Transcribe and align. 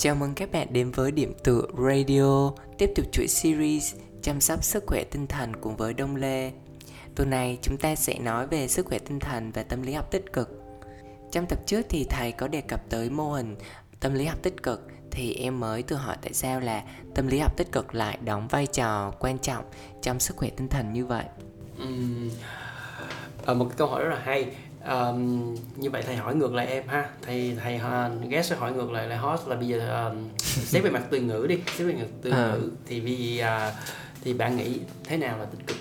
Chào 0.00 0.14
mừng 0.14 0.34
các 0.34 0.52
bạn 0.52 0.68
đến 0.70 0.90
với 0.90 1.10
Điểm 1.10 1.34
tựa 1.44 1.62
Radio, 1.88 2.52
tiếp 2.78 2.90
tục 2.96 3.06
chuỗi 3.12 3.28
series 3.28 3.94
chăm 4.22 4.40
sóc 4.40 4.64
sức 4.64 4.84
khỏe 4.86 5.04
tinh 5.04 5.26
thần 5.26 5.56
cùng 5.56 5.76
với 5.76 5.94
Đông 5.94 6.16
Lê. 6.16 6.52
Tuần 7.14 7.30
này 7.30 7.58
chúng 7.62 7.76
ta 7.76 7.94
sẽ 7.94 8.18
nói 8.18 8.46
về 8.46 8.68
sức 8.68 8.86
khỏe 8.86 8.98
tinh 8.98 9.18
thần 9.18 9.50
và 9.52 9.62
tâm 9.62 9.82
lý 9.82 9.92
học 9.92 10.10
tích 10.10 10.32
cực. 10.32 10.48
Trong 11.32 11.46
tập 11.46 11.58
trước 11.66 11.86
thì 11.88 12.06
thầy 12.10 12.32
có 12.32 12.48
đề 12.48 12.60
cập 12.60 12.90
tới 12.90 13.10
mô 13.10 13.32
hình 13.32 13.56
tâm 14.00 14.14
lý 14.14 14.24
học 14.24 14.38
tích 14.42 14.62
cực 14.62 14.88
thì 15.10 15.34
em 15.34 15.60
mới 15.60 15.82
tự 15.82 15.96
hỏi 15.96 16.16
tại 16.22 16.32
sao 16.32 16.60
là 16.60 16.82
tâm 17.14 17.26
lý 17.26 17.38
học 17.38 17.56
tích 17.56 17.72
cực 17.72 17.94
lại 17.94 18.18
đóng 18.24 18.48
vai 18.48 18.66
trò 18.66 19.10
quan 19.18 19.38
trọng 19.38 19.64
trong 20.02 20.20
sức 20.20 20.36
khỏe 20.36 20.50
tinh 20.50 20.68
thần 20.68 20.92
như 20.92 21.06
vậy. 21.06 21.24
Ừ. 21.78 21.86
À, 23.46 23.54
một 23.54 23.64
cái 23.64 23.74
câu 23.78 23.88
hỏi 23.88 24.04
rất 24.04 24.10
là 24.10 24.20
hay 24.24 24.46
Ờm, 24.84 25.54
như 25.76 25.90
vậy 25.90 26.02
thầy 26.06 26.16
hỏi 26.16 26.34
ngược 26.34 26.54
lại 26.54 26.66
em 26.66 26.88
ha. 26.88 27.08
Thầy 27.22 27.56
thầy 27.62 27.76
uh, 27.76 28.30
guest 28.30 28.50
sẽ 28.50 28.56
hỏi 28.56 28.72
ngược 28.72 28.90
lại 28.90 29.06
lại 29.08 29.18
host 29.18 29.46
là 29.48 29.56
bây 29.56 29.68
giờ 29.68 30.08
um, 30.08 30.28
xét 30.38 30.82
về 30.84 30.90
mặt 30.90 31.02
từ 31.10 31.20
ngữ 31.20 31.46
đi 31.48 31.58
xét 31.76 31.86
về 31.86 31.92
mặt 31.94 32.06
từ 32.22 32.30
Ờ. 32.30 32.58
ngữ 32.58 32.70
thì 32.86 33.00
vì 33.00 33.38
à, 33.38 33.72
thì 34.24 34.32
bạn 34.34 34.56
nghĩ 34.56 34.78
thế 35.04 35.16
nào 35.16 35.38
là 35.38 35.44
tích 35.44 35.66
cực? 35.66 35.76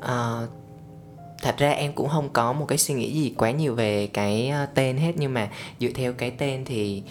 Ờ, 0.00 0.48
thật 1.42 1.54
ra 1.58 1.70
em 1.70 1.92
cũng 1.92 2.08
không 2.08 2.28
có 2.32 2.52
một 2.52 2.66
cái 2.68 2.78
suy 2.78 2.94
nghĩ 2.94 3.12
gì 3.22 3.34
quá 3.36 3.50
nhiều 3.50 3.74
về 3.74 4.06
cái 4.06 4.48
ờ, 4.48 4.66
tên 4.74 4.96
hết. 4.96 5.12
Nhưng 5.16 5.34
mà 5.34 5.48
dựa 5.80 5.88
theo 5.94 6.12
cái 6.12 6.30
tên 6.30 6.64
thì 6.64 7.02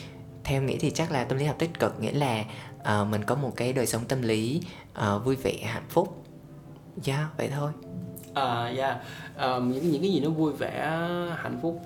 theo 0.44 0.62
nghĩ 0.62 0.78
thì 0.78 0.92
chắc 0.92 1.12
là 1.12 1.24
tâm 1.24 1.38
lý 1.38 1.46
học 1.46 1.56
tích 1.60 1.80
cực 1.80 2.02
nghĩa 2.02 2.12
là 2.12 2.44
ờ, 2.84 3.06
mình 3.06 3.24
có 3.24 3.36
một 3.36 3.52
cái 3.56 3.74
đời 3.74 3.86
sống 3.86 4.06
tâm 4.08 4.22
lý 4.22 4.62
ờ, 4.94 5.20
vui 5.20 5.36
vẻ 5.36 5.54
hạnh 5.64 5.88
phúc. 5.90 6.24
Dạ 7.04 7.28
vậy 7.38 7.50
thôi. 7.56 7.72
À 8.34 8.74
yeah. 8.78 8.98
Ờm, 9.40 9.72
những 9.72 9.92
những 9.92 10.02
cái 10.02 10.12
gì 10.12 10.20
nó 10.20 10.30
vui 10.30 10.54
vẻ 10.54 10.80
hạnh 11.38 11.60
phúc 11.62 11.82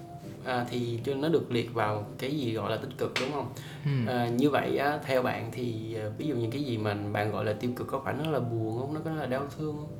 à, 0.45 0.65
thì 0.69 0.99
cho 1.05 1.13
nó 1.13 1.27
được 1.29 1.51
liệt 1.51 1.73
vào 1.73 2.05
cái 2.17 2.31
gì 2.31 2.53
gọi 2.53 2.71
là 2.71 2.77
tích 2.77 2.97
cực 2.97 3.13
đúng 3.19 3.31
không? 3.31 3.49
À, 4.07 4.27
như 4.27 4.49
vậy 4.49 4.77
á, 4.77 4.99
theo 5.05 5.21
bạn 5.21 5.49
thì 5.51 5.95
à, 5.95 6.05
ví 6.17 6.27
dụ 6.27 6.35
những 6.35 6.51
cái 6.51 6.63
gì 6.63 6.77
mà 6.77 6.93
bạn 7.11 7.31
gọi 7.31 7.45
là 7.45 7.53
tiêu 7.53 7.71
cực 7.75 7.87
có 7.87 8.01
phải 8.05 8.13
nó 8.23 8.31
là 8.31 8.39
buồn 8.39 8.77
không? 8.79 8.93
Nó 8.93 8.99
có 9.05 9.11
là 9.11 9.25
đau 9.25 9.41
thương 9.57 9.75
không? 9.75 9.97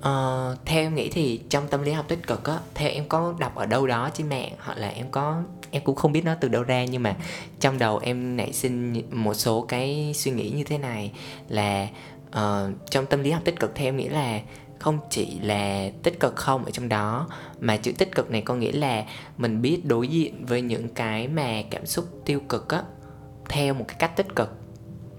Ờ, 0.00 0.56
theo 0.64 0.82
em 0.82 0.94
nghĩ 0.94 1.10
thì 1.10 1.40
trong 1.48 1.68
tâm 1.68 1.82
lý 1.82 1.92
học 1.92 2.08
tích 2.08 2.26
cực 2.26 2.44
á 2.44 2.58
theo 2.74 2.90
em 2.90 3.04
có 3.08 3.34
đọc 3.38 3.54
ở 3.54 3.66
đâu 3.66 3.86
đó 3.86 4.10
trên 4.14 4.28
mạng 4.28 4.52
hoặc 4.58 4.78
là 4.78 4.88
em 4.88 5.06
có 5.10 5.42
em 5.70 5.82
cũng 5.84 5.94
không 5.94 6.12
biết 6.12 6.24
nó 6.24 6.34
từ 6.40 6.48
đâu 6.48 6.62
ra 6.62 6.84
nhưng 6.84 7.02
mà 7.02 7.16
trong 7.60 7.78
đầu 7.78 7.98
em 7.98 8.36
nảy 8.36 8.52
sinh 8.52 9.02
một 9.10 9.34
số 9.34 9.64
cái 9.68 10.12
suy 10.14 10.30
nghĩ 10.30 10.50
như 10.50 10.64
thế 10.64 10.78
này 10.78 11.12
là 11.48 11.88
ờ, 12.30 12.70
trong 12.90 13.06
tâm 13.06 13.22
lý 13.22 13.30
học 13.30 13.42
tích 13.44 13.60
cực 13.60 13.74
theo 13.74 13.88
em 13.88 13.96
nghĩ 13.96 14.08
là 14.08 14.40
không 14.78 14.98
chỉ 15.10 15.40
là 15.40 15.90
tích 16.02 16.20
cực 16.20 16.36
không 16.36 16.64
ở 16.64 16.70
trong 16.70 16.88
đó 16.88 17.28
mà 17.60 17.76
chữ 17.76 17.92
tích 17.98 18.14
cực 18.14 18.30
này 18.30 18.40
có 18.42 18.54
nghĩa 18.54 18.72
là 18.72 19.04
mình 19.36 19.62
biết 19.62 19.80
đối 19.84 20.08
diện 20.08 20.46
với 20.46 20.62
những 20.62 20.88
cái 20.88 21.28
mà 21.28 21.62
cảm 21.70 21.86
xúc 21.86 22.04
tiêu 22.24 22.40
cực 22.48 22.68
á 22.68 22.82
theo 23.48 23.74
một 23.74 23.84
cái 23.88 23.96
cách 23.98 24.16
tích 24.16 24.36
cực. 24.36 24.50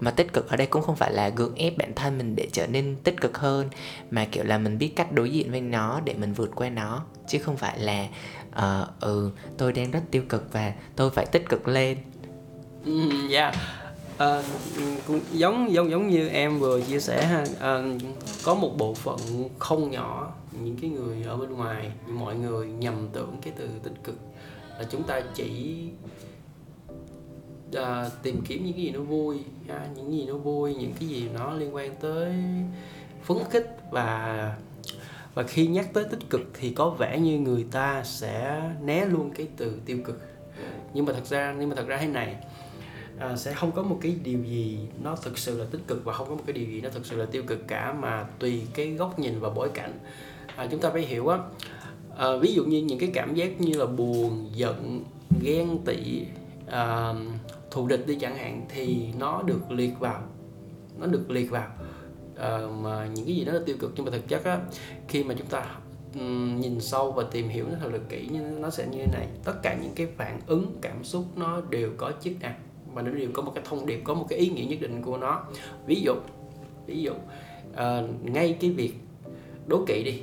Mà 0.00 0.10
tích 0.10 0.32
cực 0.32 0.48
ở 0.48 0.56
đây 0.56 0.66
cũng 0.66 0.82
không 0.82 0.96
phải 0.96 1.12
là 1.12 1.28
gượng 1.28 1.54
ép 1.54 1.78
bản 1.78 1.94
thân 1.94 2.18
mình 2.18 2.36
để 2.36 2.48
trở 2.52 2.66
nên 2.66 2.96
tích 3.04 3.20
cực 3.20 3.38
hơn 3.38 3.68
mà 4.10 4.24
kiểu 4.24 4.44
là 4.44 4.58
mình 4.58 4.78
biết 4.78 4.92
cách 4.96 5.12
đối 5.12 5.30
diện 5.30 5.50
với 5.50 5.60
nó 5.60 6.00
để 6.04 6.14
mình 6.14 6.32
vượt 6.32 6.50
qua 6.54 6.68
nó 6.68 7.04
chứ 7.28 7.38
không 7.38 7.56
phải 7.56 7.78
là 7.78 8.08
ờ, 8.52 8.88
ừ 9.00 9.30
tôi 9.58 9.72
đang 9.72 9.90
rất 9.90 10.00
tiêu 10.10 10.22
cực 10.28 10.52
và 10.52 10.72
tôi 10.96 11.10
phải 11.10 11.26
tích 11.26 11.48
cực 11.48 11.68
lên. 11.68 11.98
Dạ 13.30 13.40
yeah. 13.40 13.54
Ờ, 14.18 14.42
cũng 15.06 15.20
giống 15.32 15.72
giống 15.72 15.90
giống 15.90 16.08
như 16.08 16.28
em 16.28 16.58
vừa 16.58 16.80
chia 16.80 17.00
sẻ 17.00 17.24
ha. 17.24 17.44
Ờ, 17.60 17.84
có 18.44 18.54
một 18.54 18.74
bộ 18.78 18.94
phận 18.94 19.18
không 19.58 19.90
nhỏ 19.90 20.32
những 20.62 20.76
cái 20.80 20.90
người 20.90 21.22
ở 21.22 21.36
bên 21.36 21.52
ngoài 21.52 21.92
mọi 22.06 22.36
người 22.36 22.66
nhầm 22.66 23.08
tưởng 23.12 23.36
cái 23.42 23.52
từ 23.56 23.68
tích 23.82 24.04
cực 24.04 24.16
là 24.78 24.84
chúng 24.90 25.02
ta 25.02 25.20
chỉ 25.34 25.82
à, 27.74 28.10
tìm 28.22 28.42
kiếm 28.48 28.64
những 28.64 28.72
cái 28.72 28.82
gì 28.82 28.90
nó 28.90 29.00
vui 29.00 29.38
ha, 29.68 29.88
những 29.96 30.12
gì 30.12 30.26
nó 30.26 30.34
vui 30.34 30.74
những 30.74 30.92
cái 31.00 31.08
gì 31.08 31.28
nó 31.34 31.52
liên 31.52 31.74
quan 31.74 31.96
tới 32.00 32.32
phấn 33.22 33.36
khích 33.50 33.76
và 33.90 34.56
và 35.34 35.42
khi 35.42 35.66
nhắc 35.66 35.88
tới 35.92 36.04
tích 36.04 36.30
cực 36.30 36.40
thì 36.54 36.70
có 36.70 36.90
vẻ 36.90 37.18
như 37.18 37.38
người 37.38 37.66
ta 37.70 38.02
sẽ 38.04 38.62
né 38.82 39.04
luôn 39.04 39.30
cái 39.30 39.48
từ 39.56 39.80
tiêu 39.86 39.98
cực. 40.04 40.20
Nhưng 40.94 41.04
mà 41.04 41.12
thật 41.12 41.26
ra 41.26 41.54
nhưng 41.58 41.68
mà 41.68 41.74
thật 41.76 41.86
ra 41.86 41.96
thế 41.96 42.06
này 42.06 42.36
à, 43.18 43.36
sẽ 43.36 43.52
không 43.52 43.72
có 43.72 43.82
một 43.82 43.98
cái 44.02 44.16
điều 44.22 44.44
gì 44.44 44.78
nó 45.02 45.16
thực 45.16 45.38
sự 45.38 45.58
là 45.58 45.64
tích 45.70 45.80
cực 45.86 46.04
và 46.04 46.12
không 46.12 46.28
có 46.28 46.34
một 46.34 46.42
cái 46.46 46.52
điều 46.52 46.66
gì 46.66 46.80
nó 46.80 46.88
thực 46.90 47.06
sự 47.06 47.16
là 47.16 47.24
tiêu 47.24 47.42
cực 47.46 47.68
cả 47.68 47.92
mà 47.92 48.26
tùy 48.38 48.62
cái 48.74 48.90
góc 48.90 49.18
nhìn 49.18 49.40
và 49.40 49.50
bối 49.50 49.68
cảnh. 49.74 49.92
À, 50.56 50.66
chúng 50.70 50.80
ta 50.80 50.90
phải 50.90 51.02
hiểu 51.02 51.28
á 51.28 51.38
à, 52.16 52.26
ví 52.40 52.54
dụ 52.54 52.64
như 52.64 52.82
những 52.82 52.98
cái 52.98 53.10
cảm 53.14 53.34
giác 53.34 53.60
như 53.60 53.78
là 53.78 53.86
buồn 53.86 54.50
giận 54.52 55.04
ghen 55.42 55.78
tị 55.84 56.22
à, 56.66 57.14
thù 57.70 57.86
địch 57.86 58.06
đi 58.06 58.16
chẳng 58.20 58.36
hạn 58.36 58.66
thì 58.68 59.08
nó 59.18 59.42
được 59.42 59.70
liệt 59.70 59.98
vào 59.98 60.22
nó 60.98 61.06
được 61.06 61.30
liệt 61.30 61.50
vào. 61.50 61.68
Ờ, 62.36 62.70
mà 62.82 63.06
những 63.06 63.26
cái 63.26 63.34
gì 63.36 63.44
đó 63.44 63.52
là 63.52 63.60
tiêu 63.66 63.76
cực 63.80 63.92
nhưng 63.96 64.04
mà 64.04 64.10
thực 64.10 64.28
chất 64.28 64.44
á 64.44 64.58
khi 65.08 65.24
mà 65.24 65.34
chúng 65.38 65.46
ta 65.46 65.76
nhìn 66.60 66.80
sâu 66.80 67.12
và 67.12 67.24
tìm 67.30 67.48
hiểu 67.48 67.66
nó 67.68 67.76
thật 67.80 67.92
là 67.92 67.98
kỹ 68.08 68.28
như 68.32 68.40
nó 68.40 68.70
sẽ 68.70 68.86
như 68.86 68.98
thế 68.98 69.06
này. 69.12 69.26
Tất 69.44 69.54
cả 69.62 69.76
những 69.82 69.92
cái 69.94 70.06
phản 70.16 70.40
ứng 70.46 70.78
cảm 70.80 71.04
xúc 71.04 71.24
nó 71.36 71.60
đều 71.70 71.90
có 71.96 72.12
chức 72.20 72.32
năng 72.40 72.54
và 72.98 73.02
nó 73.02 73.10
đều 73.10 73.28
có 73.32 73.42
một 73.42 73.52
cái 73.54 73.64
thông 73.68 73.86
điệp 73.86 74.00
có 74.04 74.14
một 74.14 74.26
cái 74.28 74.38
ý 74.38 74.48
nghĩa 74.48 74.64
nhất 74.64 74.80
định 74.80 75.02
của 75.02 75.16
nó. 75.16 75.42
Ví 75.86 76.00
dụ 76.00 76.12
ví 76.86 77.02
dụ 77.02 77.12
ờ, 77.74 78.08
ngay 78.22 78.56
cái 78.60 78.70
việc 78.70 78.94
đố 79.66 79.84
kỵ 79.86 80.02
đi 80.04 80.22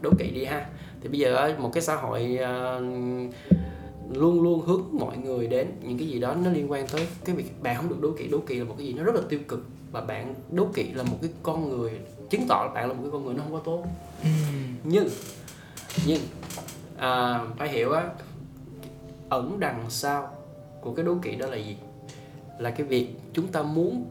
đố 0.00 0.10
kỵ 0.18 0.30
đi 0.30 0.44
ha. 0.44 0.66
Thì 1.00 1.08
bây 1.08 1.18
giờ 1.18 1.56
một 1.58 1.70
cái 1.72 1.82
xã 1.82 1.96
hội 1.96 2.36
ờ, 2.36 2.80
luôn 4.12 4.42
luôn 4.42 4.60
hướng 4.66 4.82
mọi 4.92 5.16
người 5.16 5.46
đến 5.46 5.66
những 5.82 5.98
cái 5.98 6.08
gì 6.08 6.20
đó 6.20 6.34
nó 6.44 6.50
liên 6.50 6.70
quan 6.70 6.86
tới 6.86 7.06
cái 7.24 7.36
việc 7.36 7.62
bạn 7.62 7.76
không 7.76 7.88
được 7.88 8.00
đố 8.00 8.10
kỵ 8.10 8.28
đố 8.28 8.38
kỵ 8.38 8.58
là 8.58 8.64
một 8.64 8.74
cái 8.78 8.86
gì 8.86 8.92
nó 8.92 9.04
rất 9.04 9.14
là 9.14 9.20
tiêu 9.28 9.40
cực. 9.48 9.66
Và 9.92 10.00
bạn 10.00 10.34
đố 10.50 10.68
kỵ 10.74 10.92
là 10.92 11.02
một 11.02 11.16
cái 11.22 11.30
con 11.42 11.68
người 11.68 11.98
chứng 12.30 12.46
tỏ 12.48 12.64
là 12.66 12.74
bạn 12.74 12.88
là 12.88 12.94
một 12.94 13.00
cái 13.02 13.10
con 13.12 13.24
người 13.24 13.34
nó 13.34 13.42
không 13.42 13.52
có 13.52 13.58
tốt. 13.58 13.84
Nhưng 14.84 15.08
nhưng 16.06 16.20
à, 16.96 17.40
phải 17.58 17.68
hiểu 17.68 17.92
á 17.92 18.10
ẩn 19.28 19.60
đằng 19.60 19.84
sau 19.88 20.36
của 20.80 20.94
cái 20.94 21.04
đố 21.04 21.14
kỵ 21.22 21.34
đó 21.34 21.46
là 21.46 21.56
gì 21.56 21.76
là 22.62 22.70
cái 22.70 22.86
việc 22.86 23.08
chúng 23.32 23.46
ta 23.46 23.62
muốn 23.62 24.06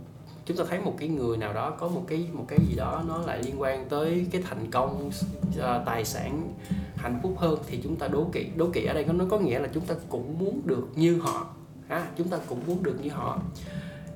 chúng 0.46 0.58
ta 0.58 0.64
thấy 0.70 0.80
một 0.80 0.96
cái 0.98 1.10
người 1.10 1.38
nào 1.38 1.54
đó 1.54 1.70
có 1.70 1.88
một 1.88 2.04
cái 2.08 2.28
một 2.34 2.46
cái 2.48 2.60
gì 2.70 2.76
đó 2.76 3.04
nó 3.08 3.18
lại 3.18 3.44
liên 3.44 3.62
quan 3.62 3.90
tới 3.90 4.28
cái 4.32 4.42
thành 4.50 4.72
công 4.72 5.08
uh, 5.08 5.64
tài 5.86 6.06
sản 6.06 6.54
hạnh 6.96 7.20
phúc 7.24 7.36
hơn 7.38 7.60
thì 7.68 7.80
chúng 7.84 7.96
ta 7.96 8.08
đố 8.08 8.30
kỵ. 8.32 8.48
Đố 8.56 8.70
kỵ 8.74 8.86
ở 8.86 8.94
đây 8.94 9.06
nó 9.06 9.26
có 9.30 9.40
nghĩa 9.40 9.60
là 9.60 9.68
chúng 9.74 9.86
ta 9.86 9.96
cũng 10.10 10.40
muốn 10.40 10.62
được 10.66 10.88
như 10.96 11.20
họ. 11.20 11.48
Ha 11.88 12.08
chúng 12.18 12.28
ta 12.28 12.38
cũng 12.48 12.60
muốn 12.68 12.84
được 12.84 13.00
như 13.04 13.10
họ. 13.10 13.40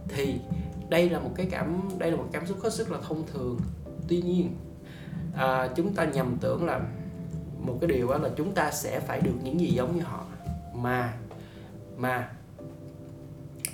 Thì 0.08 0.36
đây 0.90 1.10
là 1.10 1.20
một 1.20 1.32
cái 1.36 1.48
cảm 1.52 1.82
đây 1.98 2.12
là 2.12 2.18
một 2.18 2.26
cảm 2.32 2.46
xúc 2.46 2.58
hết 2.62 2.74
sức 2.74 2.92
là 2.92 2.98
thông 3.08 3.24
thường. 3.34 3.60
Tuy 4.08 4.22
nhiên 4.22 4.56
à, 5.36 5.70
chúng 5.76 5.94
ta 5.94 6.06
nhầm 6.06 6.38
tưởng 6.42 6.66
là 6.66 6.80
một 7.62 7.78
cái 7.82 7.88
điều 7.88 8.08
đó 8.08 8.18
là 8.18 8.30
chúng 8.36 8.52
ta 8.52 8.72
sẽ 8.72 9.00
phải 9.00 9.22
được 9.22 9.36
những 9.44 9.60
gì 9.60 9.68
giống 9.68 9.96
như 9.96 10.02
họ. 10.02 10.26
Mà 10.74 11.14
mà 11.98 12.35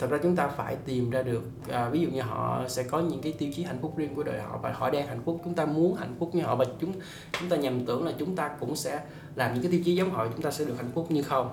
thật 0.01 0.09
ra 0.09 0.17
chúng 0.23 0.35
ta 0.35 0.47
phải 0.47 0.75
tìm 0.85 1.09
ra 1.09 1.23
được 1.23 1.43
à, 1.69 1.89
ví 1.89 1.99
dụ 1.99 2.09
như 2.09 2.21
họ 2.21 2.63
sẽ 2.67 2.83
có 2.83 2.99
những 2.99 3.21
cái 3.21 3.33
tiêu 3.37 3.49
chí 3.55 3.63
hạnh 3.63 3.77
phúc 3.81 3.97
riêng 3.97 4.15
của 4.15 4.23
đời 4.23 4.41
họ 4.41 4.59
và 4.63 4.71
họ 4.71 4.89
đang 4.89 5.07
hạnh 5.07 5.21
phúc 5.25 5.41
chúng 5.43 5.53
ta 5.53 5.65
muốn 5.65 5.95
hạnh 5.95 6.15
phúc 6.19 6.35
như 6.35 6.41
họ 6.41 6.55
và 6.55 6.65
chúng 6.79 6.93
chúng 7.39 7.49
ta 7.49 7.55
nhầm 7.55 7.85
tưởng 7.85 8.05
là 8.05 8.13
chúng 8.17 8.35
ta 8.35 8.47
cũng 8.59 8.75
sẽ 8.75 9.01
làm 9.35 9.53
những 9.53 9.63
cái 9.63 9.71
tiêu 9.71 9.81
chí 9.85 9.95
giống 9.95 10.11
họ 10.11 10.27
chúng 10.27 10.41
ta 10.41 10.51
sẽ 10.51 10.65
được 10.65 10.73
hạnh 10.77 10.91
phúc 10.93 11.07
nhưng 11.09 11.23
không. 11.23 11.49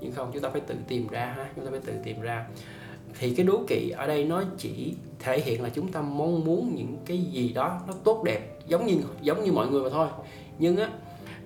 Nhưng 0.00 0.12
không 0.12 0.30
chúng 0.32 0.42
ta 0.42 0.48
phải 0.48 0.60
tự 0.60 0.74
tìm 0.88 1.08
ra 1.08 1.24
ha 1.24 1.48
chúng 1.56 1.64
ta 1.64 1.70
phải 1.70 1.80
tự 1.80 1.92
tìm 2.04 2.20
ra. 2.20 2.46
Thì 3.18 3.34
cái 3.34 3.46
đố 3.46 3.64
kỵ 3.68 3.90
ở 3.90 4.06
đây 4.06 4.24
nó 4.24 4.44
chỉ 4.58 4.94
thể 5.18 5.40
hiện 5.40 5.62
là 5.62 5.68
chúng 5.68 5.92
ta 5.92 6.02
mong 6.02 6.44
muốn 6.44 6.74
những 6.74 6.96
cái 7.06 7.22
gì 7.22 7.52
đó 7.52 7.80
nó 7.88 7.94
tốt 8.04 8.22
đẹp 8.24 8.58
giống 8.66 8.86
như 8.86 8.96
giống 9.22 9.44
như 9.44 9.52
mọi 9.52 9.68
người 9.68 9.82
mà 9.82 9.90
thôi. 9.90 10.08
Nhưng 10.58 10.76
á 10.76 10.88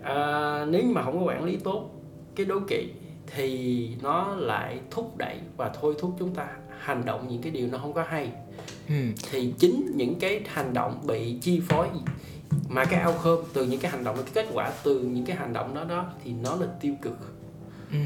à, 0.02 0.64
nếu 0.64 0.82
như 0.82 0.94
mà 0.94 1.02
không 1.02 1.18
có 1.18 1.24
quản 1.24 1.44
lý 1.44 1.56
tốt 1.56 1.90
cái 2.36 2.46
đố 2.46 2.60
kỵ 2.68 2.88
thì 3.26 3.88
nó 4.02 4.34
lại 4.34 4.80
thúc 4.90 5.16
đẩy 5.16 5.36
và 5.56 5.70
thôi 5.80 5.94
thúc 5.98 6.16
chúng 6.18 6.34
ta 6.34 6.46
hành 6.78 7.04
động 7.04 7.26
những 7.28 7.42
cái 7.42 7.52
điều 7.52 7.68
nó 7.68 7.78
không 7.78 7.92
có 7.92 8.04
hay 8.08 8.30
ừ. 8.88 8.94
thì 9.30 9.54
chính 9.58 9.92
những 9.94 10.18
cái 10.18 10.40
hành 10.46 10.74
động 10.74 11.00
bị 11.06 11.38
chi 11.40 11.60
phối 11.68 11.88
mà 12.68 12.84
cái 12.84 13.06
outcome 13.06 13.42
từ 13.52 13.64
những 13.66 13.80
cái 13.80 13.90
hành 13.90 14.04
động 14.04 14.16
cái 14.16 14.30
kết 14.34 14.46
quả 14.54 14.72
từ 14.82 15.00
những 15.00 15.24
cái 15.26 15.36
hành 15.36 15.52
động 15.52 15.74
đó 15.74 15.84
đó 15.84 16.06
thì 16.24 16.32
nó 16.32 16.56
là 16.56 16.66
tiêu 16.80 16.94
cực 17.02 17.18
Ừ. 17.92 17.98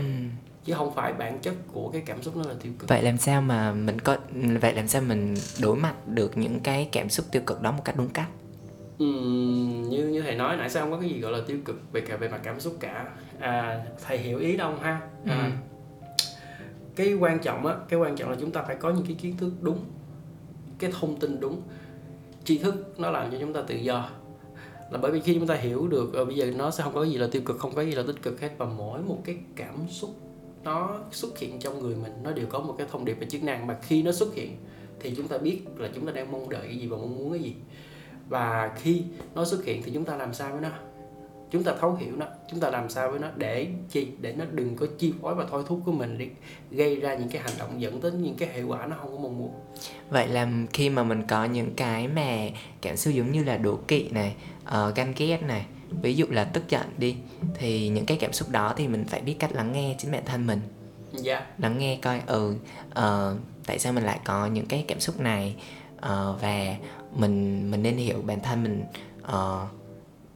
chứ 0.64 0.74
không 0.74 0.94
phải 0.94 1.12
bản 1.12 1.38
chất 1.42 1.54
của 1.72 1.90
cái 1.92 2.02
cảm 2.06 2.22
xúc 2.22 2.36
nó 2.36 2.42
là 2.48 2.54
tiêu 2.62 2.72
cực 2.78 2.88
vậy 2.88 3.02
làm 3.02 3.18
sao 3.18 3.42
mà 3.42 3.72
mình 3.72 3.98
có 4.00 4.16
vậy 4.60 4.74
làm 4.74 4.88
sao 4.88 5.02
mình 5.02 5.34
đối 5.60 5.76
mặt 5.76 5.94
được 6.08 6.38
những 6.38 6.60
cái 6.60 6.88
cảm 6.92 7.08
xúc 7.08 7.26
tiêu 7.32 7.42
cực 7.46 7.62
đó 7.62 7.72
một 7.72 7.82
cách 7.84 7.96
đúng 7.96 8.08
cách 8.08 8.28
Ừm, 8.98 9.82
như 9.88 10.08
như 10.08 10.22
thầy 10.22 10.34
nói 10.34 10.56
nãy 10.56 10.70
sao 10.70 10.82
không 10.82 10.92
có 10.92 11.00
cái 11.00 11.10
gì 11.10 11.20
gọi 11.20 11.32
là 11.32 11.40
tiêu 11.46 11.58
cực 11.64 11.92
về 11.92 12.00
cả 12.00 12.16
về 12.16 12.28
mặt 12.28 12.40
cảm 12.42 12.60
xúc 12.60 12.76
cả? 12.80 13.12
À, 13.38 13.84
thầy 14.06 14.18
hiểu 14.18 14.38
ý 14.38 14.56
đâu 14.56 14.74
ha. 14.80 15.00
À, 15.26 15.52
cái 16.96 17.14
quan 17.14 17.38
trọng 17.38 17.66
á 17.66 17.74
cái 17.88 17.98
quan 18.00 18.16
trọng 18.16 18.30
là 18.30 18.36
chúng 18.40 18.50
ta 18.50 18.62
phải 18.62 18.76
có 18.76 18.90
những 18.90 19.06
cái 19.06 19.16
kiến 19.20 19.36
thức 19.36 19.52
đúng 19.60 19.78
cái 20.78 20.92
thông 21.00 21.16
tin 21.16 21.40
đúng. 21.40 21.62
Tri 22.44 22.58
thức 22.58 22.94
nó 22.98 23.10
làm 23.10 23.30
cho 23.30 23.36
chúng 23.40 23.52
ta 23.52 23.62
tự 23.62 23.74
do. 23.74 24.10
Là 24.90 24.98
bởi 24.98 25.12
vì 25.12 25.20
khi 25.20 25.34
chúng 25.34 25.46
ta 25.46 25.54
hiểu 25.54 25.88
được 25.88 26.14
ờ, 26.14 26.24
bây 26.24 26.34
giờ 26.34 26.50
nó 26.56 26.70
sẽ 26.70 26.84
không 26.84 26.94
có 26.94 27.02
cái 27.02 27.10
gì 27.10 27.18
là 27.18 27.28
tiêu 27.32 27.42
cực 27.44 27.58
không 27.58 27.70
có 27.70 27.76
cái 27.76 27.86
gì 27.86 27.92
là 27.92 28.02
tích 28.06 28.22
cực 28.22 28.40
hết. 28.40 28.50
Và 28.58 28.66
mỗi 28.66 29.00
một 29.02 29.18
cái 29.24 29.36
cảm 29.56 29.88
xúc 29.88 30.10
nó 30.64 30.98
xuất 31.10 31.38
hiện 31.38 31.58
trong 31.58 31.80
người 31.80 31.96
mình 31.96 32.12
nó 32.22 32.32
đều 32.32 32.46
có 32.46 32.60
một 32.60 32.74
cái 32.78 32.86
thông 32.90 33.04
điệp 33.04 33.16
và 33.20 33.26
chức 33.30 33.42
năng. 33.42 33.66
Mà 33.66 33.76
khi 33.82 34.02
nó 34.02 34.12
xuất 34.12 34.34
hiện 34.34 34.56
thì 35.00 35.14
chúng 35.16 35.28
ta 35.28 35.38
biết 35.38 35.60
là 35.76 35.88
chúng 35.94 36.06
ta 36.06 36.12
đang 36.12 36.32
mong 36.32 36.48
đợi 36.48 36.66
cái 36.66 36.76
gì 36.76 36.86
và 36.86 36.96
mong 36.96 37.16
muốn 37.16 37.32
cái 37.32 37.40
gì 37.40 37.54
và 38.28 38.72
khi 38.76 39.02
nó 39.34 39.44
xuất 39.44 39.64
hiện 39.64 39.82
thì 39.82 39.90
chúng 39.94 40.04
ta 40.04 40.16
làm 40.16 40.34
sao 40.34 40.52
với 40.52 40.60
nó? 40.60 40.70
Chúng 41.50 41.64
ta 41.64 41.74
thấu 41.80 41.94
hiểu 41.94 42.16
nó 42.16 42.26
chúng 42.50 42.60
ta 42.60 42.70
làm 42.70 42.90
sao 42.90 43.10
với 43.10 43.18
nó 43.18 43.28
để 43.36 43.66
chi? 43.90 44.08
Để 44.20 44.32
nó 44.32 44.44
đừng 44.52 44.76
có 44.76 44.86
chi 44.98 45.12
phối 45.22 45.34
và 45.34 45.46
thôi 45.50 45.62
thúc 45.66 45.80
của 45.84 45.92
mình 45.92 46.18
để 46.18 46.28
gây 46.70 46.96
ra 46.96 47.14
những 47.14 47.28
cái 47.28 47.42
hành 47.42 47.52
động 47.58 47.80
dẫn 47.80 48.00
đến 48.00 48.22
những 48.22 48.34
cái 48.34 48.48
hệ 48.48 48.62
quả 48.62 48.86
nó 48.86 48.96
không 49.00 49.12
có 49.12 49.22
mong 49.22 49.38
muốn. 49.38 49.52
Vậy 50.10 50.28
là 50.28 50.48
khi 50.72 50.90
mà 50.90 51.02
mình 51.02 51.22
có 51.28 51.44
những 51.44 51.74
cái 51.74 52.08
mà 52.08 52.48
cảm 52.82 52.96
xúc 52.96 53.14
giống 53.14 53.32
như 53.32 53.44
là 53.44 53.56
đố 53.56 53.78
kỵ 53.88 54.08
này 54.10 54.34
uh, 54.62 54.94
ganh 54.94 55.12
ghét 55.16 55.42
này 55.42 55.66
ví 56.02 56.14
dụ 56.14 56.26
là 56.30 56.44
tức 56.44 56.68
giận 56.68 56.86
đi 56.98 57.16
thì 57.54 57.88
những 57.88 58.06
cái 58.06 58.18
cảm 58.20 58.32
xúc 58.32 58.48
đó 58.50 58.74
thì 58.76 58.88
mình 58.88 59.04
phải 59.04 59.20
biết 59.20 59.36
cách 59.38 59.52
lắng 59.52 59.72
nghe 59.72 59.94
chính 59.98 60.12
bản 60.12 60.22
thân 60.26 60.46
mình. 60.46 60.60
Dạ. 61.12 61.34
Yeah. 61.34 61.60
lắng 61.60 61.78
nghe 61.78 61.98
coi 62.02 62.20
ừ 62.26 62.54
uh, 62.90 63.38
tại 63.66 63.78
sao 63.78 63.92
mình 63.92 64.04
lại 64.04 64.20
có 64.24 64.46
những 64.46 64.66
cái 64.66 64.84
cảm 64.88 65.00
xúc 65.00 65.20
này 65.20 65.56
uh, 65.98 66.40
và 66.42 66.76
mình 67.16 67.70
mình 67.70 67.82
nên 67.82 67.96
hiểu 67.96 68.22
bản 68.22 68.40
thân 68.40 68.62
mình 68.62 68.84
uh, 69.22 69.68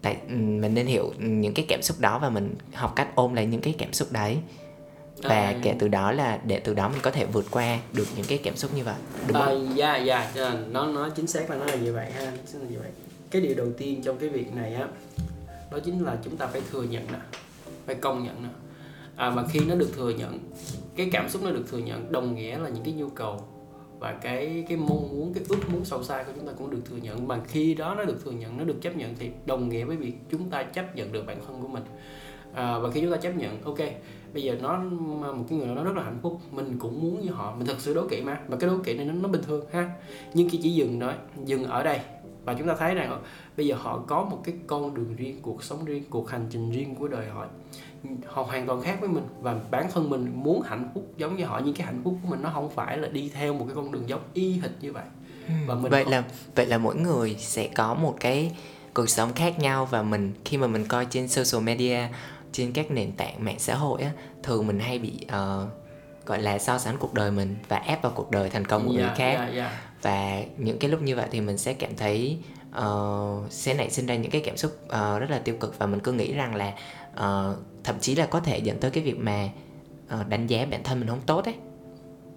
tại 0.02 0.16
mình 0.28 0.74
nên 0.74 0.86
hiểu 0.86 1.12
những 1.18 1.54
cái 1.54 1.66
cảm 1.68 1.82
xúc 1.82 2.00
đó 2.00 2.18
và 2.18 2.30
mình 2.30 2.54
học 2.74 2.92
cách 2.96 3.08
ôm 3.14 3.34
lại 3.34 3.46
những 3.46 3.60
cái 3.60 3.74
cảm 3.78 3.92
xúc 3.92 4.12
đấy 4.12 4.38
và 5.22 5.34
à, 5.34 5.58
kể 5.62 5.74
từ 5.78 5.88
đó 5.88 6.12
là 6.12 6.40
để 6.44 6.60
từ 6.60 6.74
đó 6.74 6.88
mình 6.88 7.00
có 7.02 7.10
thể 7.10 7.24
vượt 7.24 7.44
qua 7.50 7.78
được 7.92 8.06
những 8.16 8.26
cái 8.28 8.38
cảm 8.44 8.56
xúc 8.56 8.74
như 8.76 8.84
vậy 8.84 8.94
đúng 9.28 9.36
à, 9.36 9.46
không? 9.46 9.72
Dạ 9.76 9.96
dạ 9.96 10.30
nó 10.70 10.86
nó 10.86 11.08
chính 11.08 11.26
xác 11.26 11.50
là 11.50 11.56
nó 11.56 11.64
là 11.64 11.74
như 11.74 11.92
vậy 11.92 12.10
ha, 12.10 12.20
là 12.20 12.66
như 12.70 12.78
vậy. 12.78 12.90
Cái 13.30 13.42
điều 13.42 13.54
đầu 13.54 13.68
tiên 13.78 14.02
trong 14.04 14.18
cái 14.18 14.28
việc 14.28 14.54
này 14.54 14.74
á 14.74 14.88
đó 15.70 15.78
chính 15.84 16.04
là 16.04 16.16
chúng 16.24 16.36
ta 16.36 16.46
phải 16.46 16.60
thừa 16.70 16.82
nhận 16.82 17.06
nè, 17.12 17.18
phải 17.86 17.94
công 17.94 18.24
nhận 18.24 18.42
nè. 18.42 18.48
À, 19.16 19.30
mà 19.30 19.44
khi 19.50 19.60
nó 19.60 19.74
được 19.74 19.90
thừa 19.96 20.10
nhận, 20.10 20.38
cái 20.96 21.08
cảm 21.12 21.28
xúc 21.28 21.42
nó 21.42 21.50
được 21.50 21.64
thừa 21.70 21.78
nhận 21.78 22.12
đồng 22.12 22.34
nghĩa 22.34 22.58
là 22.58 22.68
những 22.68 22.84
cái 22.84 22.94
nhu 22.94 23.08
cầu 23.08 23.44
và 24.02 24.12
cái 24.12 24.64
cái 24.68 24.76
mong 24.76 25.08
muốn 25.10 25.34
cái 25.34 25.44
ước 25.48 25.70
muốn 25.72 25.84
sâu 25.84 26.02
xa 26.02 26.22
của 26.22 26.32
chúng 26.36 26.46
ta 26.46 26.52
cũng 26.58 26.70
được 26.70 26.82
thừa 26.84 26.96
nhận. 26.96 27.28
Mà 27.28 27.40
khi 27.48 27.74
đó 27.74 27.94
nó 27.94 28.04
được 28.04 28.24
thừa 28.24 28.30
nhận 28.30 28.58
nó 28.58 28.64
được 28.64 28.82
chấp 28.82 28.96
nhận 28.96 29.14
thì 29.18 29.30
đồng 29.46 29.68
nghĩa 29.68 29.84
với 29.84 29.96
việc 29.96 30.14
chúng 30.30 30.50
ta 30.50 30.62
chấp 30.62 30.96
nhận 30.96 31.12
được 31.12 31.26
bản 31.26 31.38
thân 31.46 31.62
của 31.62 31.68
mình. 31.68 31.82
À, 32.54 32.78
và 32.78 32.90
khi 32.90 33.00
chúng 33.00 33.10
ta 33.10 33.16
chấp 33.16 33.36
nhận 33.36 33.62
ok 33.62 33.78
bây 34.34 34.42
giờ 34.42 34.56
nó 34.62 34.78
một 35.32 35.44
cái 35.48 35.58
người 35.58 35.66
nào 35.66 35.76
đó 35.76 35.84
rất 35.84 35.96
là 35.96 36.02
hạnh 36.02 36.18
phúc 36.22 36.40
mình 36.50 36.76
cũng 36.78 37.00
muốn 37.02 37.20
như 37.20 37.30
họ 37.30 37.54
mình 37.56 37.66
thật 37.66 37.76
sự 37.78 37.94
đố 37.94 38.08
kỵ 38.08 38.22
mà. 38.22 38.40
Mà 38.48 38.56
cái 38.56 38.70
đố 38.70 38.78
kỵ 38.84 38.94
này 38.94 39.06
nó, 39.06 39.12
nó 39.12 39.28
bình 39.28 39.42
thường 39.42 39.64
ha. 39.72 39.90
Nhưng 40.34 40.48
khi 40.48 40.58
chỉ 40.62 40.70
dừng 40.70 40.98
đó 40.98 41.12
dừng 41.44 41.64
ở 41.64 41.82
đây 41.82 42.00
và 42.44 42.54
chúng 42.54 42.68
ta 42.68 42.74
thấy 42.78 42.94
rằng 42.94 43.22
bây 43.56 43.66
giờ 43.66 43.74
họ 43.78 44.04
có 44.06 44.24
một 44.24 44.40
cái 44.44 44.54
con 44.66 44.94
đường 44.94 45.16
riêng 45.16 45.38
cuộc 45.42 45.64
sống 45.64 45.84
riêng 45.84 46.02
cuộc 46.10 46.30
hành 46.30 46.46
trình 46.50 46.70
riêng 46.70 46.94
của 46.94 47.08
đời 47.08 47.26
họ 47.26 47.46
họ 48.26 48.42
hoàn 48.42 48.66
toàn 48.66 48.82
khác 48.82 48.96
với 49.00 49.08
mình. 49.08 49.24
Và 49.40 49.54
bản 49.70 49.90
thân 49.92 50.10
mình 50.10 50.32
muốn 50.34 50.62
hạnh 50.62 50.90
phúc 50.94 51.12
giống 51.16 51.36
như 51.36 51.44
họ 51.44 51.60
nhưng 51.64 51.74
cái 51.74 51.86
hạnh 51.86 52.00
phúc 52.04 52.14
của 52.22 52.28
mình 52.28 52.42
nó 52.42 52.50
không 52.54 52.70
phải 52.70 52.98
là 52.98 53.08
đi 53.08 53.30
theo 53.34 53.54
một 53.54 53.64
cái 53.68 53.76
con 53.76 53.92
đường 53.92 54.08
giống 54.08 54.22
y 54.34 54.52
hệt 54.52 54.70
như 54.80 54.92
vậy. 54.92 55.04
Ừ. 55.48 55.54
và 55.66 55.74
mình 55.74 55.90
vậy 55.90 56.04
không... 56.04 56.12
là 56.12 56.24
vậy 56.54 56.66
là 56.66 56.78
mỗi 56.78 56.96
người 56.96 57.36
sẽ 57.38 57.68
có 57.74 57.94
một 57.94 58.16
cái 58.20 58.56
cuộc 58.94 59.10
sống 59.10 59.32
khác 59.32 59.58
nhau. 59.58 59.88
Và 59.90 60.02
mình 60.02 60.32
khi 60.44 60.56
mà 60.56 60.66
mình 60.66 60.86
coi 60.86 61.06
trên 61.06 61.28
social 61.28 61.64
media 61.64 61.98
trên 62.52 62.72
các 62.72 62.90
nền 62.90 63.12
tảng 63.12 63.44
mạng 63.44 63.58
xã 63.58 63.74
hội 63.74 64.02
á 64.02 64.10
thường 64.42 64.66
mình 64.66 64.80
hay 64.80 64.98
bị 64.98 65.12
uh, 65.26 65.68
gọi 66.26 66.42
là 66.42 66.58
so 66.58 66.78
sánh 66.78 66.96
cuộc 66.98 67.14
đời 67.14 67.30
mình 67.30 67.56
và 67.68 67.76
ép 67.76 68.02
vào 68.02 68.12
cuộc 68.14 68.30
đời 68.30 68.50
thành 68.50 68.64
công 68.64 68.86
của 68.86 68.94
yeah, 68.94 69.06
người 69.06 69.16
khác. 69.16 69.34
yeah, 69.34 69.54
yeah. 69.54 69.72
và 70.02 70.42
những 70.56 70.78
cái 70.78 70.90
lúc 70.90 71.02
như 71.02 71.16
vậy 71.16 71.26
thì 71.30 71.40
mình 71.40 71.58
sẽ 71.58 71.72
cảm 71.72 71.96
thấy 71.96 72.38
uh, 72.78 73.52
sẽ 73.52 73.74
nảy 73.74 73.90
sinh 73.90 74.06
ra 74.06 74.14
những 74.14 74.30
cái 74.30 74.42
cảm 74.44 74.56
xúc 74.56 74.78
uh, 74.84 75.20
rất 75.20 75.30
là 75.30 75.38
tiêu 75.38 75.56
cực. 75.60 75.78
Và 75.78 75.86
mình 75.86 76.00
cứ 76.00 76.12
nghĩ 76.12 76.32
rằng 76.32 76.54
là 76.54 76.72
uh, 77.12 77.56
thậm 77.84 77.96
chí 78.00 78.14
là 78.14 78.26
có 78.26 78.40
thể 78.40 78.58
dẫn 78.58 78.78
tới 78.78 78.90
cái 78.90 79.04
việc 79.04 79.18
mà 79.18 79.48
uh, 80.20 80.28
đánh 80.28 80.46
giá 80.46 80.66
bản 80.70 80.82
thân 80.82 81.00
mình 81.00 81.08
không 81.08 81.20
tốt 81.26 81.44
ấy. 81.44 81.54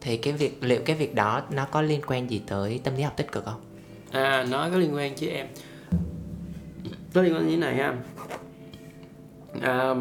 Thì 0.01 0.17
cái 0.17 0.33
việc 0.33 0.63
liệu 0.63 0.81
cái 0.85 0.95
việc 0.95 1.15
đó 1.15 1.41
nó 1.51 1.65
có 1.65 1.81
liên 1.81 2.01
quan 2.07 2.29
gì 2.29 2.41
tới 2.47 2.79
tâm 2.83 2.95
lý 2.95 3.03
học 3.03 3.13
tích 3.17 3.31
cực 3.31 3.45
không? 3.45 3.61
À 4.11 4.45
nó 4.49 4.69
có 4.69 4.77
liên 4.77 4.95
quan 4.95 5.15
chứ 5.15 5.27
em. 5.27 5.47
Nó 7.13 7.21
liên 7.21 7.33
quan 7.33 7.47
như 7.47 7.51
thế 7.51 7.57
này 7.57 7.75
ha. 7.75 7.95
À, 9.61 9.95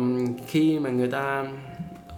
khi 0.46 0.78
mà 0.78 0.90
người 0.90 1.10
ta 1.10 1.46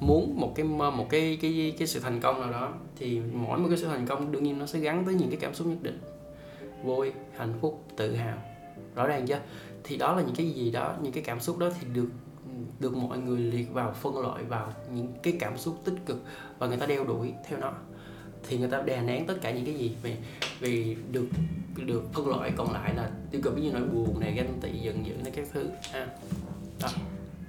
muốn 0.01 0.41
một 0.41 0.53
cái 0.55 0.65
một 0.65 1.07
cái 1.11 1.39
cái 1.43 1.75
cái 1.79 1.89
sự 1.89 2.01
thành 2.01 2.21
công 2.21 2.41
nào 2.41 2.53
đó 2.53 2.73
thì 2.99 3.21
mỗi 3.33 3.59
một 3.59 3.67
cái 3.69 3.79
sự 3.79 3.87
thành 3.87 4.07
công 4.07 4.33
đương 4.33 4.43
nhiên 4.43 4.59
nó 4.59 4.67
sẽ 4.67 4.79
gắn 4.79 5.05
tới 5.05 5.15
những 5.15 5.31
cái 5.31 5.39
cảm 5.41 5.55
xúc 5.55 5.67
nhất 5.67 5.79
định. 5.83 6.01
Vui 6.83 7.13
hạnh 7.37 7.55
phúc 7.61 7.85
tự 7.97 8.15
hào. 8.15 8.39
Rõ 8.95 9.07
ràng 9.07 9.27
chưa? 9.27 9.41
Thì 9.85 9.97
đó 9.97 10.17
là 10.17 10.23
những 10.23 10.35
cái 10.35 10.51
gì 10.51 10.71
đó 10.71 10.95
những 11.03 11.13
cái 11.13 11.23
cảm 11.23 11.41
xúc 11.41 11.59
đó 11.59 11.71
thì 11.81 11.87
được 11.95 12.09
được 12.79 12.97
mọi 12.97 13.19
người 13.19 13.39
liệt 13.39 13.73
vào 13.73 13.93
phân 13.93 14.19
loại 14.19 14.45
vào 14.45 14.73
những 14.93 15.13
cái 15.23 15.37
cảm 15.41 15.59
xúc 15.59 15.81
tích 15.85 15.95
cực 16.07 16.25
và 16.59 16.67
người 16.67 16.77
ta 16.77 16.87
đeo 16.87 17.05
đuổi 17.05 17.33
theo 17.49 17.59
nó. 17.59 17.73
Thì 18.49 18.59
người 18.59 18.69
ta 18.71 18.83
đè 18.83 19.03
nén 19.03 19.27
tất 19.27 19.35
cả 19.43 19.51
những 19.51 19.65
cái 19.65 19.75
gì 19.75 19.97
vì 20.03 20.15
vì 20.61 20.97
được 21.11 21.27
được 21.77 22.05
phân 22.13 22.29
loại. 22.29 22.53
Còn 22.57 22.73
lại 22.73 22.95
là 22.95 23.11
tiêu 23.31 23.41
cực 23.45 23.59
như 23.59 23.73
nỗi 23.73 23.83
buồn 23.83 24.21
này 24.21 24.33
ganh 24.33 24.59
tị 24.61 24.79
giận 24.79 25.07
dữ 25.07 25.15
này 25.23 25.33
các 25.37 25.47
thứ. 25.53 25.69
À, 25.93 26.07
đó. 26.83 26.89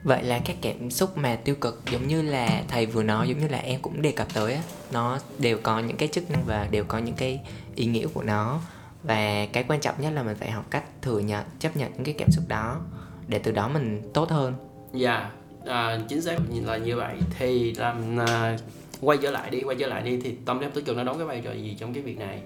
vậy 0.03 0.23
là 0.23 0.39
các 0.45 0.55
cảm 0.61 0.91
xúc 0.91 1.17
mà 1.17 1.35
tiêu 1.35 1.55
cực 1.55 1.81
giống 1.91 2.07
như 2.07 2.21
là 2.21 2.63
thầy 2.67 2.85
vừa 2.85 3.03
nói 3.03 3.27
giống 3.29 3.39
như 3.39 3.47
là 3.47 3.57
em 3.57 3.81
cũng 3.81 4.01
đề 4.01 4.11
cập 4.11 4.33
tới 4.33 4.53
á 4.53 4.61
nó 4.91 5.19
đều 5.39 5.57
có 5.63 5.79
những 5.79 5.97
cái 5.97 6.07
chức 6.07 6.31
năng 6.31 6.43
và 6.45 6.67
đều 6.71 6.83
có 6.83 6.97
những 6.97 7.15
cái 7.15 7.41
ý 7.75 7.85
nghĩa 7.85 8.07
của 8.07 8.23
nó. 8.23 8.59
Và 9.03 9.45
cái 9.45 9.65
quan 9.67 9.79
trọng 9.79 9.95
nhất 10.01 10.13
là 10.13 10.23
mình 10.23 10.37
phải 10.39 10.51
học 10.51 10.65
cách 10.69 10.83
thừa 11.01 11.19
nhận 11.19 11.45
chấp 11.59 11.77
nhận 11.77 11.91
những 11.93 12.03
cái 12.03 12.15
cảm 12.17 12.31
xúc 12.31 12.45
đó 12.47 12.81
để 13.27 13.39
từ 13.39 13.51
đó 13.51 13.67
mình 13.67 14.11
tốt 14.13 14.29
hơn 14.29 14.53
dạ 14.97 15.19
yeah, 15.19 15.31
à, 15.65 15.99
chính 16.09 16.21
xác 16.21 16.37
là 16.65 16.77
như 16.77 16.95
vậy. 16.95 17.15
Thì 17.37 17.73
làm 17.73 18.19
à, 18.19 18.57
quay 19.01 19.17
trở 19.21 19.31
lại 19.31 19.49
đi 19.49 19.61
quay 19.61 19.75
trở 19.79 19.87
lại 19.87 20.03
đi 20.03 20.19
thì 20.23 20.35
tâm 20.45 20.59
lý 20.59 20.65
học 20.65 20.73
tích 20.75 20.85
cực 20.85 20.97
nó 20.97 21.03
đóng 21.03 21.17
cái 21.17 21.27
vai 21.27 21.41
trò 21.45 21.51
gì 21.51 21.75
trong 21.79 21.93
cái 21.93 22.03
việc 22.03 22.17
này? 22.17 22.41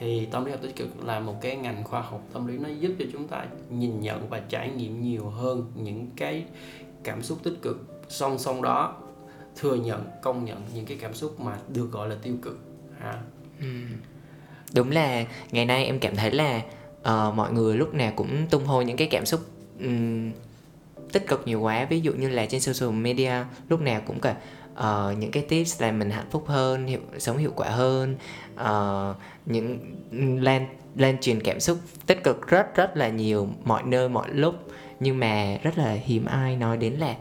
Thì 0.00 0.26
tâm 0.30 0.44
lý 0.44 0.50
học 0.50 0.60
tích 0.62 0.76
cực 0.76 1.04
là 1.04 1.20
một 1.20 1.34
cái 1.40 1.56
ngành 1.56 1.84
khoa 1.84 2.00
học 2.00 2.22
tâm 2.32 2.46
lý 2.46 2.58
nó 2.58 2.68
giúp 2.80 2.92
cho 2.98 3.04
chúng 3.12 3.28
ta 3.28 3.46
nhìn 3.70 4.00
nhận 4.00 4.28
và 4.28 4.40
trải 4.48 4.70
nghiệm 4.70 5.02
nhiều 5.02 5.28
hơn 5.28 5.72
những 5.74 6.10
cái 6.16 6.44
cảm 7.04 7.22
xúc 7.22 7.38
tích 7.42 7.58
cực. 7.62 8.04
Song 8.08 8.38
song 8.38 8.62
đó 8.62 8.96
thừa 9.56 9.74
nhận 9.74 10.04
công 10.22 10.44
nhận 10.44 10.62
những 10.74 10.86
cái 10.86 10.98
cảm 11.00 11.14
xúc 11.14 11.40
mà 11.40 11.58
được 11.68 11.88
gọi 11.92 12.08
là 12.08 12.16
tiêu 12.22 12.34
cực 12.42 12.58
ha. 13.00 13.20
Ừ. 13.60 13.66
đúng 14.74 14.90
là 14.90 15.24
ngày 15.50 15.64
nay 15.64 15.84
em 15.84 15.98
cảm 15.98 16.16
thấy 16.16 16.30
là 16.30 16.62
uh, 17.00 17.34
mọi 17.34 17.52
người 17.52 17.76
lúc 17.76 17.94
nào 17.94 18.12
cũng 18.16 18.46
tung 18.50 18.64
hô 18.64 18.82
những 18.82 18.96
cái 18.96 19.08
cảm 19.10 19.26
xúc 19.26 19.40
um, 19.80 20.32
tích 21.12 21.28
cực 21.28 21.42
nhiều 21.46 21.60
quá. 21.60 21.86
Ví 21.90 22.00
dụ 22.00 22.12
như 22.12 22.28
là 22.28 22.46
trên 22.46 22.60
social 22.60 22.90
media 22.90 23.32
lúc 23.68 23.80
nào 23.80 24.00
cũng 24.06 24.20
cả 24.20 24.30
uh, 24.30 24.36
ờ, 24.74 25.14
những 25.18 25.30
cái 25.30 25.42
tips 25.42 25.82
là 25.82 25.92
mình 25.92 26.10
hạnh 26.10 26.26
phúc 26.30 26.44
hơn 26.46 26.86
hiệu, 26.86 27.00
sống 27.18 27.36
hiệu 27.36 27.52
quả 27.56 27.68
hơn 27.68 28.16
uh, 28.54 29.16
những 29.46 29.78
lan 30.42 30.66
lan 30.96 31.18
truyền 31.20 31.40
cảm 31.40 31.60
xúc 31.60 31.78
tích 32.06 32.24
cực 32.24 32.48
rất 32.48 32.74
rất 32.74 32.96
là 32.96 33.08
nhiều 33.08 33.48
mọi 33.64 33.82
nơi 33.82 34.08
mọi 34.08 34.28
lúc. 34.32 34.54
Nhưng 35.00 35.18
mà 35.18 35.58
rất 35.62 35.78
là 35.78 35.92
hiếm 35.92 36.24
ai 36.24 36.56
nói 36.56 36.76
đến 36.76 36.92
là 36.92 37.14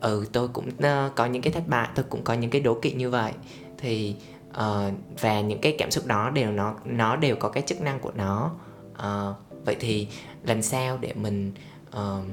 ừ 0.00 0.26
tôi 0.32 0.48
cũng 0.48 0.68
uh, 0.68 1.14
có 1.16 1.26
những 1.26 1.42
cái 1.42 1.52
thất 1.52 1.68
bại 1.68 1.88
tôi 1.94 2.04
cũng 2.08 2.22
có 2.24 2.34
những 2.34 2.50
cái 2.50 2.60
đố 2.60 2.74
kỵ 2.74 2.92
như 2.92 3.10
vậy. 3.10 3.32
Thì 3.78 4.16
uh, 4.50 4.92
và 5.20 5.40
những 5.40 5.60
cái 5.60 5.74
cảm 5.78 5.90
xúc 5.90 6.06
đó 6.06 6.30
đều 6.30 6.50
nó 6.50 6.74
nó 6.84 7.16
đều 7.16 7.36
có 7.36 7.48
cái 7.48 7.62
chức 7.66 7.80
năng 7.80 8.00
của 8.00 8.12
nó. 8.14 8.50
Uh, 8.92 9.36
vậy 9.64 9.76
thì 9.80 10.08
làm 10.44 10.62
sao 10.62 10.98
để 11.00 11.12
mình 11.14 11.52
uh, 11.88 12.24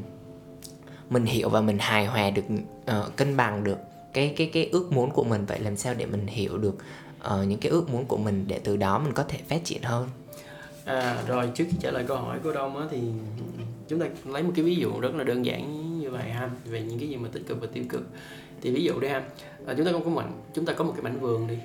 mình 1.09 1.25
hiểu 1.25 1.49
và 1.49 1.61
mình 1.61 1.77
hài 1.79 2.05
hòa 2.05 2.29
được 2.29 2.41
uh, 2.51 3.15
cân 3.15 3.37
bằng 3.37 3.63
được 3.63 3.77
cái 4.13 4.33
cái 4.37 4.49
cái 4.53 4.69
ước 4.71 4.91
muốn 4.91 5.11
của 5.11 5.23
mình. 5.23 5.45
Vậy 5.45 5.59
làm 5.59 5.77
sao 5.77 5.93
để 5.93 6.05
mình 6.05 6.27
hiểu 6.27 6.57
được 6.57 6.77
uh, 7.33 7.47
những 7.47 7.59
cái 7.59 7.71
ước 7.71 7.89
muốn 7.89 8.05
của 8.05 8.17
mình 8.17 8.45
để 8.47 8.59
từ 8.63 8.77
đó 8.77 8.99
mình 8.99 9.13
có 9.13 9.23
thể 9.23 9.39
phát 9.47 9.63
triển 9.63 9.81
hơn? 9.83 10.09
À 10.85 11.23
rồi 11.27 11.49
trước 11.55 11.65
khi 11.71 11.77
trả 11.79 11.91
lời 11.91 12.05
câu 12.07 12.17
hỏi 12.17 12.39
của 12.43 12.53
đông 12.53 12.77
á 12.77 12.85
thì 12.91 12.97
chúng 13.87 13.99
ta 13.99 14.05
lấy 14.25 14.43
một 14.43 14.51
cái 14.55 14.65
ví 14.65 14.75
dụ 14.75 14.99
rất 14.99 15.15
là 15.15 15.23
đơn 15.23 15.45
giản 15.45 15.99
như 15.99 16.09
vậy 16.09 16.29
ha 16.29 16.49
về 16.65 16.81
những 16.81 16.99
cái 16.99 17.09
gì 17.09 17.17
mà 17.17 17.29
tích 17.31 17.47
cực 17.47 17.61
và 17.61 17.67
tiêu 17.73 17.83
cực. 17.89 18.07
Thì 18.61 18.71
ví 18.71 18.83
dụ 18.83 18.99
đi 18.99 19.07
ha 19.07 19.23
à, 19.65 19.73
chúng 19.77 19.85
ta 19.85 19.91
có 19.91 19.99
một 19.99 20.23
chúng 20.53 20.65
ta 20.65 20.73
có 20.73 20.83
một 20.83 20.93
cái 20.95 21.03
mảnh 21.03 21.19
vườn 21.19 21.47
đi 21.47 21.57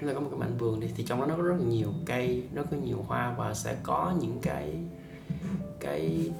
chúng 0.00 0.08
ta 0.08 0.14
có 0.14 0.20
một 0.20 0.28
cái 0.30 0.40
mảnh 0.40 0.56
vườn 0.58 0.80
đi 0.80 0.86
thì 0.96 1.04
trong 1.04 1.20
đó 1.20 1.26
nó 1.26 1.36
có 1.36 1.42
rất 1.42 1.54
là 1.58 1.64
nhiều 1.68 1.92
cây 2.06 2.42
nó 2.54 2.62
có 2.70 2.76
nhiều 2.84 3.04
hoa 3.08 3.34
và 3.38 3.54
sẽ 3.54 3.76
có 3.82 4.14
những 4.20 4.38
cái 4.42 4.74
cái 5.80 6.30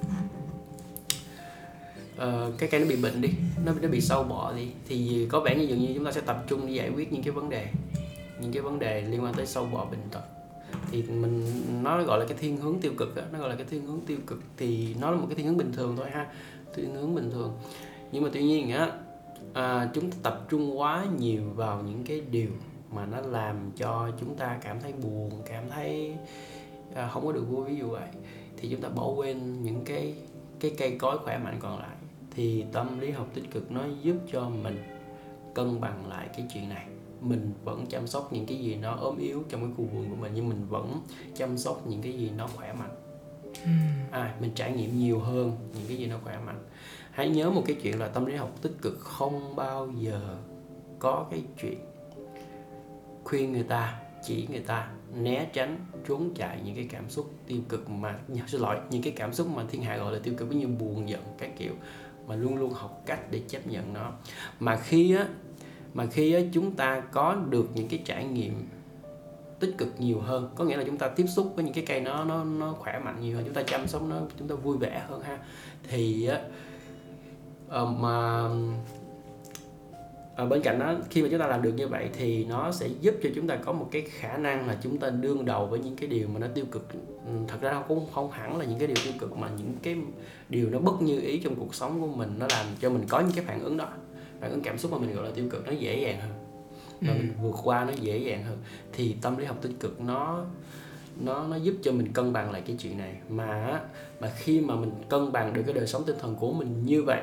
uh, 2.17 2.57
cái 2.57 2.69
cây 2.69 2.81
nó 2.81 2.87
bị 2.87 2.95
bệnh 2.95 3.21
đi 3.21 3.29
nó 3.65 3.73
nó 3.81 3.89
bị 3.89 4.01
sâu 4.01 4.23
bọ 4.23 4.53
đi 4.53 4.67
thì 4.87 5.27
có 5.31 5.39
vẻ 5.39 5.55
như 5.55 5.63
dường 5.63 5.79
như 5.79 5.91
chúng 5.95 6.05
ta 6.05 6.11
sẽ 6.11 6.21
tập 6.21 6.43
trung 6.47 6.67
đi 6.67 6.73
giải 6.73 6.89
quyết 6.89 7.13
những 7.13 7.23
cái 7.23 7.31
vấn 7.31 7.49
đề 7.49 7.67
những 8.41 8.51
cái 8.51 8.61
vấn 8.61 8.79
đề 8.79 9.01
liên 9.01 9.23
quan 9.23 9.33
tới 9.33 9.45
sâu 9.45 9.67
bọ 9.71 9.85
bệnh 9.85 10.09
tật. 10.11 10.21
Thì 10.91 11.03
mình 11.03 11.43
nó 11.83 12.03
gọi 12.03 12.19
là 12.19 12.25
cái 12.25 12.37
thiên 12.37 12.57
hướng 12.57 12.79
tiêu 12.79 12.91
cực 12.97 13.15
đó. 13.15 13.21
nó 13.31 13.39
gọi 13.39 13.49
là 13.49 13.55
cái 13.55 13.65
thiên 13.69 13.85
hướng 13.85 13.99
tiêu 14.07 14.17
cực 14.27 14.39
thì 14.57 14.95
nó 15.01 15.11
là 15.11 15.17
một 15.17 15.25
cái 15.29 15.35
thiên 15.35 15.47
hướng 15.47 15.57
bình 15.57 15.71
thường 15.73 15.95
thôi 15.97 16.09
ha 16.11 16.27
thiên 16.75 16.95
hướng 16.95 17.15
bình 17.15 17.31
thường. 17.31 17.57
Nhưng 18.11 18.23
mà 18.23 18.29
tuy 18.33 18.43
nhiên 18.43 18.71
á 18.71 18.91
à, 19.53 19.89
chúng 19.93 20.11
ta 20.11 20.17
tập 20.23 20.45
trung 20.49 20.79
quá 20.79 21.05
nhiều 21.19 21.41
vào 21.55 21.81
những 21.81 22.03
cái 22.03 22.21
điều 22.31 22.49
mà 22.91 23.05
nó 23.05 23.21
làm 23.21 23.71
cho 23.77 24.11
chúng 24.19 24.35
ta 24.35 24.57
cảm 24.63 24.81
thấy 24.81 24.93
buồn 24.93 25.31
cảm 25.45 25.69
thấy 25.69 26.15
à, 26.95 27.09
không 27.13 27.25
có 27.25 27.31
được 27.31 27.45
vui. 27.49 27.65
Ví 27.65 27.75
dụ 27.75 27.89
vậy 27.89 28.07
thì 28.57 28.69
chúng 28.69 28.81
ta 28.81 28.89
bỏ 28.89 29.07
quên 29.07 29.63
những 29.63 29.83
cái 29.85 30.13
cái 30.59 30.71
cây 30.77 30.97
cối 30.99 31.17
khỏe 31.17 31.37
mạnh 31.37 31.57
còn 31.59 31.79
lại 31.79 31.96
thì 32.37 32.65
tâm 32.71 32.99
lý 32.99 33.11
học 33.11 33.27
tích 33.33 33.51
cực 33.51 33.71
nó 33.71 33.81
giúp 34.01 34.15
cho 34.31 34.49
mình 34.49 34.83
cân 35.55 35.81
bằng 35.81 36.07
lại 36.07 36.29
cái 36.37 36.45
chuyện 36.53 36.69
này. 36.69 36.87
Mình 37.21 37.51
vẫn 37.63 37.85
chăm 37.89 38.07
sóc 38.07 38.33
những 38.33 38.45
cái 38.45 38.57
gì 38.57 38.75
nó 38.75 38.91
ốm 38.91 39.17
yếu 39.17 39.43
trong 39.49 39.61
cái 39.61 39.69
khu 39.77 39.85
vườn 39.85 40.09
của 40.09 40.15
mình 40.15 40.31
nhưng 40.35 40.49
mình 40.49 40.65
vẫn 40.69 41.01
chăm 41.35 41.57
sóc 41.57 41.87
những 41.87 42.01
cái 42.01 42.13
gì 42.13 42.31
nó 42.37 42.47
khỏe 42.47 42.73
mạnh. 42.73 42.95
À, 44.11 44.35
mình 44.41 44.51
trải 44.55 44.71
nghiệm 44.71 44.99
nhiều 44.99 45.19
hơn 45.19 45.51
những 45.73 45.87
cái 45.87 45.97
gì 45.97 46.05
nó 46.05 46.15
khỏe 46.23 46.37
mạnh. 46.45 46.59
Hãy 47.11 47.29
nhớ 47.29 47.49
một 47.49 47.63
cái 47.67 47.77
chuyện 47.81 47.99
là 47.99 48.07
tâm 48.07 48.25
lý 48.25 48.35
học 48.35 48.51
tích 48.61 48.73
cực 48.81 48.99
không 48.99 49.55
bao 49.55 49.87
giờ 49.99 50.37
có 50.99 51.25
cái 51.31 51.43
chuyện 51.61 51.79
khuyên 53.23 53.51
người 53.53 53.63
ta 53.63 53.99
chỉ 54.23 54.47
người 54.51 54.59
ta 54.59 54.91
né 55.13 55.47
tránh 55.53 55.85
trốn 56.07 56.31
chạy 56.35 56.61
những 56.65 56.75
cái 56.75 56.87
cảm 56.91 57.09
xúc 57.09 57.31
tiêu 57.47 57.59
cực 57.69 57.89
mà 57.89 58.19
xin 58.47 58.61
lỗi 58.61 58.77
những 58.89 59.01
cái 59.01 59.13
cảm 59.15 59.33
xúc 59.33 59.47
mà 59.55 59.63
thiên 59.69 59.81
hạ 59.81 59.97
gọi 59.97 60.13
là 60.13 60.19
tiêu 60.23 60.33
cực 60.37 60.55
như 60.55 60.67
buồn 60.67 61.09
giận 61.09 61.21
các 61.37 61.57
kiểu 61.57 61.73
mà 62.27 62.35
luôn 62.35 62.57
luôn 62.57 62.73
học 62.73 63.01
cách 63.05 63.31
để 63.31 63.41
chấp 63.47 63.67
nhận 63.67 63.93
nó. 63.93 64.11
Mà 64.59 64.77
khi 64.77 65.15
á 65.15 65.27
mà 65.93 66.05
khi 66.05 66.33
á, 66.33 66.41
chúng 66.53 66.71
ta 66.71 66.99
có 66.99 67.35
được 67.49 67.69
những 67.75 67.87
cái 67.87 68.01
trải 68.05 68.25
nghiệm 68.25 68.67
tích 69.59 69.75
cực 69.77 70.01
nhiều 70.01 70.19
hơn 70.19 70.49
có 70.55 70.63
nghĩa 70.63 70.77
là 70.77 70.83
chúng 70.83 70.97
ta 70.97 71.07
tiếp 71.07 71.25
xúc 71.27 71.51
với 71.55 71.65
những 71.65 71.73
cái 71.73 71.83
cây 71.87 72.01
nó 72.01 72.23
nó 72.23 72.43
nó 72.43 72.73
khỏe 72.73 72.99
mạnh 72.99 73.21
nhiều 73.21 73.35
hơn 73.35 73.45
chúng 73.45 73.53
ta 73.53 73.63
chăm 73.63 73.87
sóc 73.87 74.01
nó 74.03 74.21
chúng 74.39 74.47
ta 74.47 74.55
vui 74.55 74.77
vẻ 74.77 75.03
hơn 75.07 75.21
ha 75.21 75.37
thì 75.89 76.27
á 76.27 76.39
ờ, 77.69 77.85
mà 77.85 78.49
ở 80.37 80.45
bên 80.45 80.61
cạnh 80.61 80.79
đó 80.79 80.95
khi 81.09 81.21
mà 81.21 81.27
chúng 81.31 81.39
ta 81.39 81.47
làm 81.47 81.61
được 81.61 81.71
như 81.75 81.87
vậy 81.87 82.09
thì 82.13 82.45
nó 82.45 82.71
sẽ 82.71 82.87
giúp 83.01 83.15
cho 83.23 83.29
chúng 83.35 83.47
ta 83.47 83.55
có 83.55 83.73
một 83.73 83.89
cái 83.91 84.01
khả 84.01 84.37
năng 84.37 84.67
là 84.67 84.77
chúng 84.83 84.97
ta 84.97 85.09
đương 85.09 85.45
đầu 85.45 85.65
với 85.65 85.79
những 85.79 85.95
cái 85.95 86.09
điều 86.09 86.27
mà 86.27 86.39
nó 86.39 86.47
tiêu 86.53 86.65
cực. 86.71 86.87
Ừ, 87.25 87.31
thật 87.47 87.57
ra 87.61 87.83
cũng 87.87 88.05
không 88.13 88.31
hẳn 88.31 88.57
là 88.57 88.65
những 88.65 88.79
cái 88.79 88.87
điều 88.87 88.97
tiêu 89.03 89.13
cực 89.19 89.37
mà 89.37 89.49
những 89.57 89.73
cái 89.83 89.95
điều 90.49 90.69
nó 90.69 90.79
bất 90.79 91.01
như 91.01 91.21
ý 91.21 91.39
trong 91.39 91.55
cuộc 91.55 91.75
sống 91.75 92.01
của 92.01 92.07
mình 92.07 92.35
nó 92.39 92.47
làm 92.49 92.65
cho 92.81 92.89
mình 92.89 93.03
có 93.09 93.19
những 93.19 93.31
cái 93.35 93.45
phản 93.45 93.63
ứng 93.63 93.77
đó. 93.77 93.87
Phản 94.39 94.51
ứng 94.51 94.61
cảm 94.61 94.77
xúc 94.77 94.91
mà 94.91 94.97
mình 94.97 95.15
gọi 95.15 95.25
là 95.25 95.31
tiêu 95.35 95.45
cực 95.49 95.67
nó 95.67 95.71
dễ 95.71 96.01
dàng 96.01 96.19
hơn. 96.21 96.31
Và 97.01 97.13
ừ. 97.13 97.17
mình 97.17 97.33
vượt 97.41 97.55
qua 97.63 97.85
nó 97.85 97.91
dễ 98.01 98.17
dàng 98.17 98.43
hơn. 98.43 98.57
Thì 98.93 99.15
tâm 99.21 99.37
lý 99.37 99.45
học 99.45 99.57
tích 99.61 99.73
cực 99.79 100.01
nó 100.01 100.45
nó 101.21 101.47
nó 101.47 101.55
giúp 101.55 101.75
cho 101.81 101.91
mình 101.91 102.13
cân 102.13 102.33
bằng 102.33 102.51
lại 102.51 102.61
cái 102.67 102.75
chuyện 102.79 102.97
này. 102.97 103.15
Mà 103.29 103.81
mà 104.19 104.31
khi 104.35 104.61
mà 104.61 104.75
mình 104.75 104.91
cân 105.09 105.31
bằng 105.31 105.53
được 105.53 105.61
cái 105.65 105.73
đời 105.73 105.87
sống 105.87 106.03
tinh 106.05 106.15
thần 106.19 106.35
của 106.35 106.53
mình 106.53 106.85
như 106.85 107.03
vậy 107.03 107.21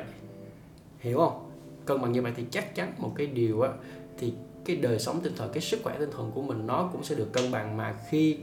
hiểu 1.00 1.18
không 1.18 1.43
cân 1.86 2.00
bằng 2.02 2.12
như 2.12 2.22
vậy 2.22 2.32
thì 2.36 2.44
chắc 2.50 2.74
chắn 2.74 2.92
một 2.98 3.12
cái 3.16 3.26
điều 3.26 3.60
á 3.60 3.70
thì 4.18 4.32
cái 4.64 4.76
đời 4.76 4.98
sống 4.98 5.20
tinh 5.22 5.32
thần 5.36 5.50
cái 5.52 5.60
sức 5.60 5.80
khỏe 5.82 5.96
tinh 5.98 6.10
thần 6.16 6.30
của 6.34 6.42
mình 6.42 6.66
nó 6.66 6.88
cũng 6.92 7.04
sẽ 7.04 7.14
được 7.14 7.32
cân 7.32 7.50
bằng. 7.50 7.76
Mà 7.76 7.94
khi 8.08 8.38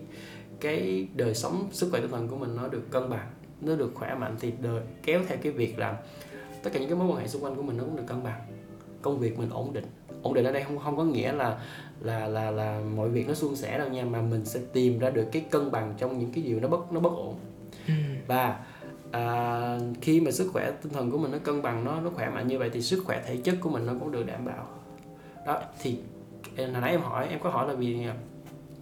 cái 0.60 1.08
đời 1.16 1.36
sống 1.36 1.70
sức 1.72 1.88
khỏe 1.92 2.02
tinh 2.02 2.12
thần 2.12 2.28
của 2.28 2.38
mình 2.38 2.56
nó 2.56 2.68
được 2.68 2.92
cân 2.92 3.10
bằng 3.10 3.32
nó 3.62 3.76
được 3.76 3.92
khỏe 3.96 4.16
mạnh 4.16 4.36
thì 4.40 4.54
đời 4.62 4.82
kéo 5.04 5.22
theo 5.28 5.38
cái 5.42 5.52
việc 5.52 5.80
là 5.80 5.98
tất 6.64 6.70
cả 6.74 6.80
những 6.80 6.90
cái 6.90 6.98
mối 6.98 7.08
quan 7.08 7.18
hệ 7.18 7.28
xung 7.28 7.44
quanh 7.44 7.56
của 7.56 7.62
mình 7.62 7.78
nó 7.78 7.84
cũng 7.84 7.96
được 7.96 8.04
cân 8.08 8.24
bằng. 8.24 8.42
Công 9.02 9.20
việc 9.20 9.40
mình 9.40 9.50
ổn 9.50 9.74
định. 9.74 9.86
Ổn 10.22 10.34
định 10.34 10.46
ở 10.46 10.52
đây 10.52 10.64
không 10.64 10.80
không 10.80 10.98
có 10.98 11.04
nghĩa 11.04 11.32
là 11.32 11.60
là 12.02 12.28
là 12.28 12.52
là 12.52 12.82
mọi 12.96 13.10
việc 13.10 13.28
nó 13.28 13.34
suôn 13.34 13.56
sẻ 13.56 13.78
đâu 13.78 13.90
nha 13.90 14.06
mà 14.06 14.22
mình 14.22 14.46
sẽ 14.46 14.60
tìm 14.74 15.00
ra 15.00 15.10
được 15.10 15.26
cái 15.32 15.46
cân 15.50 15.72
bằng 15.72 15.94
trong 15.98 16.20
những 16.20 16.32
cái 16.34 16.44
điều 16.44 16.60
nó 16.60 16.68
bất 16.68 16.92
nó 16.92 17.00
bất 17.00 17.14
ổn. 17.14 17.36
Ừ. 17.88 17.94
và 18.28 18.60
à, 19.12 19.78
khi 20.02 20.22
mà 20.22 20.32
sức 20.32 20.50
khỏe 20.54 20.72
tinh 20.82 20.94
thần 20.94 21.12
của 21.12 21.18
mình 21.18 21.32
nó 21.32 21.38
cân 21.44 21.62
bằng 21.62 21.84
nó 21.84 22.02
nó 22.02 22.10
khỏe 22.10 22.30
mạnh 22.30 22.48
như 22.48 22.60
vậy 22.60 22.70
thì 22.74 22.82
sức 22.82 23.04
khỏe 23.06 23.24
thể 23.28 23.38
chất 23.38 23.56
của 23.62 23.70
mình 23.70 23.86
nó 23.86 23.94
cũng 24.00 24.12
được 24.12 24.24
đảm 24.24 24.46
bảo 24.46 24.68
đó 25.46 25.62
thì 25.82 25.98
hồi 26.58 26.68
nãy 26.68 26.92
em 26.92 27.02
hỏi 27.02 27.28
em 27.28 27.40
có 27.40 27.50
hỏi 27.50 27.68
là 27.68 27.74
vì 27.74 28.06
à, 28.06 28.16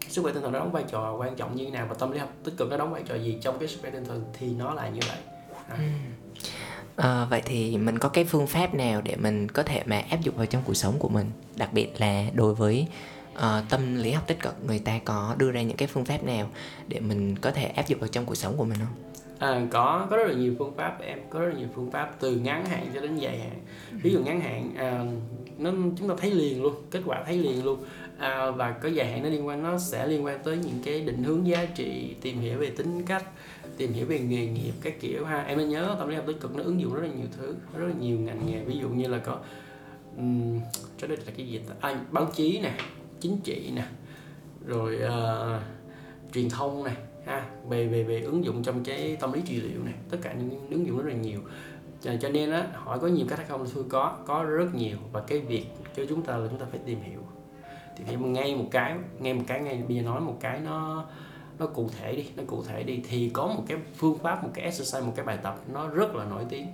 sức 0.08 0.22
khỏe 0.22 0.34
tinh 0.34 0.44
thần 0.44 0.52
nó 0.52 0.60
đóng 0.60 0.72
vai 0.72 0.84
trò 0.92 1.16
quan 1.20 1.36
trọng 1.36 1.56
như 1.56 1.66
thế 1.66 1.72
nào 1.72 1.86
và 1.90 1.96
tâm 2.00 2.12
lý 2.12 2.20
học 2.20 2.34
tích 2.44 2.54
cực 2.58 2.70
nó 2.70 2.78
đóng 2.78 2.94
vai 2.94 3.04
trò 3.08 3.16
gì 3.16 3.38
trong 3.42 3.60
cái 3.60 3.68
sức 3.68 3.78
khỏe 3.82 3.92
tinh 3.92 4.06
thần 4.06 4.24
thì 4.34 4.48
nó 4.54 4.74
là 4.74 4.90
như 4.90 5.00
vậy 5.08 5.18
à. 5.68 5.76
ừ. 5.78 5.84
À, 6.96 7.26
vậy 7.26 7.42
thì 7.46 7.78
mình 7.78 8.00
có 8.00 8.10
cái 8.10 8.26
phương 8.26 8.48
pháp 8.48 8.74
nào 8.74 9.02
để 9.02 9.16
mình 9.16 9.50
có 9.50 9.64
thể 9.64 9.84
mà 9.86 10.04
áp 10.10 10.22
dụng 10.22 10.36
vào 10.36 10.46
trong 10.46 10.62
cuộc 10.66 10.74
sống 10.74 11.00
của 11.00 11.10
mình 11.10 11.32
đặc 11.56 11.74
biệt 11.74 12.02
là 12.02 12.26
đối 12.34 12.54
với 12.54 12.88
uh, 13.36 13.70
tâm 13.70 13.96
lý 13.96 14.12
học 14.12 14.28
tích 14.28 14.40
cực 14.40 14.56
người 14.66 14.80
ta 14.80 15.00
có 15.06 15.36
đưa 15.38 15.52
ra 15.52 15.62
những 15.62 15.78
cái 15.78 15.88
phương 15.88 16.06
pháp 16.06 16.24
nào 16.24 16.50
để 16.88 17.00
mình 17.00 17.36
có 17.36 17.52
thể 17.52 17.66
áp 17.66 17.88
dụng 17.88 18.00
vào 18.00 18.08
trong 18.08 18.26
cuộc 18.26 18.36
sống 18.36 18.58
của 18.58 18.66
mình 18.66 18.78
không? 18.78 18.96
À, 19.40 19.68
có 19.72 20.08
có 20.10 20.18
rất 20.18 20.28
là 20.28 20.34
nhiều 20.34 20.54
phương 20.60 20.74
pháp 20.78 21.02
em 21.02 21.20
có 21.30 21.40
rất 21.40 21.48
là 21.48 21.54
nhiều 21.60 21.68
phương 21.76 21.92
pháp 21.92 22.16
từ 22.20 22.36
ngắn 22.36 22.66
hạn 22.66 22.88
cho 22.94 23.02
đến 23.02 23.18
dài 23.18 23.40
hạn. 23.40 23.60
Ví 24.04 24.12
dụ 24.12 24.20
ngắn 24.24 24.42
hạn 24.42 24.72
à, 24.78 25.06
nó 25.58 25.72
chúng 25.98 26.10
ta 26.10 26.16
thấy 26.18 26.32
liền 26.32 26.64
luôn 26.64 26.74
kết 26.92 27.02
quả 27.06 27.24
thấy 27.26 27.38
liền 27.38 27.66
luôn. 27.66 27.80
À, 28.18 28.52
và 28.52 28.72
có 28.72 28.90
dài 28.90 29.12
hạn 29.12 29.24
nó 29.24 29.30
liên 29.30 29.48
quan 29.48 29.64
nó 29.64 29.78
sẽ 29.78 30.08
liên 30.08 30.26
quan 30.26 30.40
tới 30.44 30.58
những 30.58 30.80
cái 30.84 31.02
định 31.02 31.24
hướng 31.24 31.48
giá 31.48 31.66
trị 31.66 32.16
tìm 32.22 32.40
hiểu 32.40 32.58
về 32.58 32.70
tính 32.70 33.04
cách 33.06 33.24
tìm 33.78 33.94
hiểu 33.94 34.06
về 34.06 34.20
nghề 34.20 34.46
nghiệp 34.46 34.74
các 34.82 35.00
kiểu 35.00 35.26
ha. 35.26 35.42
Em 35.42 35.58
nên 35.58 35.70
nhớ 35.70 35.96
tâm 36.00 36.08
lý 36.08 36.16
học 36.16 36.26
tích 36.28 36.40
cực 36.42 36.56
nó 36.56 36.64
ứng 36.64 36.82
dụng 36.82 36.94
rất 36.94 37.02
là 37.02 37.10
nhiều 37.18 37.28
thứ 37.38 37.56
rất 37.78 37.88
là 37.88 37.94
nhiều 38.00 38.20
ngành 38.20 38.46
nghề. 38.46 38.64
Ví 38.64 38.78
dụ 38.82 38.90
như 38.90 39.08
là 39.08 39.18
có 39.18 39.40
um, 40.18 40.60
cho 40.98 41.08
đây 41.08 41.18
là 41.18 41.32
cái 41.38 41.48
gì 41.48 41.62
à, 41.80 42.02
báo 42.12 42.26
chí 42.36 42.60
nè 42.60 42.74
chính 43.20 43.38
trị 43.44 43.72
nè 43.76 43.84
rồi 44.66 45.00
uh, 45.06 45.62
truyền 46.34 46.50
thông 46.50 46.84
này 46.84 46.96
ha 47.30 47.46
về 47.70 47.88
về 47.88 48.04
về 48.04 48.22
ứng 48.22 48.46
dụng 48.46 48.64
trong 48.64 48.84
cái 48.84 49.18
tâm 49.20 49.34
lý 49.34 49.42
trị 49.42 49.62
liệu 49.62 49.84
này 49.84 49.94
tất 50.10 50.18
cả 50.22 50.34
những 50.34 50.70
ứng 50.70 50.88
dụng 50.88 50.98
rất 50.98 51.06
là 51.08 51.14
nhiều. 51.14 51.40
Cho, 52.02 52.30
nên 52.30 52.52
á 52.52 52.68
hỏi 52.74 53.00
có 53.00 53.08
nhiều 53.08 53.26
cách 53.30 53.40
hay 53.40 53.48
không 53.48 53.66
thưa 53.74 53.84
có 53.90 54.18
có 54.26 54.44
rất 54.44 54.76
nhiều. 54.76 54.98
Và 55.12 55.22
cái 55.28 55.40
việc 55.40 55.66
cho 55.96 56.04
chúng 56.10 56.22
ta 56.22 56.38
là 56.38 56.48
chúng 56.50 56.60
ta 56.60 56.66
phải 56.72 56.80
tìm 56.86 57.00
hiểu. 57.02 57.20
Thì 57.98 58.04
hiểu 58.06 58.20
ngay 58.20 58.56
một 58.56 58.66
cái 58.72 58.96
ngay 59.20 59.34
một 59.34 59.44
cái 59.48 59.62
ngay 59.62 59.84
bây 59.88 59.98
giờ 59.98 60.02
nói 60.02 60.22
một 60.22 60.38
cái 60.40 60.60
nó 60.60 61.06
nó 61.60 61.68
cụ 61.68 61.90
thể 62.00 62.16
đi 62.16 62.26
nó 62.36 62.44
cụ 62.48 62.64
thể 62.64 62.84
đi 62.84 63.02
thì 63.10 63.30
có 63.34 63.48
một 63.48 63.64
cái 63.68 63.78
phương 63.96 64.18
pháp 64.18 64.44
một 64.44 64.50
cái 64.54 64.66
exercise 64.66 65.02
một 65.02 65.14
cái 65.16 65.26
bài 65.26 65.38
tập 65.44 65.62
nó 65.74 65.88
rất 65.88 66.16
là 66.16 66.26
nổi 66.26 66.46
tiếng. 66.50 66.68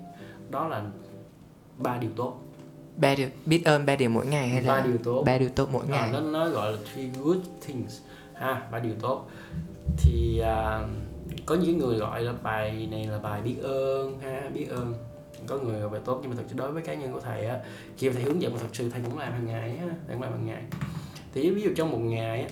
Đó 0.49 0.67
là 0.67 0.83
ba 1.77 1.97
điều 1.97 2.11
tốt. 2.15 2.41
Ba 2.97 3.15
điều 3.15 3.29
biết 3.45 3.61
ơn 3.65 3.85
ba 3.85 3.95
điều 3.95 4.09
mỗi 4.09 4.25
ngày 4.25 4.49
hay 4.49 4.63
ba 4.67 4.81
điều 4.81 4.97
tốt. 5.03 5.23
ba 5.25 5.37
điều 5.37 5.49
tốt 5.49 5.69
mỗi 5.71 5.87
ngày? 5.87 5.99
à, 5.99 6.11
nó 6.11 6.19
nó 6.19 6.49
gọi 6.49 6.71
là 6.71 6.77
three 6.93 7.09
good 7.23 7.37
things. 7.67 7.99
Ha 8.33 8.67
ba 8.71 8.79
điều 8.79 8.93
tốt 9.01 9.29
thì 9.97 10.39
à, 10.39 10.87
có 11.45 11.55
những 11.55 11.77
người 11.77 11.97
gọi 11.97 12.21
là 12.21 12.33
bài 12.43 12.87
này 12.91 13.07
là 13.07 13.19
bài 13.19 13.41
biết 13.41 13.55
ơn 13.63 14.19
ha 14.19 14.49
biết 14.53 14.65
ơn. 14.69 14.93
Có 15.47 15.57
người 15.57 15.79
gọi 15.79 15.89
bài 15.89 16.01
tốt 16.05 16.19
nhưng 16.21 16.29
mà 16.29 16.35
thực 16.37 16.45
sự 16.47 16.55
đối 16.57 16.71
với 16.71 16.83
cá 16.83 16.93
nhân 16.93 17.13
của 17.13 17.19
thầy 17.19 17.45
á 17.45 17.59
khi 17.97 18.09
thầy 18.09 18.23
hướng 18.23 18.41
dẫn 18.41 18.53
mà 18.53 18.59
thật 18.61 18.67
sự 18.73 18.89
thầy 18.89 19.01
cũng 19.05 19.17
làm 19.17 19.31
hàng 19.31 19.45
ngày 19.45 19.77
á 19.77 19.87
thầy 20.07 20.15
cũng 20.15 20.21
làm 20.21 20.31
hàng 20.31 20.45
ngày. 20.45 20.63
Thì 21.33 21.49
ví 21.49 21.61
dụ 21.61 21.69
trong 21.75 21.91
một 21.91 21.97
ngày 21.97 22.41
á 22.41 22.49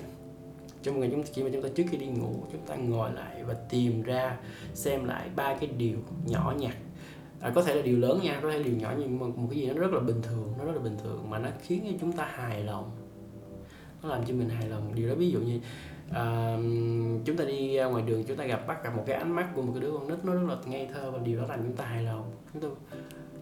trong 0.84 0.96
một 0.96 1.00
ngày 1.00 1.10
chúng 1.12 1.24
khi 1.34 1.44
mà 1.44 1.50
chúng 1.54 1.62
ta 1.62 1.70
trước 1.76 1.84
khi 1.92 1.98
đi 1.98 2.08
ngủ 2.08 2.44
chúng 2.52 2.66
ta 2.68 2.76
ngồi 2.76 3.12
lại 3.14 3.44
và 3.44 3.54
tìm 3.54 4.02
ra 4.02 4.38
xem 4.74 5.06
lại 5.06 5.30
ba 5.36 5.56
cái 5.56 5.70
điều 5.78 5.98
nhỏ 6.26 6.54
nhặt. 6.58 6.76
À, 7.40 7.52
có 7.56 7.64
thể 7.64 7.76
là 7.76 7.82
điều 7.82 8.00
lớn 8.00 8.20
nha 8.24 8.40
có 8.42 8.52
thể 8.52 8.58
là 8.58 8.64
điều 8.64 8.76
nhỏ 8.76 8.94
nhưng 8.98 9.20
mà 9.20 9.28
một 9.28 9.48
cái 9.52 9.60
gì 9.60 9.68
nó 9.68 9.74
rất 9.74 9.92
là 9.92 10.00
bình 10.00 10.22
thường 10.22 10.54
nó 10.58 10.66
rất 10.66 10.72
là 10.76 10.82
bình 10.82 10.98
thường 11.04 11.30
mà 11.30 11.40
nó 11.40 11.50
khiến 11.62 11.84
cho 11.86 11.98
chúng 12.02 12.12
ta 12.12 12.26
hài 12.26 12.64
lòng. 12.64 12.92
Nó 14.04 14.10
làm 14.10 14.26
cho 14.26 14.34
mình 14.34 14.50
hài 14.50 14.70
lòng. 14.70 14.96
Điều 14.96 15.10
đó 15.10 15.16
ví 15.16 15.32
dụ 15.32 15.40
như 15.40 15.60
à, 16.14 16.58
chúng 17.26 17.38
ta 17.38 17.46
đi 17.46 17.76
ờ, 17.76 17.90
ngoài 17.90 18.04
đường 18.08 18.24
chúng 18.24 18.38
ta 18.38 18.46
gặp 18.46 18.68
bắt 18.68 18.84
gặp 18.84 18.96
một 18.96 19.04
cái 19.08 19.16
ánh 19.16 19.32
mắt 19.32 19.48
của 19.56 19.62
một 19.62 19.72
cái 19.74 19.82
đứa 19.82 19.92
con 19.92 20.08
nít 20.08 20.26
nó 20.26 20.34
rất 20.34 20.48
là 20.48 20.56
ngây 20.66 20.88
thơ 20.94 21.12
và 21.12 21.20
điều 21.24 21.42
đó 21.42 21.46
làm 21.50 21.60
chúng 21.64 21.76
ta 21.76 21.86
hài 21.86 22.04
lòng. 22.04 22.32
Chúng 22.54 22.62
ta 22.62 22.68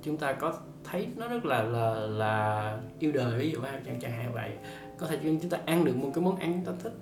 chúng 0.03 0.17
ta 0.17 0.33
có 0.33 0.53
thấy 0.83 1.07
nó 1.15 1.27
rất 1.27 1.45
là 1.45 1.63
là 1.63 1.93
là 1.93 2.77
yêu 2.99 3.11
đời 3.11 3.39
ví 3.39 3.51
dụ 3.51 3.59
chẳng 3.85 3.99
chẳng 4.01 4.11
hạn 4.11 4.33
vậy. 4.33 4.51
Có 4.97 5.07
thể 5.07 5.17
chúng 5.21 5.49
ta 5.49 5.57
ăn 5.65 5.85
được 5.85 5.95
một 5.95 6.11
cái 6.13 6.23
món 6.23 6.35
ăn 6.35 6.53
chúng 6.53 6.65
ta 6.73 6.79
thích. 6.83 6.93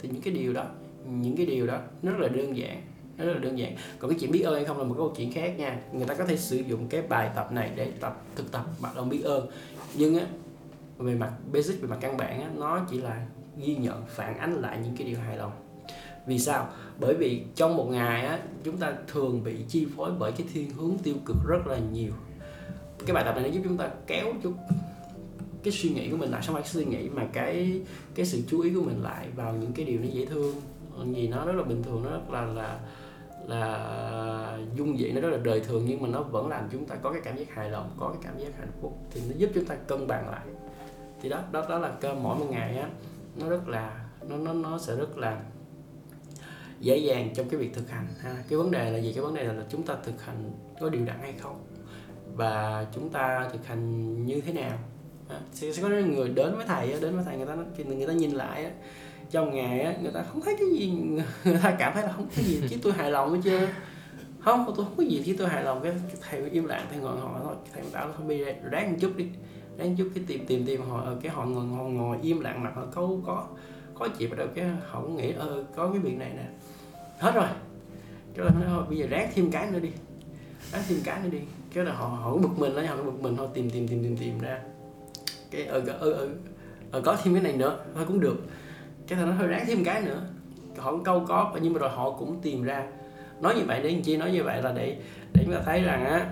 Thì 0.00 0.08
những 0.08 0.22
cái 0.22 0.34
điều 0.34 0.52
đó 0.52 0.64
những 1.04 1.36
cái 1.36 1.46
điều 1.46 1.66
đó 1.66 1.78
nó 2.02 2.12
rất 2.12 2.18
là 2.20 2.28
đơn 2.28 2.56
giản 2.56 2.82
nó 3.18 3.24
rất 3.24 3.32
là 3.32 3.38
đơn 3.38 3.58
giản. 3.58 3.76
Còn 3.98 4.10
cái 4.10 4.18
chuyện 4.20 4.30
biết 4.30 4.40
ơn 4.40 4.54
hay 4.54 4.64
không 4.64 4.78
là 4.78 4.84
một 4.84 4.94
câu 4.98 5.12
chuyện 5.16 5.32
khác 5.32 5.54
nha. 5.58 5.78
Người 5.92 6.06
ta 6.06 6.14
có 6.14 6.24
thể 6.24 6.36
sử 6.36 6.56
dụng 6.56 6.88
cái 6.88 7.02
bài 7.02 7.30
tập 7.34 7.52
này 7.52 7.70
để 7.76 7.92
tập 8.00 8.22
thực 8.36 8.52
tập 8.52 8.64
bắt 8.82 8.92
đầu 8.96 9.04
biết 9.04 9.22
ơn. 9.24 9.46
Nhưng 9.94 10.18
á 10.18 10.26
về 10.98 11.14
mặt 11.14 11.32
basic 11.52 11.82
về 11.82 11.88
mặt 11.88 11.98
căn 12.00 12.16
bản 12.16 12.42
á, 12.42 12.50
nó 12.54 12.80
chỉ 12.90 13.00
là 13.00 13.26
ghi 13.56 13.76
nhận, 13.76 14.02
phản 14.08 14.38
ánh 14.38 14.54
lại 14.54 14.78
những 14.82 14.96
cái 14.96 15.06
điều 15.06 15.18
hài 15.18 15.36
lòng. 15.36 15.52
Vì 16.26 16.38
sao? 16.38 16.68
Bởi 17.00 17.14
vì 17.14 17.42
trong 17.54 17.76
một 17.76 17.86
ngày 17.90 18.26
á, 18.26 18.38
chúng 18.64 18.76
ta 18.76 18.92
thường 19.06 19.44
bị 19.44 19.56
chi 19.68 19.86
phối 19.96 20.10
bởi 20.18 20.32
cái 20.32 20.46
thiên 20.52 20.70
hướng 20.70 20.98
tiêu 21.02 21.14
cực 21.26 21.36
rất 21.48 21.66
là 21.66 21.78
nhiều. 21.92 22.12
Cái 23.06 23.14
bài 23.14 23.24
tập 23.24 23.32
này 23.32 23.44
nó 23.44 23.50
giúp 23.50 23.60
chúng 23.64 23.76
ta 23.76 23.90
kéo 24.06 24.32
chút 24.42 24.52
cái 25.62 25.72
suy 25.72 25.90
nghĩ 25.90 26.10
của 26.10 26.16
mình 26.16 26.30
lại 26.30 26.42
xong 26.42 26.54
phải 26.54 26.64
suy 26.64 26.84
nghĩ 26.84 27.08
mà 27.08 27.26
cái 27.32 27.82
cái 28.14 28.26
sự 28.26 28.42
chú 28.48 28.60
ý 28.60 28.70
của 28.74 28.82
mình 28.82 29.02
lại 29.02 29.28
vào 29.36 29.54
những 29.54 29.72
cái 29.72 29.86
điều 29.86 30.00
nó 30.00 30.06
dễ 30.12 30.26
thương. 30.26 30.54
Gì 31.14 31.28
nó 31.28 31.44
rất 31.44 31.52
là 31.52 31.62
bình 31.62 31.82
thường, 31.82 32.02
nó 32.04 32.10
rất 32.10 32.30
là 32.30 32.42
là 32.46 32.80
là 33.46 34.58
dung 34.76 34.98
dị, 34.98 35.12
nó 35.12 35.20
rất 35.20 35.28
là 35.30 35.38
đời 35.42 35.60
thường 35.60 35.84
nhưng 35.88 36.02
mà 36.02 36.08
nó 36.08 36.22
vẫn 36.22 36.48
làm 36.48 36.68
chúng 36.72 36.84
ta 36.84 36.94
có 36.94 37.12
cái 37.12 37.20
cảm 37.24 37.36
giác 37.36 37.50
hài 37.50 37.70
lòng, 37.70 37.90
có 37.98 38.08
cái 38.08 38.18
cảm 38.24 38.38
giác 38.38 38.58
hạnh 38.58 38.72
phúc. 38.80 38.98
Thì 39.10 39.20
nó 39.28 39.34
giúp 39.36 39.50
chúng 39.54 39.64
ta 39.64 39.74
cân 39.74 40.06
bằng 40.06 40.30
lại. 40.30 40.46
Thì 41.22 41.28
đó 41.28 41.40
đó 41.52 41.66
đó 41.68 41.78
là 41.78 41.88
cơ, 42.00 42.14
mỗi 42.14 42.38
một 42.38 42.46
ngày 42.50 42.76
á 42.78 42.88
nó 43.38 43.48
rất 43.48 43.68
là 43.68 44.04
nó 44.28 44.36
nó 44.36 44.52
nó 44.52 44.78
sẽ 44.78 44.96
rất 44.96 45.18
là 45.18 45.40
dễ 46.80 46.96
dàng 46.96 47.30
trong 47.34 47.48
cái 47.48 47.60
việc 47.60 47.74
thực 47.74 47.90
hành 47.90 48.06
ha. 48.20 48.36
Cái 48.48 48.58
vấn 48.58 48.70
đề 48.70 48.90
là 48.90 48.98
gì? 48.98 49.12
Cái 49.12 49.22
vấn 49.22 49.34
đề 49.34 49.44
là, 49.44 49.52
là 49.52 49.64
chúng 49.68 49.82
ta 49.82 49.94
thực 50.04 50.22
hành 50.22 50.52
có 50.80 50.88
điều 50.88 51.04
đặn 51.04 51.18
hay 51.20 51.34
không? 51.40 51.66
Và 52.34 52.86
chúng 52.94 53.08
ta 53.08 53.48
thực 53.52 53.66
hành 53.66 54.26
như 54.26 54.40
thế 54.40 54.52
nào? 54.52 54.78
À, 55.28 55.40
sẽ, 55.52 55.72
sẽ 55.72 55.82
có 55.82 55.88
người 55.88 56.28
đến 56.28 56.56
với 56.56 56.66
thầy 56.66 57.00
đến 57.00 57.16
với 57.16 57.24
thầy 57.24 57.36
người 57.36 57.46
ta 57.46 57.56
thì 57.76 57.84
người 57.84 58.06
ta 58.06 58.12
nhìn 58.12 58.30
lại 58.30 58.70
trong 59.30 59.54
ngày 59.54 59.80
á 59.80 59.94
người 60.02 60.12
ta 60.12 60.22
không 60.22 60.40
thấy 60.40 60.56
cái 60.58 60.68
gì 60.68 60.90
người 61.44 61.58
ta 61.62 61.76
cảm 61.78 61.94
thấy 61.94 62.02
là 62.02 62.12
không 62.12 62.28
có 62.36 62.42
gì 62.42 62.62
chứ 62.70 62.76
tôi 62.82 62.92
hài 62.92 63.10
lòng 63.10 63.32
hết 63.34 63.40
chưa 63.44 63.68
không 64.46 64.64
tôi 64.76 64.84
không 64.84 64.94
có 64.96 65.02
gì 65.02 65.22
chứ 65.26 65.34
tôi 65.38 65.48
hài 65.48 65.64
lòng. 65.64 65.80
Cái 65.82 65.92
thầy 66.20 66.50
im 66.50 66.64
lặng 66.64 66.86
thầy 66.90 66.98
ngồi 66.98 67.20
hỏi 67.20 67.40
thôi. 67.44 67.54
Thầy 67.74 67.82
bảo 67.92 68.08
là 68.08 68.14
không 68.14 68.28
đi 68.28 68.44
ráng 68.70 68.90
một 68.90 68.98
chút 69.00 69.16
đi 69.16 69.26
đang 69.76 69.98
giúp 69.98 70.08
cái 70.14 70.24
tìm 70.26 70.46
tìm 70.46 70.66
tìm 70.66 70.80
họ 70.88 71.00
ờ, 71.00 71.16
cái 71.22 71.32
họ 71.32 71.44
ngồi, 71.44 71.64
ngồi 71.64 71.90
ngồi 71.90 72.16
im 72.22 72.40
lặng 72.40 72.62
mặt 72.62 72.72
họ 72.74 72.82
câu 72.94 73.20
có 73.26 73.46
có 73.94 74.08
chịu 74.08 74.28
bắt 74.28 74.36
đầu 74.38 74.48
cái 74.54 74.64
họ 74.88 75.00
cũng 75.00 75.16
nghĩ 75.16 75.32
ờ 75.32 75.64
có 75.76 75.88
cái 75.88 75.98
việc 75.98 76.18
này 76.18 76.32
nè. 76.36 76.44
Hết 77.18 77.34
rồi. 77.34 77.46
Cái 78.34 78.44
là 78.44 78.50
nói 78.50 78.84
bây 78.88 78.98
giờ 78.98 79.06
ráng 79.10 79.30
thêm 79.34 79.50
cái 79.50 79.70
nữa 79.70 79.78
đi. 79.78 79.90
Ráng 80.72 80.82
thêm 80.88 80.98
cái 81.04 81.20
nữa 81.22 81.28
đi. 81.32 81.40
Cái 81.74 81.84
là 81.84 81.92
họ 81.92 82.06
họ 82.06 82.36
bực 82.36 82.58
mình 82.58 82.72
lấy 82.72 82.86
họ 82.86 82.96
bực 82.96 83.20
mình 83.20 83.36
họ 83.36 83.46
tìm 83.46 83.70
tìm 83.70 83.88
tìm 83.88 84.02
tìm 84.02 84.16
tìm 84.16 84.38
ra. 84.38 84.60
Cái 85.50 85.64
ờ 85.64 85.82
ờ 85.86 86.12
ờ, 86.12 86.28
ờ 86.90 87.00
có 87.00 87.16
thêm 87.22 87.34
cái 87.34 87.42
này 87.42 87.52
nữa. 87.52 87.78
Thôi 87.94 88.04
cũng 88.08 88.20
được. 88.20 88.36
Cái 89.06 89.18
thằng 89.18 89.30
nó 89.30 89.36
hơi 89.36 89.48
ráng 89.48 89.64
thêm 89.66 89.84
cái 89.84 90.02
nữa. 90.02 90.22
Họ 90.76 90.90
cũng 90.90 91.04
câu 91.04 91.24
có 91.28 91.56
nhưng 91.62 91.72
mà 91.72 91.78
rồi 91.78 91.90
họ 91.90 92.10
cũng 92.10 92.40
tìm 92.42 92.62
ra. 92.62 92.86
Nói 93.40 93.54
như 93.54 93.62
vậy 93.66 93.80
để 93.82 93.90
làm 93.90 94.02
chi? 94.02 94.16
Nói 94.16 94.32
như 94.32 94.44
vậy 94.44 94.62
là 94.62 94.72
để 94.72 94.96
để 95.34 95.44
chúng 95.44 95.54
ta 95.54 95.60
thấy 95.64 95.82
rằng 95.82 96.04
á 96.04 96.26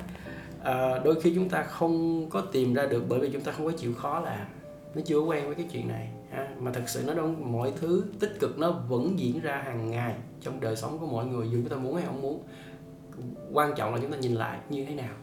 à, 0.65 0.99
đôi 1.05 1.21
khi 1.21 1.35
chúng 1.35 1.49
ta 1.49 1.63
không 1.63 2.27
có 2.31 2.41
tìm 2.41 2.75
ra 2.75 2.87
được 2.87 3.05
bởi 3.09 3.21
vì 3.21 3.31
chúng 3.33 3.43
ta 3.43 3.53
không 3.53 3.67
có 3.67 3.73
chịu 3.73 3.95
khó 3.95 4.21
làm. 4.21 4.47
Nó 4.95 5.03
chưa 5.05 5.19
quen 5.19 5.47
với 5.47 5.55
cái 5.55 5.67
chuyện 5.73 5.89
này 5.89 6.09
ha. 6.31 6.49
mà 6.61 6.73
thật 6.73 6.83
sự 6.87 7.03
nó 7.07 7.15
đâu 7.15 7.27
mọi 7.27 7.73
thứ 7.81 8.05
tích 8.21 8.37
cực 8.41 8.59
nó 8.59 8.71
vẫn 8.71 9.19
diễn 9.19 9.41
ra 9.41 9.63
hàng 9.65 9.91
ngày 9.91 10.15
trong 10.41 10.61
đời 10.61 10.77
sống 10.77 10.99
của 10.99 11.07
mọi 11.07 11.27
người 11.27 11.49
dù 11.51 11.59
chúng 11.63 11.69
ta 11.69 11.77
muốn 11.77 11.97
hay 11.97 12.05
không 12.07 12.23
muốn. 12.23 12.43
Quan 13.53 13.75
trọng 13.77 13.95
là 13.95 14.01
chúng 14.03 14.13
ta 14.13 14.19
nhìn 14.19 14.35
lại 14.35 14.59
như 14.71 14.85
thế 14.85 14.95
nào. 14.95 15.15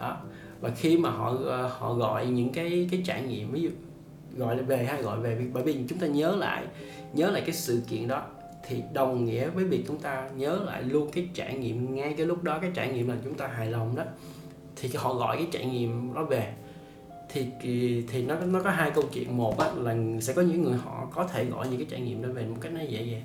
Đó. 0.00 0.16
Và 0.60 0.70
khi 0.70 0.98
mà 0.98 1.10
họ 1.10 1.36
ờ, 1.44 1.66
họ 1.66 1.94
gọi 1.94 2.26
những 2.26 2.52
cái 2.52 2.88
cái 2.90 3.02
trải 3.06 3.22
nghiệm 3.22 3.50
ví 3.50 3.60
dụ 3.60 3.70
gọi 4.36 4.62
về 4.62 4.84
hay 4.84 5.02
gọi 5.02 5.20
về 5.20 5.46
bởi 5.52 5.62
vì 5.62 5.84
chúng 5.88 5.98
ta 5.98 6.06
nhớ 6.06 6.36
lại 6.36 6.66
nhớ 7.12 7.30
lại 7.30 7.42
cái 7.46 7.52
sự 7.52 7.82
kiện 7.88 8.08
đó 8.08 8.22
thì 8.68 8.82
đồng 8.92 9.24
nghĩa 9.24 9.48
với 9.48 9.64
việc 9.64 9.84
chúng 9.86 9.98
ta 9.98 10.28
nhớ 10.36 10.60
lại 10.64 10.82
luôn 10.82 11.10
cái 11.12 11.28
trải 11.34 11.54
nghiệm 11.54 11.94
ngay 11.94 12.14
cái 12.16 12.26
lúc 12.26 12.42
đó 12.42 12.58
cái 12.58 12.70
trải 12.74 12.92
nghiệm 12.92 13.08
là 13.08 13.16
chúng 13.24 13.34
ta 13.34 13.46
hài 13.46 13.66
lòng 13.70 13.96
đó 13.96 14.02
thì 14.76 14.90
họ 14.94 15.14
gọi 15.14 15.36
cái 15.36 15.46
trải 15.52 15.66
nghiệm 15.66 16.14
đó 16.14 16.24
về. 16.24 16.52
Thì 17.32 17.46
thì 18.10 18.22
nó 18.22 18.34
nó 18.34 18.62
có 18.62 18.70
hai 18.70 18.90
câu 18.90 19.04
chuyện. 19.12 19.36
Một 19.36 19.58
á, 19.58 19.70
là 19.76 19.96
sẽ 20.20 20.32
có 20.32 20.42
những 20.42 20.62
người 20.62 20.76
họ 20.76 21.08
có 21.14 21.26
thể 21.26 21.44
gọi 21.44 21.68
những 21.68 21.78
cái 21.78 21.86
trải 21.90 22.00
nghiệm 22.00 22.22
đó 22.22 22.28
về 22.34 22.46
một 22.46 22.56
cách 22.60 22.72
nó 22.72 22.80
dễ 22.80 23.02
dàng. 23.02 23.22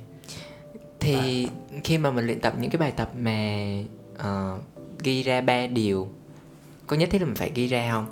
Thì 1.00 1.46
à. 1.46 1.80
khi 1.84 1.98
mà 1.98 2.12
mình 2.12 2.26
luyện 2.26 2.40
tập 2.40 2.54
những 2.60 2.72
cái 2.72 2.80
bài 2.80 2.92
tập 2.92 3.12
mà 3.20 3.68
uh, 4.14 4.62
ghi 5.04 5.24
ra 5.24 5.42
ba 5.42 5.68
điều 5.68 6.08
có 6.88 6.96
nhất 6.96 7.10
thiết 7.10 7.22
là 7.22 7.26
mình 7.26 7.36
phải 7.36 7.52
ghi 7.56 7.68
ra 7.68 7.92
không? 7.92 8.06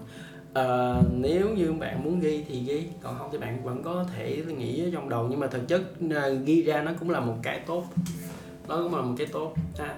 À, 0.54 0.94
nếu 1.14 1.50
như 1.50 1.74
bạn 1.74 2.04
muốn 2.04 2.20
ghi 2.20 2.44
thì 2.50 2.60
ghi 2.60 2.84
còn 3.02 3.18
không 3.18 3.30
thì 3.32 3.38
bạn 3.38 3.64
vẫn 3.64 3.84
có 3.84 4.06
thể 4.16 4.44
nghĩ 4.58 4.84
ở 4.84 4.90
trong 4.94 5.10
đầu. 5.10 5.28
Nhưng 5.30 5.40
mà 5.40 5.48
thực 5.48 5.68
chất 5.68 5.82
uh, 6.06 6.46
ghi 6.46 6.64
ra 6.64 6.82
nó 6.82 6.92
cũng 7.00 7.10
là 7.10 7.20
một 7.20 7.36
cái 7.44 7.60
tốt. 7.60 7.84
Nó 8.68 8.78
cũng 8.84 8.96
là 8.96 9.02
một 9.02 9.16
cái 9.18 9.28
tốt. 9.28 9.54
Ha 9.80 9.96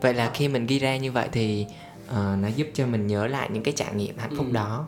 vậy 0.00 0.14
là 0.14 0.30
khi 0.34 0.48
mình 0.48 0.66
ghi 0.66 0.78
ra 0.78 0.96
như 0.96 1.12
vậy 1.12 1.28
thì 1.32 1.66
uh, 2.10 2.38
nó 2.42 2.48
giúp 2.56 2.66
cho 2.74 2.86
mình 2.86 3.06
nhớ 3.06 3.26
lại 3.26 3.48
những 3.52 3.62
cái 3.62 3.74
trải 3.76 3.94
nghiệm 3.94 4.18
hạnh 4.18 4.36
phúc 4.36 4.46
ừ. 4.46 4.52
đó. 4.52 4.86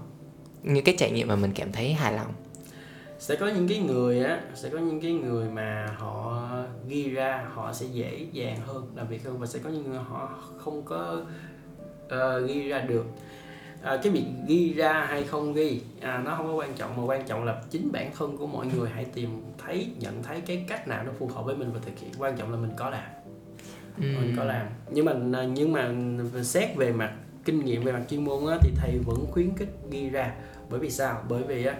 Những 0.62 0.84
cái 0.84 0.94
trải 0.98 1.10
nghiệm 1.10 1.28
mà 1.28 1.36
mình 1.36 1.52
cảm 1.54 1.72
thấy 1.72 1.92
hài 1.92 2.12
lòng. 2.12 2.32
Sẽ 3.18 3.36
có 3.36 3.46
những 3.46 3.68
cái 3.68 3.78
người 3.78 4.24
á 4.24 4.40
sẽ 4.54 4.68
có 4.68 4.78
những 4.78 5.00
cái 5.00 5.12
người 5.12 5.48
mà 5.48 5.94
họ 5.98 6.48
ghi 6.88 7.10
ra 7.10 7.44
họ 7.54 7.72
sẽ 7.72 7.86
dễ 7.86 8.26
dàng 8.32 8.60
hơn. 8.66 8.92
Làm 8.94 9.08
việc 9.08 9.24
hơn 9.24 9.38
và 9.38 9.46
sẽ 9.46 9.58
có 9.58 9.70
những 9.70 9.90
người 9.90 9.98
họ 9.98 10.38
không 10.58 10.82
có 10.82 11.22
uh, 12.06 12.48
ghi 12.48 12.68
ra 12.68 12.80
được. 12.80 13.06
À, 13.82 13.98
cái 14.02 14.12
việc 14.12 14.24
ghi 14.46 14.74
ra 14.74 15.06
hay 15.08 15.24
không 15.24 15.52
ghi 15.52 15.80
à, 16.00 16.22
nó 16.24 16.34
không 16.36 16.46
có 16.46 16.52
quan 16.54 16.74
trọng 16.74 16.96
mà 16.96 17.02
quan 17.04 17.26
trọng 17.26 17.44
là 17.44 17.62
chính 17.70 17.92
bản 17.92 18.10
thân 18.18 18.36
của 18.36 18.46
mọi 18.46 18.66
người 18.66 18.90
hãy 18.90 19.04
tìm 19.04 19.42
thấy 19.58 19.90
nhận 19.98 20.22
thấy 20.22 20.40
cái 20.40 20.64
cách 20.68 20.88
nào 20.88 21.04
nó 21.04 21.12
phù 21.18 21.26
hợp 21.26 21.44
với 21.44 21.56
mình 21.56 21.70
và 21.74 21.80
thực 21.84 21.98
hiện. 21.98 22.10
Quan 22.18 22.36
trọng 22.36 22.50
là 22.52 22.56
mình 22.56 22.70
có 22.76 22.90
làm 22.90 23.04
ừ. 24.00 24.06
mình 24.20 24.34
có 24.36 24.44
làm. 24.44 24.66
Nhưng 24.90 25.04
mà 25.04 25.42
nhưng 25.44 25.72
mà 25.72 25.94
xét 26.42 26.76
về 26.76 26.92
mặt 26.92 27.12
kinh 27.44 27.64
nghiệm 27.64 27.82
về 27.84 27.92
mặt 27.92 28.02
chuyên 28.10 28.24
môn 28.24 28.46
á, 28.46 28.58
thì 28.62 28.70
thầy 28.76 28.98
vẫn 28.98 29.26
khuyến 29.30 29.54
khích 29.56 29.68
ghi 29.90 30.10
ra. 30.10 30.34
Bởi 30.70 30.80
vì 30.80 30.90
sao? 30.90 31.22
Bởi 31.28 31.42
vì 31.42 31.64
á 31.64 31.76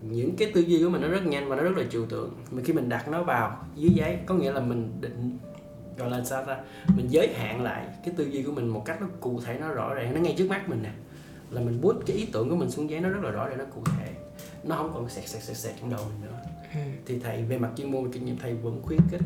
những 0.00 0.36
cái 0.36 0.50
tư 0.54 0.60
duy 0.60 0.84
của 0.84 0.90
mình 0.90 1.02
nó 1.02 1.08
rất 1.08 1.26
nhanh 1.26 1.48
và 1.48 1.56
nó 1.56 1.62
rất 1.62 1.76
là 1.76 1.84
trừu 1.90 2.06
tượng. 2.06 2.30
Mà 2.50 2.62
khi 2.64 2.72
mình 2.72 2.88
đặt 2.88 3.08
nó 3.08 3.22
vào 3.22 3.64
dưới 3.76 3.90
giấy 3.94 4.18
có 4.26 4.34
nghĩa 4.34 4.52
là 4.52 4.60
mình 4.60 4.92
định 5.00 5.38
gọi 5.98 6.10
là 6.10 6.24
sao 6.24 6.44
ta? 6.44 6.56
Mình 6.96 7.06
giới 7.10 7.34
hạn 7.34 7.62
lại 7.62 7.86
cái 8.04 8.14
tư 8.16 8.24
duy 8.24 8.42
của 8.42 8.52
mình 8.52 8.68
một 8.68 8.82
cách 8.84 9.00
nó 9.00 9.06
cụ 9.20 9.40
thể 9.44 9.58
nó 9.60 9.68
rõ 9.68 9.94
ràng. 9.94 10.14
Nó 10.14 10.20
ngay 10.20 10.34
trước 10.38 10.48
mắt 10.48 10.68
mình 10.68 10.82
nè. 10.82 10.90
Là 11.50 11.60
mình 11.60 11.80
bút 11.80 11.96
cái 12.06 12.16
ý 12.16 12.26
tưởng 12.32 12.50
của 12.50 12.56
mình 12.56 12.70
xuống 12.70 12.90
giấy 12.90 13.00
nó 13.00 13.08
rất 13.08 13.22
là 13.22 13.30
rõ 13.30 13.48
ràng 13.48 13.58
nó 13.58 13.64
cụ 13.74 13.82
thể. 13.84 14.12
Nó 14.64 14.76
không 14.76 14.90
còn 14.94 15.08
sẹt 15.08 15.28
sẹt 15.28 15.42
sẹt 15.42 15.56
sẹt 15.56 15.74
trong 15.80 15.90
đầu 15.90 16.00
mình 16.04 16.30
nữa. 16.30 16.38
Thì 17.06 17.18
thầy 17.18 17.42
về 17.42 17.58
mặt 17.58 17.70
chuyên 17.76 17.92
môn 17.92 18.12
kinh 18.12 18.24
nghiệm 18.24 18.38
thầy 18.38 18.54
vẫn 18.54 18.82
khuyến 18.82 19.00
khích 19.10 19.20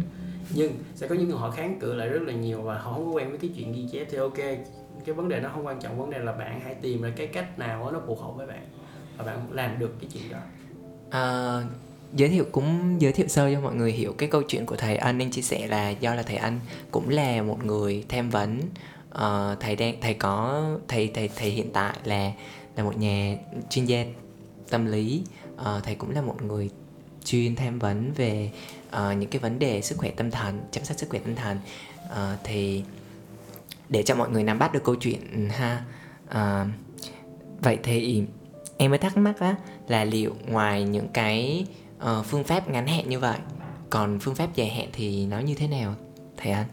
nhưng 0.54 0.72
sẽ 0.94 1.08
có 1.08 1.14
những 1.14 1.28
người 1.28 1.38
họ 1.38 1.50
kháng 1.50 1.78
cự 1.80 1.94
lại 1.94 2.08
rất 2.08 2.22
là 2.22 2.32
nhiều 2.32 2.62
và 2.62 2.78
họ 2.78 2.92
không 2.92 3.06
có 3.06 3.10
quen 3.12 3.30
với 3.30 3.38
cái 3.38 3.50
chuyện 3.56 3.72
ghi 3.72 3.86
chép 3.92 4.06
thì 4.10 4.18
ok 4.18 4.36
cái 5.04 5.14
vấn 5.14 5.28
đề 5.28 5.40
nó 5.40 5.50
không 5.54 5.66
quan 5.66 5.80
trọng 5.80 5.98
vấn 5.98 6.10
đề 6.10 6.18
là 6.18 6.32
bạn 6.32 6.60
hãy 6.64 6.74
tìm 6.74 7.02
ra 7.02 7.12
cái 7.16 7.26
cách 7.26 7.58
nào 7.58 7.90
nó 7.92 8.00
phù 8.06 8.14
hợp 8.14 8.32
với 8.36 8.46
bạn 8.46 8.66
và 9.16 9.24
bạn 9.24 9.52
làm 9.52 9.78
được 9.78 9.94
cái 10.00 10.10
chuyện 10.12 10.22
đó. 10.32 10.38
À, 11.10 11.62
giới 12.12 12.28
thiệu 12.28 12.44
cũng 12.52 12.96
giới 12.98 13.12
thiệu 13.12 13.28
sơ 13.28 13.54
cho 13.54 13.60
mọi 13.60 13.74
người 13.74 13.92
hiểu 13.92 14.12
cái 14.18 14.28
câu 14.28 14.42
chuyện 14.42 14.66
của 14.66 14.76
thầy 14.76 14.96
anh 14.96 15.22
anh 15.22 15.30
chia 15.30 15.42
sẻ 15.42 15.66
là 15.66 15.90
do 15.90 16.14
là 16.14 16.22
thầy 16.22 16.36
anh 16.36 16.60
cũng 16.90 17.08
là 17.08 17.42
một 17.42 17.64
người 17.64 18.04
tham 18.08 18.30
vấn. 18.30 18.60
Uh, 19.08 19.60
thầy 19.60 19.76
đang 19.76 20.00
thầy 20.00 20.14
có 20.14 20.64
thầy 20.88 21.10
thầy 21.14 21.28
thầy 21.36 21.50
hiện 21.50 21.72
tại 21.72 21.96
là 22.04 22.32
là 22.76 22.84
một 22.84 22.96
nhà 22.96 23.36
chuyên 23.70 23.84
gia 23.84 24.04
tâm 24.70 24.86
lý. 24.86 25.22
Uh, 25.54 25.84
thầy 25.84 25.94
cũng 25.94 26.10
là 26.10 26.22
một 26.22 26.42
người 26.42 26.70
chuyên 27.24 27.56
tham 27.56 27.78
vấn 27.78 28.12
về 28.12 28.50
uh, 28.88 29.18
những 29.18 29.30
cái 29.30 29.40
vấn 29.40 29.58
đề 29.58 29.82
sức 29.82 29.98
khỏe 29.98 30.10
tâm 30.10 30.30
thần 30.30 30.60
chăm 30.70 30.84
sóc 30.84 30.96
sức 30.96 31.08
khỏe 31.08 31.20
tâm 31.20 31.34
thần. 31.34 31.58
Uh, 32.06 32.38
thì 32.44 32.82
để 33.88 34.02
cho 34.02 34.14
mọi 34.14 34.30
người 34.30 34.42
nắm 34.42 34.58
bắt 34.58 34.72
được 34.72 34.84
câu 34.84 34.94
chuyện 34.94 35.20
ừ, 35.32 35.54
ha. 35.54 35.84
Uh, 36.28 36.68
vậy 37.60 37.78
thì 37.82 38.24
em 38.76 38.90
mới 38.90 38.98
thắc 38.98 39.16
mắc 39.16 39.40
á 39.40 39.56
là 39.88 40.04
liệu 40.04 40.34
ngoài 40.46 40.84
những 40.84 41.08
cái 41.08 41.66
uh, 41.96 42.26
phương 42.26 42.44
pháp 42.44 42.68
ngắn 42.68 42.86
hạn 42.86 43.08
như 43.08 43.18
vậy 43.18 43.38
còn 43.90 44.18
phương 44.20 44.34
pháp 44.34 44.54
dài 44.54 44.68
hạn 44.68 44.88
thì 44.92 45.26
nó 45.26 45.38
như 45.38 45.54
thế 45.54 45.68
nào 45.68 45.94
thầy 46.36 46.52
anh? 46.52 46.66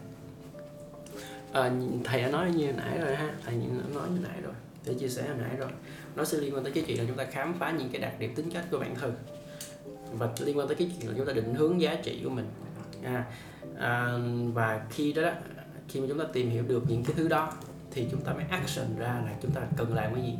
À, 1.52 1.70
thầy 2.04 2.22
đã 2.22 2.28
nói 2.28 2.50
như 2.50 2.72
nãy 2.72 2.98
rồi 2.98 3.16
ha. 3.16 3.34
Thầy 3.44 3.54
đã 3.54 3.94
nói 3.94 4.08
như 4.14 4.20
nãy 4.28 4.40
rồi. 4.42 4.54
Để 4.84 4.94
chia 4.94 5.08
sẻ 5.08 5.22
hồi 5.22 5.36
nãy 5.38 5.56
rồi. 5.58 5.70
Nó 6.16 6.24
sẽ 6.24 6.38
liên 6.38 6.54
quan 6.54 6.64
tới 6.64 6.72
cái 6.72 6.84
chuyện 6.86 6.98
là 6.98 7.04
chúng 7.08 7.16
ta 7.16 7.24
khám 7.24 7.54
phá 7.58 7.70
những 7.70 7.88
cái 7.92 8.00
đặc 8.00 8.12
điểm 8.18 8.34
tính 8.34 8.50
cách 8.50 8.64
của 8.70 8.78
bản 8.78 8.94
thân 8.94 9.14
và 10.18 10.28
liên 10.40 10.58
quan 10.58 10.68
tới 10.68 10.76
cái 10.76 10.90
chuyện 10.98 11.10
là 11.10 11.14
chúng 11.16 11.26
ta 11.26 11.32
định 11.32 11.54
hướng 11.54 11.80
giá 11.80 11.94
trị 11.94 12.20
của 12.24 12.30
mình. 12.30 12.46
À, 13.02 13.24
à, 13.78 14.18
và 14.54 14.86
khi 14.90 15.12
đó, 15.12 15.22
đó 15.22 15.30
khi 15.88 16.00
mà 16.00 16.06
chúng 16.08 16.18
ta 16.18 16.24
tìm 16.32 16.50
hiểu 16.50 16.62
được 16.62 16.84
những 16.88 17.04
cái 17.04 17.14
thứ 17.16 17.28
đó 17.28 17.52
thì 17.90 18.08
chúng 18.10 18.20
ta 18.20 18.32
mới 18.32 18.44
action 18.50 18.86
ra 18.98 19.22
là 19.24 19.32
chúng 19.42 19.50
ta 19.50 19.60
cần 19.76 19.94
làm 19.94 20.14
cái 20.14 20.24
gì. 20.24 20.34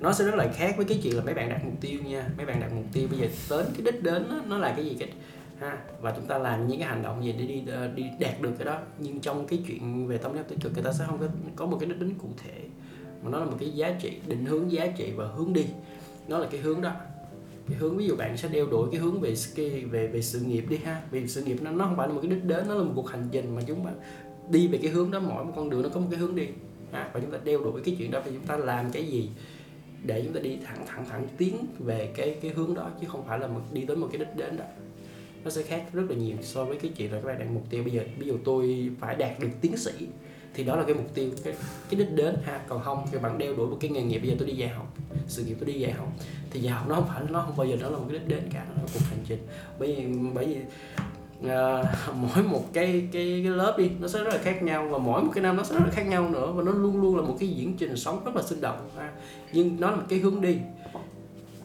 Nó 0.00 0.12
sẽ 0.12 0.24
rất 0.24 0.34
là 0.34 0.48
khác 0.54 0.74
với 0.76 0.86
cái 0.86 1.00
chuyện 1.02 1.16
là 1.16 1.24
mấy 1.24 1.34
bạn 1.34 1.48
đặt 1.48 1.64
mục 1.64 1.74
tiêu 1.80 2.00
nha. 2.04 2.28
Mấy 2.36 2.46
bạn 2.46 2.60
đặt 2.60 2.72
mục 2.72 2.84
tiêu 2.92 3.08
bây 3.10 3.20
giờ 3.20 3.26
đến 3.50 3.66
cái 3.74 3.92
đích 3.92 4.02
đến 4.02 4.28
đó, 4.30 4.40
nó 4.46 4.58
là 4.58 4.72
cái 4.76 4.84
gì 4.84 4.96
cái 5.00 5.08
ha 5.60 5.78
và 6.00 6.12
chúng 6.16 6.26
ta 6.26 6.38
làm 6.38 6.68
những 6.68 6.78
cái 6.78 6.88
hành 6.88 7.02
động 7.02 7.24
gì 7.24 7.32
để 7.32 7.46
đi 7.46 7.62
ờ, 7.72 7.88
đi 7.88 8.04
đạt 8.20 8.40
được 8.40 8.52
cái 8.58 8.64
đó. 8.64 8.78
Nhưng 8.98 9.20
trong 9.20 9.46
cái 9.46 9.62
chuyện 9.66 10.06
về 10.06 10.18
tâm 10.18 10.34
lý 10.34 10.40
tích 10.48 10.58
cực 10.60 10.74
người 10.74 10.84
ta 10.84 10.92
sẽ 10.92 11.04
không 11.06 11.18
có 11.18 11.26
có 11.56 11.66
một 11.66 11.76
cái 11.80 11.88
đích 11.88 12.00
đến 12.00 12.14
cụ 12.18 12.28
thể. 12.44 12.60
Mà 13.22 13.30
nó 13.30 13.38
là 13.38 13.44
một 13.44 13.56
cái 13.60 13.70
giá 13.70 13.90
trị 14.00 14.20
định 14.26 14.44
hướng 14.44 14.72
giá 14.72 14.86
trị 14.86 15.12
và 15.16 15.26
hướng 15.26 15.52
đi. 15.52 15.66
Nó 16.28 16.38
là 16.38 16.48
cái 16.50 16.60
hướng 16.60 16.80
đó 16.80 16.92
cái 17.68 17.78
hướng 17.78 17.96
ví 17.96 18.06
dụ 18.06 18.16
bạn 18.16 18.36
sẽ 18.36 18.48
đeo 18.48 18.66
đuổi 18.66 18.88
cái 18.92 19.00
hướng 19.00 19.20
về 19.20 19.36
ski 19.36 19.60
về 19.90 20.06
về 20.06 20.22
sự 20.22 20.40
nghiệp 20.40 20.64
đi 20.68 20.76
ha. 20.76 21.02
Vì 21.10 21.28
sự 21.28 21.44
nghiệp 21.44 21.56
nó 21.62 21.70
nó 21.70 21.84
không 21.84 21.96
phải 21.96 22.08
là 22.08 22.14
một 22.14 22.20
cái 22.22 22.30
đích 22.30 22.44
đến 22.44 22.68
nó 22.68 22.74
là 22.74 22.84
một 22.84 22.92
cuộc 22.96 23.08
hành 23.08 23.28
trình 23.32 23.54
mà 23.54 23.62
chúng 23.66 23.84
ta 23.84 23.90
đi 24.50 24.68
về 24.68 24.78
cái 24.82 24.90
hướng 24.90 25.10
đó 25.10 25.20
mỗi 25.20 25.44
một 25.44 25.52
con 25.56 25.70
đường 25.70 25.82
nó 25.82 25.88
có 25.88 26.00
một 26.00 26.06
cái 26.10 26.20
hướng 26.20 26.36
đi. 26.36 26.46
À, 26.92 27.10
và 27.12 27.20
chúng 27.20 27.30
ta 27.30 27.38
đeo 27.44 27.64
đuổi 27.64 27.80
cái 27.84 27.96
chuyện 27.98 28.10
đó 28.10 28.20
thì 28.24 28.30
chúng 28.34 28.46
ta 28.46 28.56
làm 28.56 28.90
cái 28.92 29.06
gì 29.06 29.30
để 30.04 30.22
chúng 30.24 30.32
ta 30.32 30.40
đi 30.40 30.58
thẳng 30.64 30.84
thẳng 30.86 31.04
thẳng 31.08 31.26
tiến 31.38 31.66
về 31.78 32.12
cái 32.16 32.36
cái 32.42 32.50
hướng 32.50 32.74
đó 32.74 32.90
chứ 33.00 33.06
không 33.10 33.26
phải 33.26 33.38
là 33.38 33.46
một, 33.46 33.60
đi 33.72 33.84
tới 33.84 33.96
một 33.96 34.08
cái 34.12 34.18
đích 34.18 34.36
đến 34.36 34.56
đó. 34.56 34.64
Nó 35.44 35.50
sẽ 35.50 35.62
khác 35.62 35.84
rất 35.92 36.02
là 36.08 36.16
nhiều 36.16 36.36
so 36.42 36.64
với 36.64 36.76
cái 36.76 36.90
chuyện 36.96 37.12
là 37.12 37.20
các 37.20 37.26
bạn 37.26 37.38
đặt 37.38 37.46
mục 37.52 37.64
tiêu. 37.70 37.82
Bây 37.82 37.92
giờ 37.92 38.04
ví 38.18 38.26
dụ 38.26 38.38
tôi 38.44 38.90
phải 39.00 39.16
đạt 39.16 39.40
được 39.40 39.48
tiến 39.60 39.76
sĩ 39.76 39.92
thì 40.58 40.64
đó 40.64 40.76
là 40.76 40.82
cái 40.82 40.94
mục 40.94 41.14
tiêu 41.14 41.30
cái, 41.44 41.54
cái 41.90 42.00
đích 42.00 42.12
đến 42.12 42.36
ha. 42.44 42.60
Còn 42.68 42.82
không 42.82 43.06
thì 43.12 43.18
bạn 43.18 43.38
đeo 43.38 43.54
đuổi 43.56 43.66
một 43.66 43.76
cái 43.80 43.90
nghề 43.90 44.02
nghiệp. 44.02 44.18
Bây 44.18 44.28
giờ 44.28 44.36
tôi 44.38 44.48
đi 44.48 44.54
dạy 44.54 44.68
học 44.68 44.94
sự 45.26 45.44
nghiệp 45.44 45.56
tôi 45.60 45.66
đi 45.66 45.80
dạy 45.80 45.92
học. 45.92 46.08
Thì 46.50 46.60
dạy 46.60 46.74
học 46.74 46.88
nó 46.88 46.94
không 46.94 47.08
phải 47.08 47.22
nó 47.30 47.40
không 47.40 47.56
bao 47.56 47.66
giờ 47.66 47.76
nó 47.80 47.88
là 47.88 47.98
một 47.98 48.04
cái 48.08 48.18
đích 48.18 48.28
đến 48.28 48.48
cả 48.52 48.64
nó 48.68 48.74
là 48.74 48.82
một 48.82 48.88
cuộc 48.94 49.00
hành 49.10 49.18
trình. 49.28 49.38
Bởi 49.78 49.94
vì 49.94 50.06
bởi 50.34 50.46
vì 50.46 50.56
à, 51.50 51.82
mỗi 52.14 52.42
một 52.42 52.64
cái, 52.72 53.08
cái 53.12 53.40
cái 53.44 53.52
lớp 53.52 53.74
đi 53.78 53.90
nó 54.00 54.08
sẽ 54.08 54.18
rất 54.24 54.34
là 54.34 54.38
khác 54.38 54.62
nhau. 54.62 54.88
Và 54.90 54.98
mỗi 54.98 55.22
một 55.22 55.30
cái 55.34 55.42
năm 55.42 55.56
nó 55.56 55.62
sẽ 55.62 55.74
rất 55.74 55.84
là 55.84 55.90
khác 55.90 56.02
nhau 56.02 56.28
nữa. 56.28 56.52
Và 56.52 56.62
nó 56.62 56.72
luôn 56.72 57.00
luôn 57.02 57.16
là 57.16 57.22
một 57.22 57.36
cái 57.40 57.48
diễn 57.48 57.76
trình 57.76 57.96
sống 57.96 58.24
rất 58.24 58.36
là 58.36 58.42
sinh 58.42 58.60
động 58.60 58.90
ha. 58.96 59.12
nhưng 59.52 59.80
nó 59.80 59.90
là 59.90 59.96
một 59.96 60.06
cái 60.08 60.18
hướng 60.18 60.40
đi. 60.40 60.58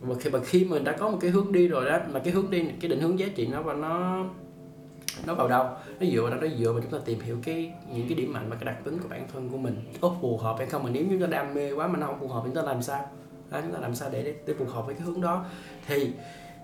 Và 0.01 0.15
khi 0.19 0.29
mà 0.29 0.39
khi 0.43 0.65
mình 0.65 0.83
đã 0.83 0.91
có 0.91 1.09
một 1.09 1.17
cái 1.21 1.31
hướng 1.31 1.51
đi 1.51 1.67
rồi 1.67 1.85
đó 1.85 1.99
mà 2.13 2.19
cái 2.19 2.33
hướng 2.33 2.51
đi 2.51 2.65
cái 2.81 2.89
định 2.89 2.99
hướng 2.99 3.19
giá 3.19 3.27
trị 3.35 3.47
nó 3.47 3.61
và 3.61 3.73
nó 3.73 4.25
nó 5.25 5.33
vào 5.33 5.47
đâu? 5.47 5.65
Nó 5.99 6.07
dựa 6.13 6.21
vào 6.21 6.31
đó 6.31 6.37
nó 6.41 6.47
dựa 6.59 6.71
vào 6.71 6.81
chúng 6.81 6.91
ta 6.91 6.97
tìm 7.05 7.19
hiểu 7.19 7.37
cái 7.43 7.73
những 7.93 8.07
cái 8.07 8.17
điểm 8.17 8.33
mạnh 8.33 8.45
và 8.49 8.55
cái 8.55 8.65
đặc 8.65 8.77
tính 8.83 8.97
của 8.99 9.07
bản 9.09 9.27
thân 9.33 9.49
của 9.49 9.57
mình. 9.57 9.75
Có 10.01 10.15
phù 10.21 10.37
hợp 10.37 10.55
hay 10.57 10.67
không? 10.67 10.83
Mà 10.83 10.89
nếu 10.93 11.05
chúng 11.09 11.21
ta 11.21 11.27
đam 11.27 11.53
mê 11.53 11.71
quá 11.71 11.87
mà 11.87 11.99
nó 11.99 12.07
không 12.07 12.19
phù 12.19 12.27
hợp 12.27 12.41
thì 12.45 12.51
chúng 12.53 12.63
ta 12.63 12.71
làm 12.71 12.81
sao? 12.81 13.09
Đó, 13.51 13.61
chúng 13.61 13.73
ta 13.73 13.79
làm 13.79 13.95
sao 13.95 14.09
để 14.11 14.35
để 14.45 14.53
phù 14.53 14.65
hợp 14.65 14.85
với 14.85 14.95
cái 14.95 15.03
hướng 15.03 15.21
đó? 15.21 15.45
Thì 15.87 16.11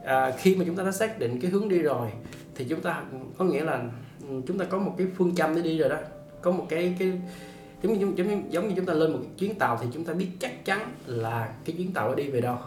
à, 0.03 0.31
khi 0.37 0.55
mà 0.55 0.65
chúng 0.65 0.75
ta 0.75 0.83
đã 0.83 0.91
xác 0.91 1.19
định 1.19 1.39
cái 1.41 1.51
hướng 1.51 1.69
đi 1.69 1.79
rồi 1.79 2.09
thì 2.55 2.65
chúng 2.69 2.81
ta 2.81 3.03
có 3.37 3.45
nghĩa 3.45 3.63
là 3.63 3.83
ừ, 4.29 4.41
chúng 4.47 4.57
ta 4.59 4.65
có 4.65 4.77
một 4.77 4.93
cái 4.97 5.07
phương 5.15 5.35
châm 5.35 5.55
để 5.55 5.61
đi 5.61 5.77
rồi 5.77 5.89
đó. 5.89 5.97
Có 6.41 6.51
một 6.51 6.65
cái 6.69 6.95
cái 6.99 7.11
giống 7.83 7.93
như 7.93 8.13
giống 8.15 8.27
như 8.27 8.41
giống 8.49 8.67
như 8.67 8.73
chúng 8.75 8.85
ta 8.85 8.93
lên 8.93 9.11
một 9.11 9.19
chuyến 9.37 9.55
tàu 9.55 9.79
thì 9.81 9.87
chúng 9.93 10.05
ta 10.05 10.13
biết 10.13 10.27
chắc 10.39 10.65
chắn 10.65 10.93
là 11.05 11.53
cái 11.65 11.75
chuyến 11.77 11.93
tàu 11.93 12.15
đi 12.15 12.29
về 12.29 12.41
đâu. 12.41 12.57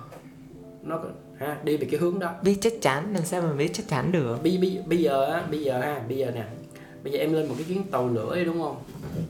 Nó 0.82 1.00
ha 1.46 1.58
đi 1.64 1.76
về 1.76 1.88
cái 1.90 2.00
hướng 2.00 2.18
đó. 2.18 2.34
Biết 2.42 2.58
chắc 2.60 2.72
chắn 2.82 3.14
làm 3.14 3.24
sao 3.24 3.42
mà 3.42 3.52
biết 3.52 3.70
chắc 3.74 3.88
chắn 3.88 4.12
được? 4.12 4.42
Bây, 4.42 4.58
bây, 4.60 4.82
bây 4.86 4.98
giờ 4.98 5.24
á 5.24 5.46
bây 5.50 5.64
giờ 5.64 5.80
ha 5.80 6.04
bây 6.08 6.18
giờ 6.18 6.30
nè. 6.34 6.44
Bây 7.02 7.12
giờ 7.12 7.18
em 7.18 7.32
lên 7.32 7.48
một 7.48 7.54
cái 7.58 7.64
chuyến 7.68 7.84
tàu 7.84 8.08
lửa 8.08 8.30
ấy 8.30 8.44
đúng 8.44 8.62
không? 8.62 8.76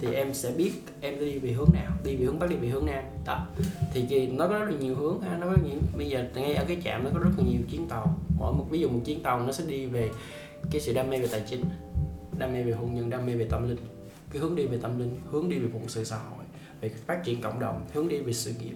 Thì 0.00 0.14
em 0.14 0.34
sẽ 0.34 0.50
biết 0.50 0.72
em 1.00 1.20
đi 1.20 1.38
về 1.38 1.52
hướng 1.52 1.68
nào 1.74 1.92
đi 2.04 2.16
về 2.16 2.24
hướng 2.24 2.38
bắc 2.38 2.50
đi 2.50 2.56
về 2.56 2.68
hướng 2.68 2.86
nam. 2.86 3.04
Đó. 3.26 3.46
Thì 3.92 4.04
thì 4.08 4.26
nó 4.26 4.48
có 4.48 4.58
rất 4.58 4.70
là 4.70 4.76
nhiều 4.80 4.94
hướng 4.94 5.20
ha 5.20 5.38
nó 5.38 5.46
có 5.46 5.56
nhiều 5.64 5.78
bây 5.96 6.08
giờ 6.08 6.24
ngay 6.34 6.54
ở 6.54 6.64
cái 6.68 6.76
trạm 6.84 7.04
nó 7.04 7.10
có 7.14 7.18
rất 7.18 7.30
là 7.38 7.44
nhiều 7.44 7.60
chuyến 7.70 7.88
tàu. 7.88 8.18
Mỗi 8.38 8.52
một 8.52 8.66
ví 8.70 8.80
dụ 8.80 8.88
một 8.88 9.00
chuyến 9.04 9.22
tàu 9.22 9.40
nó 9.40 9.52
sẽ 9.52 9.64
đi 9.66 9.86
về 9.86 10.10
cái 10.70 10.80
sự 10.80 10.92
đam 10.92 11.10
mê 11.10 11.18
về 11.18 11.26
tài 11.26 11.42
chính 11.50 11.64
đam 12.38 12.52
mê 12.52 12.62
về 12.62 12.72
hôn 12.72 12.94
nhân 12.94 13.10
đam 13.10 13.26
mê 13.26 13.34
về 13.34 13.46
tâm 13.50 13.68
linh. 13.68 13.78
Cái 14.30 14.42
hướng 14.42 14.56
đi 14.56 14.66
về 14.66 14.78
tâm 14.82 14.98
linh 14.98 15.20
hướng 15.30 15.48
đi 15.48 15.58
về 15.58 15.68
phụng 15.72 15.88
sự 15.88 16.04
xã 16.04 16.16
hội 16.16 16.44
về 16.80 16.88
phát 17.06 17.24
triển 17.24 17.40
cộng 17.40 17.60
đồng 17.60 17.86
hướng 17.92 18.08
đi 18.08 18.18
về 18.18 18.32
sự 18.32 18.52
nghiệp 18.60 18.74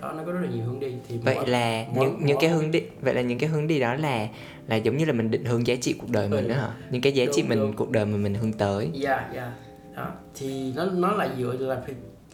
đó 0.00 0.12
nó 0.16 0.22
có 0.26 0.32
rất 0.32 0.40
là 0.42 0.48
nhiều 0.48 0.64
hướng 0.64 0.80
đi. 0.80 0.94
Thì 1.08 1.18
vậy 1.18 1.34
mỗi- 1.34 1.48
là 1.48 1.84
mỗi- 1.94 2.06
những 2.06 2.16
những 2.18 2.34
mỗi- 2.34 2.36
cái 2.40 2.50
hướng 2.50 2.70
đi 2.70 2.82
vậy 3.00 3.14
là 3.14 3.20
những 3.20 3.38
cái 3.38 3.48
hướng 3.50 3.66
đi 3.66 3.80
đó 3.80 3.94
là 3.94 4.28
là 4.68 4.76
giống 4.76 4.96
như 4.96 5.04
là 5.04 5.12
mình 5.12 5.30
định 5.30 5.44
hướng 5.44 5.66
giá 5.66 5.74
trị 5.80 5.94
cuộc 6.00 6.10
đời 6.10 6.28
mình 6.28 6.44
Ừ. 6.44 6.48
đó 6.50 6.54
hả? 6.56 6.70
Những 6.90 7.02
cái 7.02 7.12
giá 7.12 7.24
trị 7.32 7.42
Đúng, 7.42 7.48
mình 7.48 7.58
đúng. 7.58 7.72
cuộc 7.72 7.90
đời 7.90 8.06
mà 8.06 8.16
mình 8.16 8.34
hướng 8.34 8.52
tới. 8.52 8.90
Dạ 8.94 9.30
dạ. 9.34 9.52
Đó. 9.96 10.08
Thì 10.34 10.72
nó 10.76 10.84
nó 10.86 11.12
là 11.12 11.28
dựa 11.38 11.56
là 11.58 11.82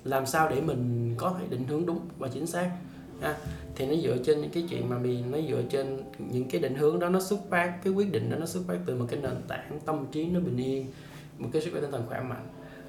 làm 0.05 0.27
sao 0.27 0.49
để 0.49 0.61
mình 0.61 1.15
có 1.17 1.35
thể 1.41 1.45
định 1.51 1.65
hướng 1.69 1.87
đúng 1.87 2.01
và 2.19 2.29
chính 2.29 2.47
xác 2.47 2.71
ha. 3.21 3.37
Thì 3.77 3.87
nó 3.87 3.95
dựa 4.03 4.17
trên 4.25 4.41
những 4.41 4.51
cái 4.51 4.65
chuyện 4.71 4.89
mà 4.89 4.99
mình 4.99 5.25
nó 5.31 5.39
dựa 5.49 5.63
trên 5.71 5.99
những 6.33 6.49
cái 6.51 6.61
định 6.61 6.75
hướng 6.75 6.99
đó 6.99 7.09
nó 7.09 7.21
xuất 7.21 7.41
phát 7.51 7.73
cái 7.85 7.93
quyết 7.93 8.13
định 8.13 8.31
đó 8.31 8.37
nó 8.41 8.47
xuất 8.47 8.63
phát 8.69 8.77
từ 8.87 8.97
một 8.97 9.07
cái 9.11 9.21
nền 9.23 9.33
tảng 9.49 9.79
tâm 9.87 10.07
trí 10.13 10.27
nó 10.27 10.41
bình 10.41 10.57
yên 10.57 10.87
một 11.39 11.49
cái 11.53 11.63
sức 11.63 11.71
khỏe 11.71 11.81
tinh 11.81 11.91
thần 11.91 12.05
khỏe 12.09 12.21
mạnh 12.21 12.47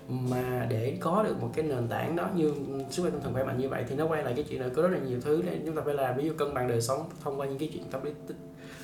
mà 0.09 0.67
để 0.69 0.97
có 0.99 1.23
được 1.23 1.41
một 1.41 1.49
cái 1.55 1.65
nền 1.65 1.87
tảng 1.87 2.15
đó 2.15 2.29
như 2.35 2.53
sức 2.89 3.01
khỏe 3.01 3.11
tinh 3.11 3.21
thần 3.23 3.33
khỏe 3.33 3.43
mạnh 3.43 3.57
như 3.57 3.69
vậy 3.69 3.83
thì 3.89 3.95
nó 3.95 4.07
quay 4.07 4.23
lại 4.23 4.33
cái 4.35 4.45
chuyện 4.49 4.61
là 4.61 4.69
có 4.75 4.81
rất 4.81 4.91
là 4.91 4.99
nhiều 5.07 5.21
thứ 5.21 5.43
để 5.45 5.59
chúng 5.65 5.75
ta 5.75 5.81
phải 5.85 5.93
làm. 5.93 6.17
Ví 6.17 6.25
dụ 6.25 6.33
cân 6.37 6.53
bằng 6.53 6.67
đời 6.67 6.81
sống 6.81 7.09
thông 7.23 7.39
qua 7.39 7.47
những 7.47 7.59
cái 7.59 7.69
chuyện 7.73 7.83
tâm 7.91 8.03
lý 8.03 8.11
tích 8.27 8.37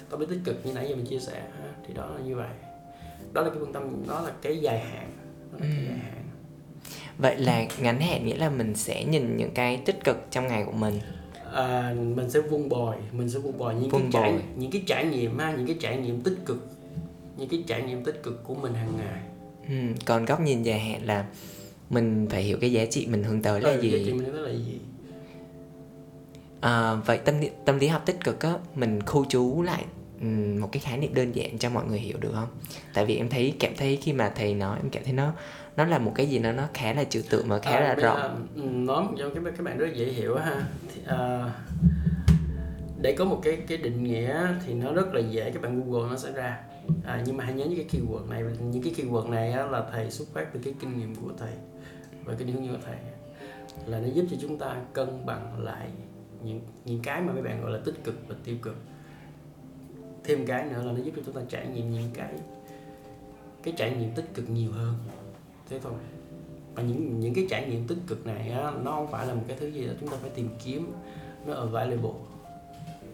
tâm 0.09 0.19
lý 0.19 0.25
tích 0.25 0.39
cực 0.43 0.65
như 0.65 0.73
nãy 0.73 0.88
giờ 0.89 0.95
mình 0.95 1.05
chia 1.05 1.19
sẻ 1.19 1.43
thì 1.88 1.93
đó 1.93 2.09
là 2.15 2.21
như 2.25 2.36
vậy. 2.36 2.49
Đó 3.33 3.41
là 3.41 3.49
cái 3.49 3.59
phương 3.59 3.73
tâm 3.73 4.07
đó 4.07 4.21
là 4.21 4.31
cái 4.41 4.57
dài 4.57 4.79
hạn 4.79 5.12
đó 5.51 5.57
là 5.59 5.65
cái 5.75 5.86
dài 5.86 5.97
hạn. 5.97 6.23
Vậy 7.17 7.38
là 7.38 7.65
ngắn 7.79 7.99
hạn 8.01 8.25
nghĩa 8.25 8.38
là 8.38 8.49
mình 8.49 8.75
sẽ 8.75 9.05
nhìn 9.05 9.38
những 9.38 9.51
cái 9.51 9.81
tích 9.86 10.03
cực 10.03 10.17
trong 10.31 10.47
ngày 10.47 10.63
của 10.65 10.71
mình. 10.71 10.99
À, 11.53 11.95
mình 12.15 12.29
sẽ 12.29 12.41
vun 12.41 12.69
bồi 12.69 12.95
mình 13.12 13.29
sẽ 13.29 13.39
vun 13.39 13.57
bồi 13.57 13.75
những 13.75 13.89
Vun 13.89 14.01
cái 14.01 14.09
trải 14.13 14.31
bồi. 14.31 14.41
những 14.55 14.71
cái 14.71 14.83
trải 14.88 15.05
nghiệm 15.05 15.39
ha 15.39 15.51
những 15.51 15.67
cái 15.67 15.77
trải 15.79 15.97
nghiệm 15.97 16.21
tích 16.21 16.38
cực 16.45 16.67
những 17.38 17.49
cái 17.49 17.63
trải 17.67 17.83
nghiệm 17.83 18.03
tích 18.03 18.23
cực 18.23 18.43
của 18.43 18.55
mình 18.55 18.73
hàng 18.73 18.93
ngày 18.97 19.21
ừ. 19.69 19.76
còn 20.06 20.26
góc 20.26 20.41
nhìn 20.41 20.63
dài 20.63 20.80
hạn 20.80 21.06
là 21.06 21.26
mình 21.89 22.28
phải 22.30 22.43
hiểu 22.43 22.58
cái 22.62 22.71
giá 22.71 22.86
trị 22.86 23.08
mình 23.12 23.23
hướng 23.23 23.41
tới 23.41 23.62
là 23.62 23.69
Ừ, 23.69 23.76
giá 23.76 23.82
trị 23.82 23.89
gì 24.06 24.13
mình 24.13 24.34
đó 24.36 24.39
là 24.41 24.52
gì? 24.52 24.80
À, 26.62 26.93
vậy 26.95 27.17
tâm 27.17 27.39
lý, 27.39 27.49
tâm 27.65 27.80
lý 27.80 27.88
học 27.88 28.02
tích 28.06 28.23
cực 28.23 28.39
á 28.41 28.54
mình 28.76 29.02
khu 29.06 29.26
trú 29.26 29.62
lại 29.62 29.86
một 30.60 30.69
cái 30.71 30.80
khái 30.80 30.97
niệm 30.97 31.13
đơn 31.13 31.32
giản 31.36 31.58
cho 31.58 31.69
mọi 31.69 31.86
người 31.86 31.99
hiểu 31.99 32.17
được 32.17 32.32
không? 32.34 32.47
Tại 32.93 33.06
vì 33.06 33.17
em 33.17 33.30
thấy 33.30 33.54
cảm 33.60 33.73
thấy 33.78 33.97
khi 34.02 34.13
mà 34.13 34.32
thầy 34.36 34.54
nói 34.54 34.78
em 34.84 34.89
cảm 34.89 35.04
thấy 35.04 35.13
nó 35.13 35.34
nó 35.78 35.86
là 35.86 35.97
một 35.97 36.12
cái 36.15 36.26
gì 36.30 36.39
nó 36.39 36.52
nó 36.52 36.63
khá 36.73 36.93
là 36.93 37.04
trừu 37.04 37.21
tượng 37.30 37.47
mà 37.47 37.60
khá 37.60 37.71
À, 37.71 37.95
là 37.97 38.13
ừ, 38.56 38.62
nói 38.63 39.06
cho 39.17 39.30
các 39.30 39.43
bạn- 39.43 39.54
các 39.58 39.63
bạn 39.63 39.78
rất 39.78 39.88
dễ 39.95 40.06
hiểu 40.06 40.36
ha. 40.36 40.65
Thì, 40.95 41.02
à, 41.08 41.43
để 43.02 43.15
có 43.17 43.26
một 43.26 43.39
cái 43.43 43.58
cái 43.67 43.78
định 43.78 44.04
nghĩa 44.04 44.47
thì 44.65 44.73
nó 44.73 44.93
rất 44.93 45.13
là 45.13 45.21
dễ 45.30 45.52
các 45.52 45.62
bạn 45.62 45.82
google 45.91 46.10
nó 46.10 46.17
sẽ 46.17 46.32
ra 46.32 46.58
à, 47.03 47.23
nhưng 47.25 47.37
mà 47.37 47.43
hãy 47.43 47.53
nhớ 47.53 47.65
những 47.65 47.87
cái 47.87 48.01
keyword 48.01 48.29
này 48.29 48.43
những 48.71 48.83
cái 48.83 48.93
keyword 48.93 49.29
này 49.29 49.51
á, 49.51 49.65
là 49.65 49.89
thầy 49.91 50.11
xuất 50.11 50.27
phát 50.33 50.53
từ 50.53 50.59
cái 50.63 50.73
kinh 50.79 50.97
nghiệm 50.97 51.15
của 51.15 51.31
thầy 51.37 51.53
và 52.25 52.33
cái 52.39 52.47
hướng 52.47 52.65
dẫn 52.65 52.75
của 52.75 52.81
thầy. 52.85 52.97
Là 53.85 53.99
nó 53.99 54.07
giúp 54.07 54.25
cho 54.31 54.37
chúng 54.41 54.57
ta 54.57 54.81
cân 54.93 55.25
bằng 55.25 55.63
lại 55.63 55.89
những 56.43 56.61
những 56.85 56.99
cái 57.01 57.21
mà 57.21 57.33
mấy 57.33 57.41
bạn 57.41 57.61
gọi 57.61 57.71
là 57.71 57.79
tích 57.85 58.03
cực 58.03 58.15
và 58.27 58.35
tiêu 58.43 58.55
cực. 58.61 58.75
Thêm 60.23 60.45
cái 60.45 60.65
nữa 60.65 60.83
là 60.85 60.91
nó 60.91 60.99
giúp 61.03 61.11
cho 61.15 61.21
chúng 61.25 61.35
ta 61.35 61.41
trải 61.49 61.67
nghiệm 61.67 61.91
những 61.91 62.09
cái 62.13 62.33
cái 63.63 63.73
trải 63.77 63.95
nghiệm 63.97 64.11
tích 64.15 64.33
cực 64.33 64.49
nhiều 64.49 64.71
hơn. 64.71 64.95
Thế 65.69 65.79
thôi. 65.83 65.93
Và 66.75 66.83
những 66.83 67.19
những 67.19 67.33
cái 67.33 67.47
trải 67.49 67.69
nghiệm 67.69 67.87
tích 67.87 67.97
cực 68.07 68.25
này 68.25 68.49
á, 68.49 68.71
nó 68.83 68.91
không 68.91 69.11
phải 69.11 69.27
là 69.27 69.33
một 69.33 69.43
cái 69.47 69.57
thứ 69.59 69.67
gì 69.67 69.87
đó 69.87 69.93
chúng 69.99 70.09
ta 70.09 70.17
phải 70.21 70.29
tìm 70.29 70.49
kiếm 70.63 70.91
nó 71.45 71.53
ở 71.53 71.65
available 71.65 72.11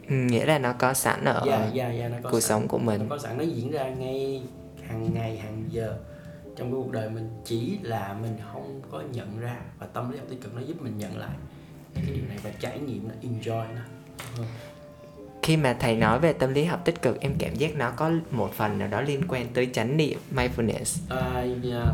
Ừ, 0.10 0.16
nghĩa 0.16 0.46
là 0.46 0.60
nó 0.60 0.74
có 0.74 0.94
sẵn 0.94 1.26
ở 1.26 1.44
dạ 1.48 1.70
dạ 1.74 1.92
dạ 1.92 2.08
nó 2.08 2.18
có 2.24 2.30
cuộc 2.32 2.40
sẵn. 2.40 2.50
sống 2.50 2.68
của 2.68 2.78
mình. 2.78 3.02
Nó 3.02 3.16
có 3.16 3.22
sẵn 3.22 3.38
nó 3.38 3.44
diễn 3.44 3.72
ra 3.72 3.90
ngay 3.90 4.44
hàng 4.88 5.14
ngày 5.14 5.38
hàng 5.38 5.64
giờ 5.70 5.98
trong 6.56 6.72
cái 6.72 6.82
cuộc 6.84 6.92
đời 6.92 7.10
mình. 7.10 7.30
Chỉ 7.46 7.80
là 7.82 8.16
mình 8.22 8.38
không 8.54 8.82
có 8.92 9.02
nhận 9.12 9.40
ra 9.40 9.56
và 9.80 9.88
tâm 9.94 10.12
lý 10.12 10.18
học 10.18 10.28
tích 10.30 10.42
cực 10.42 10.56
nó 10.56 10.62
giúp 10.62 10.82
mình 10.82 10.98
nhận 10.98 11.18
lại. 11.18 11.36
Cái 11.94 12.04
điều 12.08 12.26
này 12.30 12.38
và 12.44 12.50
trải 12.60 12.80
nghiệm 12.80 13.08
nó 13.08 13.14
enjoy 13.22 13.66
nó. 13.76 13.82
Khi 15.44 15.58
mà 15.58 15.78
thầy 15.80 15.96
nói 15.96 16.20
về 16.20 16.34
tâm 16.34 16.54
lý 16.54 16.64
học 16.64 16.82
tích 16.86 17.02
cực 17.02 17.20
em 17.20 17.34
cảm 17.40 17.56
giác 17.56 17.76
nó 17.76 17.92
có 17.92 18.12
một 18.32 18.54
phần 18.54 18.80
nào 18.80 18.88
đó 18.88 19.02
liên 19.02 19.22
quan 19.28 19.48
tới 19.54 19.70
chánh 19.74 19.98
niệm 19.98 20.20
mindfulness. 20.36 21.00
À, 21.10 21.46
dạ 21.64 21.86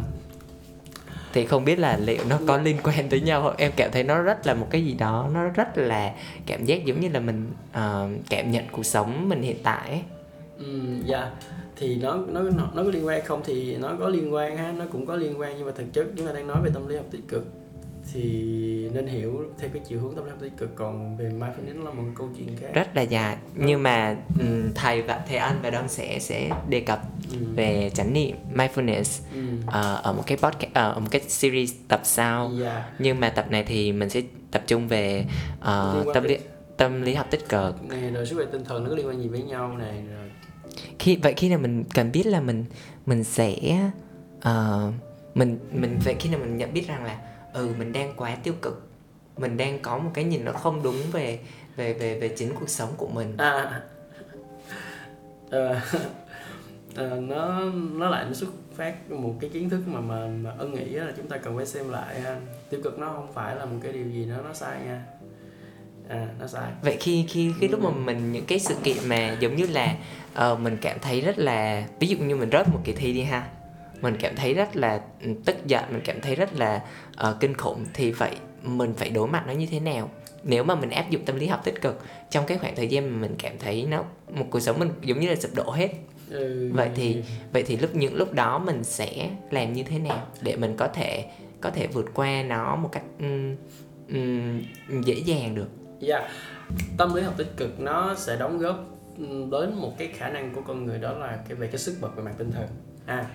thì 1.35 1.45
không 1.45 1.65
biết 1.65 1.79
là 1.79 1.97
liệu 1.97 2.23
nó 2.29 2.39
có 2.47 2.57
liên 2.57 2.77
quan 2.83 3.09
tới 3.09 3.21
nhau 3.21 3.41
không? 3.41 3.55
Em 3.57 3.71
cảm 3.75 3.91
thấy 3.91 4.03
nó 4.03 4.21
rất 4.21 4.47
là 4.47 4.53
một 4.53 4.67
cái 4.69 4.85
gì 4.85 4.93
đó 4.93 5.29
nó 5.33 5.43
rất 5.43 5.77
là 5.77 6.13
cảm 6.45 6.65
giác 6.65 6.85
giống 6.85 6.99
như 6.99 7.09
là 7.09 7.19
mình 7.19 7.51
uh, 7.69 8.25
cảm 8.29 8.51
nhận 8.51 8.63
cuộc 8.71 8.85
sống 8.85 9.29
mình 9.29 9.41
hiện 9.41 9.57
tại 9.63 9.89
ấy. 9.89 10.01
Ừ, 10.57 10.65
dạ. 11.05 11.31
Thì 11.75 11.95
nó 11.95 12.17
nó 12.27 12.41
nó 12.41 12.67
nó 12.73 12.83
có 12.83 12.89
liên 12.89 13.05
quan 13.05 13.25
không 13.25 13.41
thì 13.45 13.75
nó 13.77 13.93
có 13.99 14.09
liên 14.09 14.33
quan 14.33 14.57
ha 14.57 14.71
nó 14.71 14.85
cũng 14.91 15.05
có 15.05 15.15
liên 15.15 15.39
quan 15.39 15.53
nhưng 15.57 15.65
mà 15.65 15.71
thực 15.75 15.93
chất 15.93 16.07
chúng 16.17 16.27
ta 16.27 16.33
đang 16.33 16.47
nói 16.47 16.57
về 16.63 16.69
tâm 16.73 16.87
lý 16.87 16.95
học 16.95 17.05
tích 17.11 17.27
cực 17.27 17.45
thì 18.13 18.89
nên 18.93 19.07
hiểu 19.07 19.45
theo 19.59 19.69
cái 19.73 19.81
chiều 19.87 19.99
hướng 19.99 20.15
tâm 20.15 20.23
lý 20.25 20.29
học 20.29 20.39
tích 20.41 20.57
cực. 20.57 20.75
Còn 20.75 21.17
về 21.17 21.29
mindfulness 21.29 21.83
là 21.83 21.91
một 21.91 22.03
câu 22.15 22.29
chuyện 22.37 22.55
khác. 22.61 22.67
Rất 22.73 22.95
là 22.95 23.01
dài. 23.01 23.37
Nhưng 23.55 23.83
mà 23.83 24.17
ừm, 24.39 24.73
thầy 24.75 25.01
và 25.01 25.21
thầy 25.27 25.37
anh 25.37 25.59
và 25.63 25.69
đông 25.69 25.87
sẽ 25.87 26.19
sẽ 26.19 26.49
đề 26.69 26.79
cập 26.79 27.01
ừ. 27.31 27.37
về 27.55 27.91
chánh 27.93 28.13
niệm 28.13 28.35
mindfulness 28.55 29.21
Ừ. 29.33 29.41
ờ, 29.67 29.99
ở 30.03 30.13
một 30.13 30.23
cái 30.27 30.37
podcast 30.37 30.73
ờ, 30.73 30.91
ở 30.91 30.99
một 30.99 31.07
cái 31.11 31.21
series 31.21 31.73
tập 31.87 32.01
sau. 32.03 32.51
Dạ. 32.59 32.89
Nhưng 32.99 33.19
mà 33.19 33.29
tập 33.29 33.45
này 33.49 33.63
thì 33.63 33.91
mình 33.91 34.09
sẽ 34.09 34.21
tập 34.51 34.63
trung 34.67 34.87
về 34.87 35.25
quan 35.65 36.05
tâm 36.13 36.23
lý 36.23 36.37
tâm 36.77 37.01
lý 37.01 37.13
học 37.13 37.27
tích 37.31 37.49
cực. 37.49 37.89
Này 37.89 38.09
rồi 38.11 38.25
sức 38.25 38.35
khỏe 38.35 38.45
tinh 38.51 38.63
thần 38.63 38.83
nó 38.83 38.89
có 38.89 38.95
liên 38.95 39.07
quan 39.07 39.21
gì 39.21 39.27
với 39.27 39.41
nhau 39.41 39.77
này 39.77 40.03
rồi 40.11 40.31
khi 40.99 41.15
vậy 41.15 41.33
khi 41.37 41.49
nào 41.49 41.59
mình 41.59 41.83
cần 41.93 42.11
biết 42.11 42.25
là 42.27 42.39
mình 42.41 42.65
mình 43.05 43.23
sẽ 43.23 43.55
ờ, 44.41 44.91
mình 45.35 45.59
mình 45.71 45.99
vậy 46.05 46.15
khi 46.19 46.29
nào 46.29 46.39
mình 46.39 46.57
nhận 46.57 46.73
biết 46.73 46.87
rằng 46.87 47.03
là 47.03 47.17
ừ 47.55 47.69
mình 47.77 47.93
đang 47.93 48.13
quá 48.17 48.37
tiêu 48.43 48.53
cực. 48.61 48.87
Mình 49.37 49.57
đang 49.57 49.79
có 49.79 49.97
một 49.97 50.11
cái 50.13 50.23
nhìn 50.23 50.45
nó 50.45 50.51
không 50.51 50.83
đúng 50.83 50.95
về 51.11 51.39
về 51.75 51.93
về 51.93 52.19
về 52.19 52.27
chính 52.27 52.55
cuộc 52.55 52.69
sống 52.69 52.93
của 52.97 53.07
mình. 53.07 53.37
À. 53.37 53.81
Ờ, 55.49 55.79
ờ, 56.95 57.21
nó 57.21 57.61
nó 57.93 58.09
lại 58.09 58.25
nó 58.25 58.33
xuất 58.33 58.49
phát 58.75 59.11
một 59.11 59.33
cái 59.41 59.49
kiến 59.49 59.69
thức 59.69 59.81
mà 59.87 59.99
mà, 59.99 60.27
mà 60.27 60.51
ân 60.57 60.73
nghĩ 60.73 60.85
là 60.85 61.13
chúng 61.17 61.27
ta 61.27 61.37
cần 61.37 61.57
phải 61.57 61.65
xem 61.65 61.89
lại 61.89 62.21
ha. 62.21 62.39
Tiêu 62.69 62.79
cực 62.83 62.99
nó 62.99 63.07
không 63.07 63.33
phải 63.33 63.55
là 63.55 63.65
một 63.65 63.77
cái 63.83 63.91
điều 63.91 64.09
gì 64.09 64.25
đó 64.25 64.35
nó 64.43 64.53
sai 64.53 64.79
nha. 64.85 65.03
À 66.09 66.27
nó 66.39 66.47
sai. 66.47 66.71
Vậy 66.81 66.97
khi 66.99 67.25
khi 67.29 67.51
khi 67.59 67.67
lúc 67.67 67.83
mà 67.83 67.89
mình 67.89 68.31
những 68.31 68.45
cái 68.45 68.59
sự 68.59 68.75
kiện 68.83 68.97
mà 69.07 69.37
giống 69.39 69.55
như 69.55 69.65
là 69.65 69.95
ờ, 70.33 70.55
mình 70.55 70.77
cảm 70.81 70.99
thấy 71.01 71.21
rất 71.21 71.39
là 71.39 71.87
ví 71.99 72.07
dụ 72.07 72.17
như 72.17 72.35
mình 72.35 72.49
rớt 72.51 72.67
một 72.67 72.79
kỳ 72.83 72.93
thi 72.93 73.13
đi 73.13 73.21
ha 73.21 73.47
mình 74.01 74.15
cảm 74.19 74.35
thấy 74.35 74.53
rất 74.53 74.75
là 74.75 75.01
tức 75.45 75.55
giận 75.65 75.83
mình 75.91 76.01
cảm 76.05 76.21
thấy 76.21 76.35
rất 76.35 76.53
là 76.53 76.81
ờ, 77.15 77.37
kinh 77.39 77.57
khủng. 77.57 77.85
Thì 77.93 78.11
vậy 78.11 78.31
mình 78.63 78.93
phải 78.93 79.09
đối 79.09 79.27
mặt 79.27 79.43
nó 79.47 79.53
như 79.53 79.67
thế 79.71 79.79
nào? 79.79 80.09
Nếu 80.43 80.63
mà 80.63 80.75
mình 80.75 80.89
áp 80.89 81.09
dụng 81.09 81.25
tâm 81.25 81.35
lý 81.35 81.47
học 81.47 81.61
tích 81.63 81.81
cực 81.81 82.03
trong 82.29 82.45
cái 82.45 82.57
khoảng 82.57 82.75
thời 82.75 82.87
gian 82.87 83.09
mà 83.09 83.17
mình 83.21 83.35
cảm 83.39 83.53
thấy 83.59 83.87
nó 83.89 84.03
một 84.33 84.45
cuộc 84.49 84.59
sống 84.59 84.79
mình 84.79 84.89
giống 85.01 85.19
như 85.19 85.29
là 85.29 85.35
sụp 85.35 85.55
đổ 85.55 85.71
hết. 85.71 85.89
Ừ, 86.29 86.71
vậy 86.73 86.89
thì 86.95 87.23
vậy 87.53 87.63
thì 87.67 87.77
lúc 87.77 87.95
những 87.95 88.15
lúc 88.15 88.33
đó 88.33 88.59
mình 88.59 88.83
sẽ 88.83 89.29
làm 89.51 89.73
như 89.73 89.83
thế 89.83 89.99
nào 89.99 90.27
để 90.41 90.55
mình 90.55 90.75
có 90.77 90.87
thể 90.87 91.25
có 91.61 91.69
thể 91.69 91.87
vượt 91.87 92.05
qua 92.13 92.43
nó 92.43 92.75
một 92.75 92.89
cách 92.91 93.03
ừm, 93.19 93.55
ừm, 94.09 94.61
dễ 95.03 95.13
dàng 95.13 95.55
được? 95.55 95.67
Dạ, 95.99 96.29
tâm 96.97 97.13
lý 97.13 97.21
học 97.21 97.33
tích 97.37 97.51
cực 97.57 97.79
nó 97.79 98.15
sẽ 98.15 98.35
đóng 98.35 98.57
góp 98.57 98.85
đến 99.51 99.73
một 99.75 99.93
cái 99.97 100.07
khả 100.07 100.29
năng 100.29 100.53
của 100.53 100.61
con 100.61 100.85
người 100.85 100.97
đó 100.97 101.13
là 101.13 101.39
cái 101.47 101.55
về 101.55 101.67
cái 101.67 101.77
sức 101.77 101.97
bật 102.01 102.15
về 102.15 102.23
mặt 102.23 102.33
tinh 102.37 102.51
thần. 102.51 102.67
À, 103.05 103.25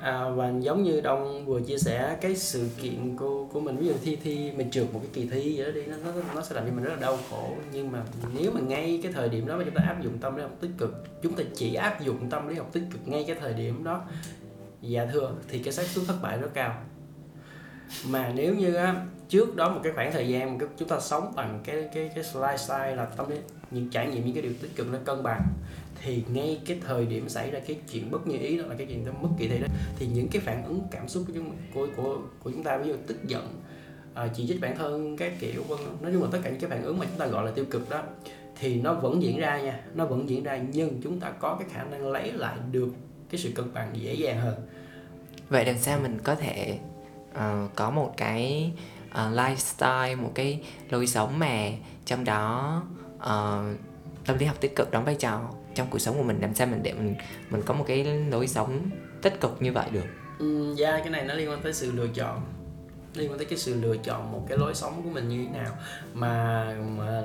à 0.00 0.28
và 0.28 0.52
giống 0.60 0.82
như 0.82 1.00
đông 1.00 1.46
vừa 1.46 1.60
chia 1.60 1.78
sẻ 1.78 2.16
cái 2.20 2.36
sự 2.36 2.68
kiện 2.82 3.16
của 3.16 3.46
của 3.52 3.60
mình 3.60 3.76
ví 3.76 3.86
dụ 3.86 3.94
thi 4.02 4.16
thi 4.16 4.52
mình 4.56 4.70
trượt 4.70 4.92
một 4.92 5.00
cái 5.02 5.10
kỳ 5.12 5.26
thi 5.26 5.56
gì 5.56 5.64
đó 5.64 5.70
đi 5.70 5.86
nó 5.86 5.96
nó, 6.04 6.12
nó 6.34 6.42
sẽ 6.42 6.54
làm 6.54 6.66
cho 6.66 6.72
mình 6.72 6.84
rất 6.84 6.90
là 6.90 7.00
đau 7.00 7.18
khổ. 7.30 7.48
Nhưng 7.72 7.92
mà 7.92 8.02
nếu 8.38 8.50
mà 8.50 8.60
ngay 8.60 9.00
cái 9.02 9.12
thời 9.12 9.28
điểm 9.28 9.46
đó 9.46 9.56
mà 9.56 9.64
chúng 9.64 9.74
ta 9.74 9.82
áp 9.86 10.02
dụng 10.02 10.18
tâm 10.18 10.36
lý 10.36 10.42
học 10.42 10.52
tích 10.60 10.70
cực 10.78 11.04
chúng 11.22 11.34
ta 11.34 11.44
chỉ 11.54 11.74
áp 11.74 12.00
dụng 12.00 12.30
tâm 12.30 12.48
lý 12.48 12.54
học 12.54 12.70
tích 12.72 12.84
cực 12.92 13.08
ngay 13.08 13.24
cái 13.26 13.36
thời 13.40 13.54
điểm 13.54 13.84
đó 13.84 14.02
dạ 14.80 15.06
thưa 15.12 15.32
thì 15.48 15.58
cái 15.58 15.72
xác 15.72 15.86
suất 15.86 16.06
thất 16.06 16.16
bại 16.22 16.38
rất 16.38 16.48
cao. 16.54 16.82
Mà 18.08 18.32
nếu 18.34 18.54
như 18.54 18.74
á, 18.74 19.06
trước 19.28 19.56
đó 19.56 19.70
một 19.70 19.80
cái 19.82 19.92
khoảng 19.92 20.12
thời 20.12 20.28
gian 20.28 20.58
mà 20.58 20.66
chúng 20.78 20.88
ta 20.88 21.00
sống 21.00 21.32
bằng 21.36 21.60
cái 21.64 21.88
cái 21.94 22.10
cái 22.14 22.24
lifestyle 22.34 22.96
là 22.96 23.04
tâm 23.04 23.30
lý 23.30 23.36
những 23.70 23.90
trải 23.90 24.06
nghiệm 24.06 24.24
những 24.24 24.34
cái 24.34 24.42
điều 24.42 24.52
tích 24.62 24.76
cực 24.76 24.92
nó 24.92 24.98
cân 25.04 25.22
bằng 25.22 25.42
thì 26.04 26.22
ngay 26.32 26.60
cái 26.66 26.78
thời 26.86 27.06
điểm 27.06 27.28
xảy 27.28 27.50
ra 27.50 27.60
cái 27.66 27.76
chuyện 27.92 28.10
bất 28.10 28.26
như 28.26 28.38
ý 28.38 28.58
đó 28.58 28.66
là 28.66 28.74
cái 28.74 28.86
chuyện 28.86 29.04
mất 29.22 29.28
kỳ 29.38 29.48
thi 29.48 29.58
đó 29.58 29.66
thì 29.98 30.06
những 30.06 30.28
cái 30.28 30.42
phản 30.42 30.64
ứng 30.64 30.80
cảm 30.90 31.08
xúc 31.08 31.24
của 31.26 31.32
chúng 31.34 31.50
của 31.74 31.86
của, 31.96 32.18
của 32.42 32.50
chúng 32.50 32.62
ta 32.62 32.78
ví 32.78 32.88
dụ 32.88 32.94
tức 33.06 33.24
giận 33.24 33.60
à, 34.14 34.28
chỉ 34.34 34.46
trích 34.48 34.60
bản 34.60 34.76
thân 34.76 35.16
các 35.16 35.32
kiểu 35.40 35.62
vân 35.62 35.78
vân. 35.78 36.02
nói 36.02 36.12
chung 36.12 36.22
là 36.22 36.28
tất 36.32 36.38
cả 36.44 36.50
những 36.50 36.60
cái 36.60 36.70
phản 36.70 36.82
ứng 36.82 36.98
mà 36.98 37.06
chúng 37.10 37.18
ta 37.18 37.26
gọi 37.26 37.44
là 37.44 37.50
tiêu 37.50 37.64
cực 37.70 37.90
đó 37.90 38.02
thì 38.60 38.80
nó 38.80 38.94
vẫn 38.94 39.22
diễn 39.22 39.38
ra 39.38 39.60
nha 39.60 39.80
nó 39.94 40.06
vẫn 40.06 40.28
diễn 40.28 40.42
ra 40.42 40.60
nhưng 40.72 41.00
chúng 41.02 41.20
ta 41.20 41.30
có 41.30 41.56
cái 41.60 41.68
khả 41.72 41.84
năng 41.84 42.06
lấy 42.06 42.32
lại 42.32 42.56
được 42.72 42.88
cái 43.30 43.40
sự 43.40 43.50
cân 43.54 43.74
bằng 43.74 43.90
dễ 43.92 44.14
dàng 44.14 44.40
hơn 44.40 44.54
vậy 45.48 45.64
làm 45.64 45.78
sao 45.78 45.98
mình 46.00 46.18
có 46.24 46.34
thể 46.34 46.78
uh, 47.30 47.74
có 47.74 47.90
một 47.90 48.14
cái 48.16 48.72
uh, 49.10 49.16
lifestyle 49.16 50.22
một 50.22 50.32
cái 50.34 50.60
lối 50.90 51.06
sống 51.06 51.38
mà 51.38 51.70
trong 52.04 52.24
đó 52.24 52.82
uh, 53.16 53.78
tâm 54.26 54.38
lý 54.38 54.46
học 54.46 54.56
tích 54.60 54.76
cực 54.76 54.90
đóng 54.90 55.04
vai 55.04 55.14
trò 55.14 55.50
trong 55.74 55.86
cuộc 55.90 55.98
sống 55.98 56.16
của 56.16 56.22
mình 56.22 56.38
làm 56.40 56.54
sao 56.54 56.66
mình 56.66 56.82
để 56.82 56.92
mình 56.92 57.14
mình 57.50 57.62
có 57.66 57.74
một 57.74 57.84
cái 57.88 58.04
lối 58.30 58.48
sống 58.48 58.90
tích 59.22 59.40
cực 59.40 59.62
như 59.62 59.72
vậy 59.72 59.86
được? 59.92 60.06
Ừ, 60.38 60.76
yeah, 60.78 61.00
cái 61.00 61.10
này 61.10 61.24
nó 61.24 61.34
liên 61.34 61.50
quan 61.50 61.62
tới 61.62 61.72
sự 61.72 61.92
lựa 61.92 62.08
chọn. 62.14 62.40
Liên 63.14 63.30
quan 63.30 63.38
tới 63.38 63.46
cái 63.46 63.58
sự 63.58 63.80
lựa 63.80 63.96
chọn 63.96 64.32
một 64.32 64.46
cái 64.48 64.58
lối 64.58 64.74
sống 64.74 65.02
của 65.04 65.10
mình 65.10 65.28
như 65.28 65.44
thế 65.44 65.58
nào. 65.58 65.76
Mà 66.14 66.64
mà 66.96 67.22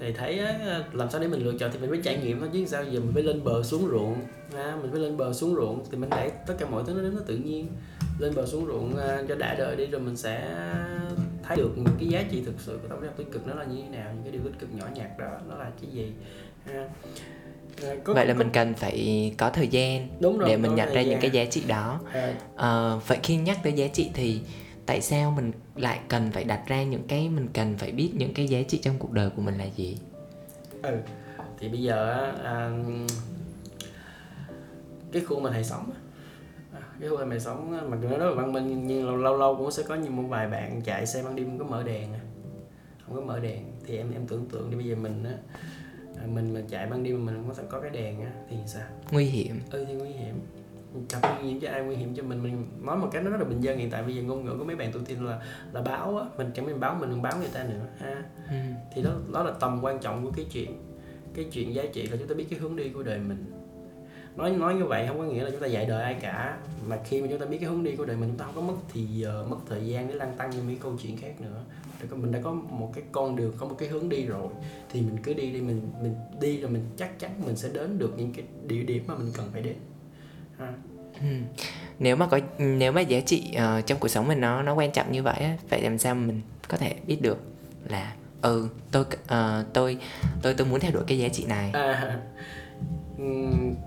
thì 0.00 0.12
thấy 0.12 0.38
á, 0.38 0.80
làm 0.92 1.10
sao 1.10 1.20
để 1.20 1.28
mình 1.28 1.44
lựa 1.44 1.58
chọn 1.58 1.70
thì 1.72 1.78
mình 1.78 1.90
phải 1.90 2.00
trải 2.04 2.18
nghiệm 2.18 2.40
thôi 2.40 2.48
chứ 2.52 2.66
sao 2.66 2.84
giờ 2.84 3.00
mình 3.00 3.10
phải 3.14 3.22
lên 3.22 3.44
bờ 3.44 3.62
xuống 3.62 3.88
ruộng. 3.88 4.16
Ha 4.56 4.76
mình 4.82 4.90
phải 4.90 5.00
lên 5.00 5.16
bờ 5.16 5.32
xuống 5.32 5.54
ruộng 5.54 5.84
thì 5.90 5.98
mình 5.98 6.10
để 6.10 6.30
tất 6.46 6.54
cả 6.58 6.66
mọi 6.66 6.82
thứ 6.86 6.94
nó 6.94 7.02
đến 7.02 7.16
nó 7.16 7.22
tự 7.26 7.36
nhiên. 7.36 7.68
Lên 8.18 8.34
bờ 8.34 8.46
xuống 8.46 8.66
ruộng 8.66 8.96
à, 8.96 9.22
cho 9.28 9.34
đã 9.34 9.54
đời 9.54 9.76
đi 9.76 9.86
rồi 9.86 10.00
mình 10.00 10.16
sẽ 10.16 10.54
thấy 11.42 11.56
được 11.56 11.70
những 11.76 11.96
cái 11.98 12.08
giá 12.08 12.22
trị 12.30 12.42
thực 12.46 12.54
sự 12.58 12.78
của 12.82 12.88
tâm 12.88 13.02
lý 13.02 13.08
tích 13.16 13.32
cực 13.32 13.46
nó 13.46 13.54
là 13.54 13.64
như 13.64 13.82
thế 13.82 13.88
nào 13.98 14.12
những 14.14 14.22
cái 14.22 14.32
điều 14.32 14.42
tích 14.44 14.58
cực 14.58 14.74
nhỏ 14.74 14.86
nhặt 14.94 15.18
đó 15.18 15.30
nó 15.48 15.56
là 15.56 15.70
cái 15.80 15.90
gì? 15.90 16.12
Ha. 16.64 16.72
À, 16.72 16.88
có, 18.04 18.14
vậy 18.14 18.26
là 18.26 18.32
có... 18.34 18.38
mình 18.38 18.50
cần 18.52 18.74
phải 18.74 19.32
có 19.38 19.50
thời 19.50 19.68
gian 19.68 20.08
Đúng 20.20 20.38
rồi, 20.38 20.48
để 20.48 20.56
mình 20.56 20.74
nhận 20.74 20.94
ra 20.94 21.02
những 21.02 21.20
cái 21.20 21.30
giá 21.30 21.44
trị 21.44 21.62
đó. 21.66 22.00
À. 22.12 22.34
à, 22.56 22.94
vậy 23.06 23.18
khi 23.22 23.36
nhắc 23.36 23.58
tới 23.62 23.72
giá 23.72 23.86
trị 23.88 24.10
thì 24.14 24.40
tại 24.86 25.00
sao 25.00 25.30
mình 25.30 25.52
lại 25.76 26.00
cần 26.08 26.30
phải 26.32 26.44
đặt 26.44 26.62
ra 26.66 26.82
những 26.82 27.02
cái 27.08 27.28
mình 27.28 27.48
cần 27.54 27.78
phải 27.78 27.92
biết 27.92 28.10
những 28.14 28.34
cái 28.34 28.48
giá 28.48 28.62
trị 28.68 28.78
trong 28.78 28.98
cuộc 28.98 29.12
đời 29.12 29.30
của 29.30 29.42
mình 29.42 29.58
là 29.58 29.66
gì? 29.76 29.96
Ừ 30.82 30.96
thì 31.60 31.68
bây 31.68 31.82
giờ 31.82 32.32
à, 32.44 32.70
cái 35.12 35.22
khu 35.24 35.40
mà 35.40 35.50
thầy 35.50 35.64
sống 35.64 35.90
à, 36.72 36.80
cái 37.00 37.08
khu 37.08 37.16
thầy 37.30 37.40
sống 37.40 37.90
mặc 37.90 37.98
dù 38.02 38.08
nó 38.08 38.18
rất 38.18 38.26
là 38.26 38.34
văn 38.34 38.52
minh 38.52 38.86
nhưng 38.86 39.06
lâu 39.06 39.16
lâu, 39.16 39.36
lâu 39.36 39.56
cũng 39.56 39.70
sẽ 39.70 39.82
có 39.82 39.94
như 39.94 40.10
một 40.10 40.22
vài 40.28 40.48
bạn 40.48 40.82
chạy 40.82 41.06
xe 41.06 41.22
ban 41.22 41.36
đêm 41.36 41.46
không 41.46 41.58
có 41.58 41.64
mở 41.64 41.82
đèn 41.82 42.08
không 43.06 43.16
có 43.16 43.22
mở 43.22 43.40
đèn. 43.40 43.64
Thì 43.86 43.96
em 43.96 44.12
em 44.12 44.26
tưởng 44.26 44.46
tượng 44.46 44.70
đi 44.70 44.76
bây 44.76 44.86
giờ 44.86 44.96
mình 44.96 45.24
á 45.24 45.34
mình 46.26 46.54
mà 46.54 46.60
chạy 46.68 46.86
ban 46.86 47.02
đêm 47.02 47.26
mà 47.26 47.32
mình 47.32 47.54
không 47.56 47.66
có 47.68 47.80
cái 47.80 47.90
đèn 47.90 48.20
á 48.20 48.32
thì 48.50 48.56
sao? 48.66 48.86
Nguy 49.10 49.24
hiểm. 49.24 49.60
Ừ 49.70 49.84
thì 49.88 49.94
nguy 49.94 50.08
hiểm. 50.08 50.34
Gặp 51.10 51.20
nguy 51.22 51.48
hiểm 51.48 51.60
cho 51.60 51.70
ai 51.70 51.82
nguy 51.82 51.96
hiểm 51.96 52.14
cho 52.14 52.22
mình? 52.22 52.42
Mình 52.42 52.66
nói 52.80 52.96
một 52.96 53.08
cái 53.12 53.22
nó 53.22 53.30
rất 53.30 53.38
là 53.38 53.44
bình 53.44 53.60
dân 53.60 53.78
hiện 53.78 53.90
tại. 53.90 54.02
Bây 54.02 54.14
giờ 54.14 54.22
ngôn 54.22 54.44
ngữ 54.44 54.56
của 54.58 54.64
mấy 54.64 54.76
bạn 54.76 54.90
tôi 54.92 55.02
tin 55.06 55.24
là 55.24 55.40
là 55.72 55.82
báo 55.82 56.18
á. 56.18 56.24
Mình 56.36 56.50
chẳng 56.54 56.66
mình 56.66 56.80
báo 56.80 56.94
mình 57.00 57.10
đừng 57.10 57.22
báo 57.22 57.38
người 57.38 57.50
ta 57.52 57.64
nữa 57.64 57.86
ha. 57.98 58.22
Ừ. 58.48 58.56
thì 58.94 59.02
đó 59.02 59.10
đó 59.32 59.42
là 59.42 59.52
tầm 59.60 59.78
quan 59.82 59.98
trọng 59.98 60.24
của 60.24 60.30
cái 60.36 60.46
chuyện 60.52 60.82
cái 61.34 61.44
chuyện 61.52 61.74
giá 61.74 61.82
trị 61.92 62.06
là 62.06 62.16
chúng 62.16 62.28
ta 62.28 62.34
biết 62.34 62.46
cái 62.50 62.58
hướng 62.58 62.76
đi 62.76 62.88
của 62.88 63.02
đời 63.02 63.18
mình 63.18 63.44
nói 64.38 64.50
nói 64.50 64.74
như 64.74 64.84
vậy 64.84 65.06
không 65.06 65.18
có 65.18 65.24
nghĩa 65.24 65.44
là 65.44 65.50
chúng 65.50 65.60
ta 65.60 65.66
dạy 65.66 65.86
đời 65.86 66.02
ai 66.02 66.14
cả. 66.14 66.58
Mà 66.88 66.98
khi 67.04 67.22
mà 67.22 67.28
chúng 67.30 67.38
ta 67.38 67.46
biết 67.46 67.58
cái 67.60 67.68
hướng 67.68 67.84
đi 67.84 67.96
của 67.96 68.04
đời 68.04 68.16
mình 68.16 68.28
chúng 68.28 68.38
ta 68.38 68.44
không 68.44 68.54
có 68.54 68.60
mất 68.60 68.78
thì 68.92 69.04
giờ 69.04 69.44
mất 69.48 69.56
thời 69.68 69.86
gian 69.86 70.08
để 70.08 70.14
lăn 70.14 70.34
tăng 70.36 70.50
như 70.50 70.62
mấy 70.62 70.76
câu 70.80 70.96
chuyện 71.02 71.16
khác 71.16 71.40
nữa. 71.40 71.62
Mình 72.10 72.32
đã 72.32 72.40
có 72.42 72.52
một 72.52 72.92
cái 72.94 73.04
con 73.12 73.36
đường 73.36 73.52
có 73.56 73.66
một 73.66 73.74
cái 73.78 73.88
hướng 73.88 74.08
đi 74.08 74.24
rồi. 74.24 74.48
Thì 74.92 75.00
mình 75.00 75.16
cứ 75.22 75.34
đi 75.34 75.50
đi 75.50 75.60
mình 75.60 75.92
mình 76.02 76.14
đi 76.40 76.60
rồi 76.60 76.70
mình 76.70 76.84
chắc 76.96 77.18
chắn 77.18 77.30
mình 77.46 77.56
sẽ 77.56 77.68
đến 77.72 77.98
được 77.98 78.14
những 78.16 78.32
cái 78.32 78.44
địa 78.66 78.82
điểm 78.82 79.04
mà 79.06 79.14
mình 79.14 79.32
cần 79.36 79.48
phải 79.52 79.62
đến. 79.62 79.76
Ha. 80.58 80.72
Ừ. 81.20 81.26
nếu 81.98 82.16
mà 82.16 82.26
có 82.26 82.40
nếu 82.58 82.92
mà 82.92 83.00
giá 83.00 83.20
trị 83.20 83.54
uh, 83.56 83.86
trong 83.86 83.98
cuộc 83.98 84.08
sống 84.08 84.28
mình 84.28 84.40
nó 84.40 84.62
nó 84.62 84.74
quan 84.74 84.92
trọng 84.92 85.12
như 85.12 85.22
vậy 85.22 85.40
á 85.40 85.56
vậy 85.70 85.82
làm 85.82 85.98
sao 85.98 86.14
mình 86.14 86.40
có 86.68 86.76
thể 86.76 86.94
biết 87.06 87.22
được 87.22 87.38
là 87.88 88.14
ừ 88.42 88.68
tôi 88.92 89.04
uh, 89.04 89.72
tôi 89.72 89.98
tôi 90.42 90.54
tôi 90.54 90.66
muốn 90.66 90.80
theo 90.80 90.92
đuổi 90.92 91.02
cái 91.06 91.18
giá 91.18 91.28
trị 91.28 91.44
này? 91.44 91.70
À, 91.72 92.20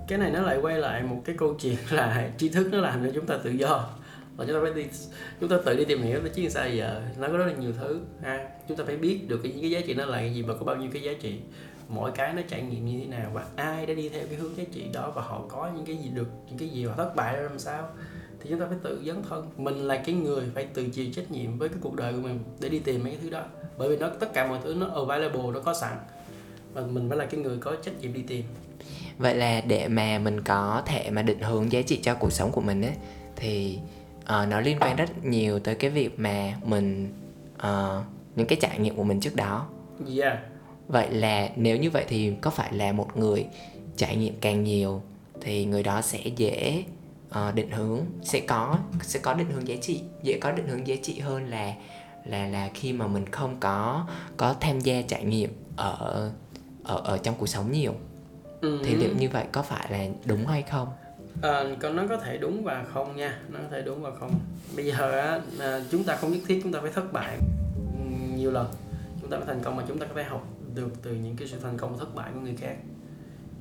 cái 0.08 0.18
này 0.18 0.32
nó 0.32 0.42
lại 0.42 0.58
quay 0.62 0.80
lại 0.80 1.04
một 1.04 1.22
cái 1.26 1.36
câu 1.40 1.56
chuyện 1.60 1.76
là 1.92 2.30
tri 2.38 2.50
thức 2.50 2.68
nó 2.72 2.82
làm 2.82 3.04
cho 3.06 3.12
chúng 3.16 3.26
ta 3.26 3.38
tự 3.44 3.52
do. 3.52 3.90
Và 4.36 4.46
chúng 4.46 4.56
ta 4.56 4.62
phải 4.64 4.74
đi 4.74 4.90
chúng 5.40 5.50
ta 5.50 5.58
tự 5.66 5.78
đi 5.78 5.86
tìm 5.86 6.02
hiểu 6.02 6.20
chứ 6.34 6.50
sao 6.50 6.70
giờ 6.70 7.02
nó 7.20 7.28
có 7.28 7.38
rất 7.38 7.46
là 7.46 7.54
nhiều 7.54 7.72
thứ 7.80 8.02
ha. 8.24 8.50
Chúng 8.68 8.78
ta 8.78 8.84
phải 8.88 8.98
biết 8.98 9.20
được 9.28 9.40
cái, 9.44 9.54
cái 9.62 9.72
giá 9.72 9.80
trị 9.82 9.94
nó 9.94 10.06
là 10.06 10.18
cái 10.18 10.34
gì 10.34 10.42
và 10.42 10.54
có 10.54 10.66
bao 10.66 10.76
nhiêu 10.76 10.90
cái 10.94 11.02
giá 11.02 11.12
trị. 11.22 11.40
Mỗi 11.88 12.12
cái 12.12 12.34
nó 12.34 12.42
trải 12.48 12.62
nghiệm 12.62 12.86
như 12.86 13.00
thế 13.00 13.06
nào 13.06 13.32
và 13.34 13.46
ai 13.56 13.86
đã 13.86 13.94
đi 13.94 14.10
theo 14.10 14.28
cái 14.28 14.36
hướng 14.36 14.58
giá 14.58 14.64
trị 14.72 14.86
đó 14.94 15.12
và 15.16 15.22
họ 15.22 15.46
có 15.50 15.72
những 15.76 15.86
cái 15.86 15.98
gì 15.98 16.10
được 16.10 16.28
những 16.50 16.58
cái 16.58 16.70
gì 16.70 16.86
họ 16.86 16.94
thất 16.98 17.16
bại 17.16 17.36
ra 17.36 17.42
làm 17.42 17.60
sao. 17.60 17.90
Thì 18.40 18.50
chúng 18.50 18.60
ta 18.60 18.66
phải 18.70 18.78
tự 18.84 19.02
dấn 19.06 19.24
thân. 19.30 19.50
Mình 19.58 19.76
là 19.76 20.02
cái 20.06 20.16
người 20.16 20.44
phải 20.56 20.66
tự 20.66 20.86
chịu 20.90 21.06
trách 21.14 21.32
nhiệm 21.32 21.58
với 21.58 21.70
cái 21.70 21.78
cuộc 21.82 21.96
đời 21.96 22.14
của 22.14 22.22
mình 22.22 22.40
để 22.60 22.70
đi 22.70 22.80
tìm 22.80 23.04
mấy 23.04 23.12
cái 23.12 23.22
thứ 23.24 23.30
đó. 23.30 23.44
Bởi 23.78 23.90
vì 23.90 23.98
nó 23.98 24.10
tất 24.10 24.34
cả 24.34 24.48
mọi 24.48 24.60
thứ 24.64 24.76
nó 24.76 24.88
available 24.88 25.52
nó 25.54 25.60
có 25.60 25.74
sẵn. 25.74 25.98
Và 26.74 26.82
mình 26.82 27.10
phải 27.10 27.18
là 27.18 27.26
cái 27.26 27.40
người 27.40 27.58
có 27.58 27.76
trách 27.84 28.02
nhiệm 28.02 28.14
đi 28.14 28.22
tìm 28.28 28.44
vậy 29.18 29.36
là 29.36 29.62
để 29.62 29.88
mà 29.88 30.20
mình 30.20 30.42
có 30.42 30.84
thể 30.86 31.10
mà 31.12 31.22
định 31.22 31.40
hướng 31.40 31.72
giá 31.72 31.82
trị 31.82 32.00
cho 32.04 32.16
cuộc 32.16 32.34
sống 32.34 32.52
của 32.52 32.62
mình 32.62 32.82
ấy 32.82 32.94
thì 33.36 33.80
uh, 34.20 34.48
nó 34.50 34.62
liên 34.62 34.78
quan 34.80 34.96
rất 34.96 35.26
nhiều 35.26 35.60
tới 35.60 35.76
cái 35.76 35.90
việc 35.90 36.20
mà 36.20 36.54
mình 36.64 37.14
uh, 37.56 38.04
những 38.36 38.48
cái 38.48 38.58
trải 38.62 38.80
nghiệm 38.80 38.96
của 38.96 39.04
mình 39.04 39.20
trước 39.20 39.36
đó. 39.36 39.68
Yeah. 40.18 40.38
Vậy 40.88 41.12
là 41.12 41.50
nếu 41.56 41.78
như 41.78 41.90
vậy 41.90 42.06
thì 42.08 42.34
có 42.42 42.50
phải 42.50 42.74
là 42.74 42.92
một 42.92 43.18
người 43.18 43.46
trải 43.98 44.16
nghiệm 44.16 44.34
càng 44.42 44.64
nhiều 44.64 45.02
thì 45.42 45.66
người 45.66 45.84
đó 45.84 46.02
sẽ 46.02 46.20
dễ 46.36 46.84
uh, 47.30 47.56
định 47.56 47.72
hướng 47.72 48.00
sẽ 48.24 48.40
có 48.40 48.78
sẽ 49.02 49.20
có 49.20 49.34
định 49.34 49.52
hướng 49.52 49.68
giá 49.68 49.76
trị 49.82 50.02
dễ 50.24 50.38
có 50.42 50.52
định 50.52 50.68
hướng 50.68 50.88
giá 50.88 50.96
trị 51.04 51.20
hơn 51.20 51.50
là 51.50 51.74
là 52.26 52.48
là 52.48 52.70
khi 52.74 52.94
mà 52.94 53.08
mình 53.08 53.26
không 53.32 53.58
có 53.60 54.08
có 54.38 54.56
tham 54.60 54.80
gia 54.80 55.02
trải 55.02 55.24
nghiệm 55.24 55.50
ở 55.76 56.32
ở 56.84 57.02
ở 57.04 57.18
trong 57.18 57.36
cuộc 57.38 57.48
sống 57.48 57.72
nhiều 57.72 57.94
ừ. 58.62 58.80
thì 58.84 58.96
liệu 58.96 59.16
như 59.16 59.30
vậy 59.30 59.46
có 59.52 59.62
phải 59.62 59.92
là 59.92 60.06
đúng 60.26 60.46
hay 60.46 60.62
không? 60.62 60.88
À, 61.42 61.64
nó 61.94 62.04
có 62.10 62.18
thể 62.18 62.38
đúng 62.38 62.64
và 62.64 62.86
không 62.94 63.16
nha. 63.16 63.40
Nó 63.50 63.60
có 63.60 63.66
thể 63.72 63.82
đúng 63.82 64.02
và 64.02 64.12
không. 64.20 64.40
Bây 64.76 64.86
giờ 64.86 65.20
á 65.20 65.40
à, 65.60 65.80
chúng 65.92 66.04
ta 66.04 66.16
không 66.16 66.32
nhất 66.32 66.42
thiết 66.48 66.60
chúng 66.64 66.74
ta 66.74 66.80
phải 66.82 66.92
thất 66.92 67.14
bại 67.14 67.38
nhiều 68.36 68.52
lần. 68.52 68.68
Chúng 69.22 69.30
ta 69.30 69.38
phải 69.38 69.46
thành 69.48 69.64
công 69.64 69.76
mà 69.76 69.84
chúng 69.88 70.00
ta 70.00 70.06
có 70.06 70.14
thể 70.16 70.24
học 70.24 70.48
được 70.76 70.90
từ 71.02 71.14
những 71.14 71.36
cái 71.36 71.48
sự 71.48 71.60
thành 71.60 71.78
công 71.78 72.00
thất 72.00 72.16
bại 72.16 72.32
của 72.34 72.40
người 72.40 72.56
khác. 72.56 72.76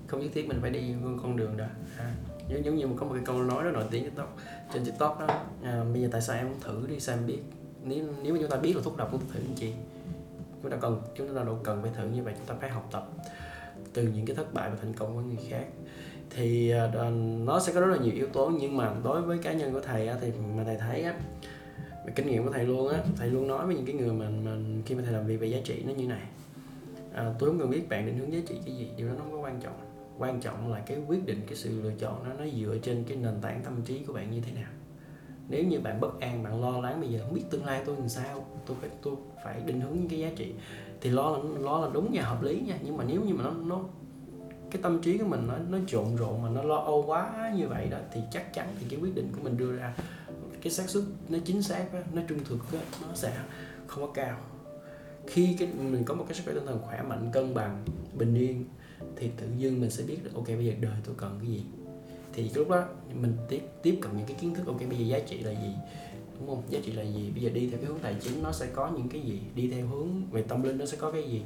Không 0.07 0.21
nhất 0.21 0.31
thiết 0.35 0.49
mình 0.49 0.59
phải 0.61 0.71
đi 0.71 0.95
con 1.23 1.37
đường 1.37 1.57
đó. 1.57 1.65
À, 1.99 2.15
giống, 2.49 2.65
giống 2.65 2.77
như 2.77 2.87
có 2.97 3.07
một 3.07 3.15
cái 3.15 3.23
câu 3.27 3.43
nói 3.43 3.65
rất 3.65 3.71
nổi 3.75 3.85
tiếng 3.91 4.05
tiktok 4.05 4.37
trên 4.75 4.85
tiktok 4.85 5.21
đó. 5.21 5.27
À, 5.63 5.85
bây 5.93 6.03
giờ 6.03 6.09
tại 6.13 6.21
sao 6.21 6.37
em 6.37 6.49
không 6.49 6.61
thử 6.61 6.87
đi 6.89 7.01
sao 7.01 7.17
em 7.17 7.27
biết. 7.27 7.41
Nếu 7.85 8.05
nếu 8.23 8.35
mà 8.35 8.41
chúng 8.41 8.51
ta 8.51 8.57
biết 8.57 8.77
là 8.77 8.83
thuốc 8.85 8.97
độc 8.97 9.13
ta 9.13 9.19
thử 9.33 9.41
làm 9.41 9.55
chi? 9.55 9.73
Chúng 10.63 10.71
ta 10.71 10.77
cần 10.81 11.03
chúng 11.17 11.37
ta 11.37 11.45
đâu 11.45 11.59
cần 11.65 11.83
phải 11.83 11.91
thử 11.97 12.09
như 12.09 12.23
vậy 12.23 12.35
chúng 12.39 12.47
ta 12.47 12.55
phải 12.61 12.71
học 12.71 12.89
tập 12.93 13.09
từ 13.93 14.03
những 14.03 14.27
cái 14.27 14.37
thất 14.37 14.55
bại 14.55 14.71
và 14.71 14.77
thành 14.83 14.93
công 14.93 15.15
của 15.15 15.21
người 15.21 15.49
khác. 15.49 15.67
Thì 16.31 16.71
à, 16.71 17.11
nó 17.45 17.61
sẽ 17.61 17.73
có 17.73 17.81
rất 17.81 17.87
là 17.87 17.97
nhiều 17.97 18.15
yếu 18.15 18.27
tố 18.27 18.53
nhưng 18.61 18.77
mà 18.77 18.95
đối 19.05 19.23
với 19.23 19.39
cá 19.39 19.53
nhân 19.53 19.73
của 19.73 19.81
thầy 19.81 20.09
á, 20.09 20.17
thì 20.21 20.33
mà 20.57 20.65
thầy 20.65 20.77
thấy 20.77 21.03
á 21.03 21.15
về 22.07 22.13
kinh 22.17 22.27
nghiệm 22.27 22.45
của 22.45 22.53
thầy 22.53 22.65
luôn 22.65 22.89
á 22.89 22.99
thầy 23.17 23.31
luôn 23.31 23.49
nói 23.49 23.67
với 23.67 23.75
những 23.75 23.87
cái 23.87 23.95
người 23.95 24.13
mà, 24.13 24.29
mình 24.29 24.83
khi 24.87 24.95
mà 24.95 25.03
thầy 25.05 25.13
làm 25.13 25.27
việc 25.27 25.37
về 25.37 25.47
giá 25.47 25.59
trị 25.65 25.83
nó 25.87 25.93
như 25.93 26.07
này. 26.07 26.23
À, 27.15 27.35
tôi 27.39 27.51
không 27.51 27.59
cần 27.59 27.71
biết 27.71 27.89
bạn 27.89 28.07
định 28.07 28.19
hướng 28.19 28.33
giá 28.33 28.39
trị 28.49 28.55
cái 28.67 28.77
gì 28.77 28.89
điều 28.97 29.09
đó 29.09 29.15
nó 29.17 29.21
không 29.23 29.33
có 29.33 29.39
quan 29.39 29.61
trọng. 29.61 29.75
Quan 30.19 30.41
trọng 30.41 30.73
là 30.73 30.81
cái 30.81 30.99
quyết 31.09 31.27
định 31.27 31.41
cái 31.47 31.57
sự 31.57 31.83
lựa 31.83 31.93
chọn 31.99 32.25
nó 32.29 32.35
nó 32.35 32.51
dựa 32.61 32.79
trên 32.83 33.05
cái 33.09 33.17
nền 33.17 33.35
tảng 33.43 33.63
tâm 33.65 33.83
trí 33.85 33.99
của 33.99 34.13
bạn 34.13 34.31
như 34.31 34.41
thế 34.41 34.53
nào 34.53 34.71
nếu 35.51 35.65
như 35.65 35.81
bạn 35.81 36.01
bất 36.01 36.21
an 36.21 36.43
bạn 36.43 36.61
lo 36.61 36.81
lắng 36.81 37.01
bây 37.01 37.09
giờ 37.11 37.21
không 37.23 37.35
biết 37.35 37.45
tương 37.51 37.65
lai 37.65 37.83
tôi 37.87 37.97
làm 37.97 38.09
sao 38.09 38.47
tôi 38.67 38.77
phải 38.81 38.91
tôi 39.03 39.15
phải 39.45 39.61
định 39.67 39.81
hướng 39.81 39.95
những 39.95 40.09
cái 40.09 40.19
giá 40.19 40.31
trị 40.37 40.53
thì 41.01 41.11
lo 41.11 41.31
là 41.31 41.39
lo 41.59 41.81
là 41.81 41.89
đúng 41.93 42.11
và 42.13 42.23
hợp 42.23 42.43
lý 42.43 42.61
nha. 42.61 42.79
Nhưng 42.83 42.97
mà 42.97 43.05
nếu 43.05 43.23
như 43.23 43.35
mà 43.35 43.45
nó 43.45 43.51
nó 43.51 43.81
cái 44.71 44.83
tâm 44.83 45.03
trí 45.03 45.19
của 45.19 45.25
mình 45.25 45.47
nó 45.47 45.55
nó 45.69 45.79
trộn 45.87 46.17
rộn 46.17 46.43
mà 46.43 46.49
nó 46.49 46.63
lo 46.63 46.77
âu 46.77 47.05
quá 47.07 47.53
như 47.57 47.69
vậy 47.69 47.89
đó 47.91 47.99
thì 48.13 48.21
chắc 48.33 48.55
chắn 48.55 48.69
thì 48.81 48.87
cái 48.91 49.01
quyết 49.01 49.15
định 49.15 49.29
của 49.33 49.41
mình 49.43 49.57
đưa 49.57 49.77
ra 49.77 49.95
cái 50.63 50.73
xác 50.73 50.91
suất 50.91 51.05
nó 51.29 51.39
chính 51.45 51.63
xác 51.63 51.95
đó, 51.95 51.99
nó 52.13 52.23
trung 52.29 52.39
thực 52.45 52.59
đó, 52.73 52.79
nó 53.09 53.15
sẽ 53.15 53.39
không 53.87 54.07
có 54.07 54.13
cao. 54.13 54.39
Khi 55.27 55.57
cái 55.59 55.69
mình 55.79 56.05
có 56.05 56.15
một 56.15 56.25
cái 56.29 56.35
sức 56.35 56.43
khỏe 56.45 56.55
tinh 56.55 56.67
thần 56.67 56.79
khỏe 56.83 57.03
mạnh 57.03 57.31
cân 57.33 57.55
bằng 57.55 57.85
bình 58.15 58.35
yên 58.35 58.65
thì 59.17 59.31
tự 59.37 59.47
dưng 59.59 59.81
mình 59.81 59.91
sẽ 59.91 60.05
biết 60.05 60.19
được 60.25 60.31
ok 60.35 60.47
bây 60.47 60.67
giờ 60.67 60.73
đời 60.81 60.97
tôi 61.05 61.15
cần 61.19 61.39
cái 61.41 61.51
gì 61.51 61.65
thì 62.33 62.51
lúc 62.55 62.69
đó 62.69 62.85
mình 63.21 63.37
tiếp 63.49 63.63
tiếp 63.83 63.99
cận 64.01 64.17
những 64.17 64.27
cái 64.27 64.37
kiến 64.41 64.55
thức 64.55 64.67
ok 64.67 64.81
bây 64.89 64.99
giờ 64.99 65.05
giá 65.05 65.19
trị 65.19 65.39
là 65.39 65.51
gì? 65.51 65.75
Đúng 66.39 66.49
không? 66.49 66.63
Giá 66.69 66.79
trị 66.85 66.93
là 66.93 67.03
gì? 67.03 67.31
Bây 67.35 67.43
giờ 67.43 67.51
đi 67.51 67.69
theo 67.71 67.79
cái 67.79 67.87
hướng 67.87 67.99
tài 67.99 68.17
chính 68.21 68.43
nó 68.43 68.53
sẽ 68.53 68.67
có 68.75 68.91
những 68.97 69.09
cái 69.09 69.21
gì? 69.21 69.41
Đi 69.55 69.71
theo 69.71 69.87
hướng 69.87 70.09
về 70.31 70.43
tâm 70.43 70.63
linh 70.63 70.79
nó 70.79 70.87
sẽ 70.87 70.97
có 70.97 71.11
cái 71.11 71.23
gì? 71.23 71.43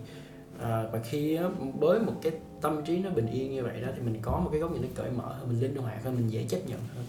À, 0.61 0.85
và 0.93 0.99
khi 0.99 1.35
á, 1.35 1.45
với 1.79 2.01
một 2.01 2.13
cái 2.23 2.33
tâm 2.61 2.85
trí 2.85 2.99
nó 2.99 3.11
bình 3.11 3.27
yên 3.27 3.55
như 3.55 3.63
vậy 3.63 3.81
đó 3.81 3.89
thì 3.97 4.03
mình 4.03 4.19
có 4.23 4.41
một 4.41 4.49
cái 4.53 4.61
góc 4.61 4.73
nhìn 4.73 4.83
nó 4.83 4.89
cởi 4.95 5.11
mở 5.11 5.33
hơn 5.33 5.49
mình 5.49 5.63
linh 5.63 5.77
hoạt 5.77 6.05
hơn 6.05 6.15
mình 6.15 6.29
dễ 6.29 6.45
chấp 6.49 6.61
nhận 6.67 6.81
hơn. 6.95 7.05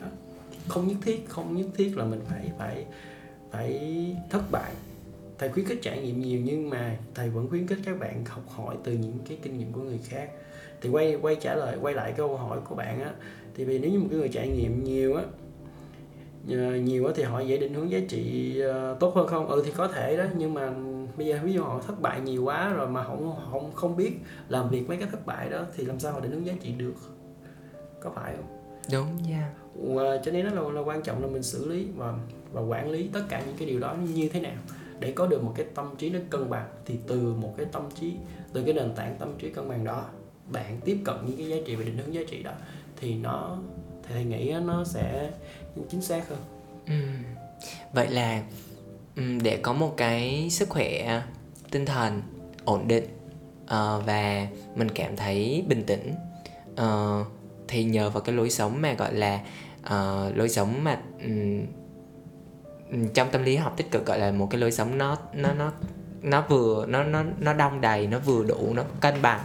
Đó. 0.00 0.06
không 0.68 0.88
nhất 0.88 0.96
thiết 1.02 1.28
không 1.28 1.56
nhất 1.56 1.66
thiết 1.76 1.96
là 1.96 2.04
mình 2.04 2.20
phải 2.28 2.50
phải 2.58 2.86
phải 3.50 4.16
thất 4.30 4.42
bại. 4.50 4.72
Thầy 5.38 5.48
khuyến 5.48 5.66
khích 5.66 5.78
trải 5.82 6.02
nghiệm 6.02 6.20
nhiều 6.20 6.40
nhưng 6.44 6.70
mà 6.70 6.98
thầy 7.14 7.30
vẫn 7.30 7.48
khuyến 7.48 7.66
khích 7.66 7.78
các 7.84 7.98
bạn 7.98 8.24
học 8.24 8.44
hỏi 8.48 8.76
từ 8.84 8.92
những 8.92 9.18
cái 9.28 9.38
kinh 9.42 9.58
nghiệm 9.58 9.72
của 9.72 9.80
người 9.80 10.00
khác 10.04 10.30
thì 10.82 10.90
quay 10.90 11.16
quay 11.22 11.36
trả 11.36 11.54
lời 11.54 11.78
quay 11.80 11.94
lại 11.94 12.12
câu 12.16 12.36
hỏi 12.36 12.58
của 12.68 12.74
bạn 12.74 13.02
á. 13.02 13.12
Thì 13.54 13.64
vì 13.64 13.78
nếu 13.78 13.90
như 13.90 13.98
một 13.98 14.06
cái 14.10 14.18
người 14.18 14.28
trải 14.28 14.48
nghiệm 14.48 14.84
nhiều 14.84 15.16
á 15.16 15.22
ờ, 16.48 16.76
nhiều 16.76 17.06
á 17.06 17.12
thì 17.16 17.22
họ 17.22 17.40
dễ 17.40 17.58
định 17.58 17.74
hướng 17.74 17.90
giá 17.90 17.98
trị 18.08 18.56
uh, 18.92 19.00
tốt 19.00 19.14
hơn 19.14 19.26
không? 19.26 19.48
Ừ 19.48 19.62
thì 19.66 19.72
có 19.76 19.88
thể 19.88 20.16
đó 20.16 20.24
nhưng 20.36 20.54
mà 20.54 20.72
bây 21.16 21.26
giờ 21.26 21.38
ví 21.42 21.52
dụ 21.52 21.62
họ 21.62 21.80
thất 21.86 22.00
bại 22.00 22.20
nhiều 22.20 22.44
quá 22.44 22.72
rồi 22.72 22.88
mà 22.88 23.04
không 23.04 23.36
không 23.50 23.72
không 23.74 23.96
biết 23.96 24.12
làm 24.48 24.68
việc 24.68 24.88
mấy 24.88 24.96
cái 24.96 25.08
thất 25.10 25.26
bại 25.26 25.50
đó 25.50 25.64
thì 25.76 25.84
làm 25.84 26.00
sao 26.00 26.12
họ 26.12 26.20
định 26.20 26.32
hướng 26.32 26.46
giá 26.46 26.52
trị 26.60 26.72
được? 26.72 26.94
Có 28.00 28.10
phải 28.10 28.34
không? 28.36 28.58
Đúng 28.92 29.06
nha 29.28 29.52
và 29.74 30.18
cho 30.24 30.32
nên 30.32 30.46
nó 30.46 30.62
là, 30.62 30.70
là 30.70 30.80
quan 30.80 31.02
trọng 31.02 31.22
là 31.22 31.28
mình 31.28 31.42
xử 31.42 31.68
lý 31.68 31.88
và 31.96 32.14
và 32.52 32.60
quản 32.60 32.90
lý 32.90 33.08
tất 33.12 33.22
cả 33.28 33.42
những 33.46 33.56
cái 33.58 33.68
điều 33.68 33.80
đó 33.80 33.96
như 34.14 34.28
thế 34.28 34.40
nào 34.40 34.56
để 35.00 35.12
có 35.12 35.26
được 35.26 35.42
một 35.42 35.52
cái 35.56 35.66
tâm 35.74 35.94
trí 35.98 36.10
nó 36.10 36.18
cân 36.30 36.50
bằng. 36.50 36.68
Thì 36.86 36.98
từ 37.06 37.34
một 37.34 37.54
cái 37.56 37.66
tâm 37.72 37.82
trí 37.94 38.14
từ 38.52 38.62
cái 38.62 38.74
nền 38.74 38.94
tảng 38.94 39.16
tâm 39.18 39.34
trí 39.38 39.50
cân 39.50 39.68
bằng 39.68 39.84
đó 39.84 40.04
bạn 40.46 40.80
tiếp 40.84 40.98
cận 41.04 41.16
những 41.26 41.36
cái 41.36 41.48
giá 41.48 41.56
trị 41.66 41.76
và 41.76 41.84
định 41.84 41.98
hướng 41.98 42.14
giá 42.14 42.20
trị 42.30 42.42
đó, 42.42 42.52
thì 42.96 43.14
nó, 43.14 43.58
thì 44.02 44.14
thầy 44.14 44.24
nghĩ 44.24 44.54
nó 44.64 44.84
sẽ 44.84 45.30
chính 45.90 46.02
xác 46.02 46.28
hơn 46.28 46.38
ừ. 46.86 46.94
vậy 47.92 48.08
là 48.10 48.42
ừ, 49.16 49.22
để 49.42 49.56
có 49.62 49.72
một 49.72 49.94
cái 49.96 50.48
sức 50.50 50.68
khỏe 50.68 51.22
tinh 51.70 51.86
thần 51.86 52.22
ổn 52.64 52.88
định 52.88 53.04
ờ, 53.66 54.02
và 54.06 54.46
mình 54.74 54.88
cảm 54.88 55.16
thấy 55.16 55.64
bình 55.68 55.84
tĩnh 55.86 56.14
ờ, 56.76 57.24
thì 57.68 57.84
nhờ 57.84 58.10
vào 58.10 58.20
cái 58.22 58.34
lối 58.34 58.50
sống 58.50 58.82
mà, 58.82 58.92
gọi 58.92 59.14
là 59.14 59.40
ờ, 59.82 60.32
lối 60.34 60.48
sống 60.48 60.84
mà 60.84 61.00
ừ, 61.20 61.60
ừ, 62.90 62.98
trong 63.14 63.28
tâm 63.30 63.42
lý 63.42 63.56
học 63.56 63.74
tích 63.76 63.90
cực, 63.90 64.06
gọi 64.06 64.18
là 64.18 64.30
một 64.32 64.48
cái 64.50 64.60
lối 64.60 64.72
sống 64.72 64.98
nó 64.98 65.18
nó 65.34 65.52
nó 65.52 65.72
nó 66.22 66.44
vừa, 66.48 66.86
nó 66.86 67.04
nó 67.04 67.24
nó 67.40 67.52
đong 67.52 67.80
đầy, 67.80 68.06
nó 68.06 68.18
vừa 68.18 68.44
đủ, 68.44 68.74
nó 68.74 68.82
cân 69.00 69.22
bằng 69.22 69.40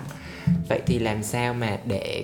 vậy 0.70 0.82
thì 0.86 1.00
làm 1.00 1.24
sao 1.24 1.54
mà 1.54 1.78
để 1.86 2.24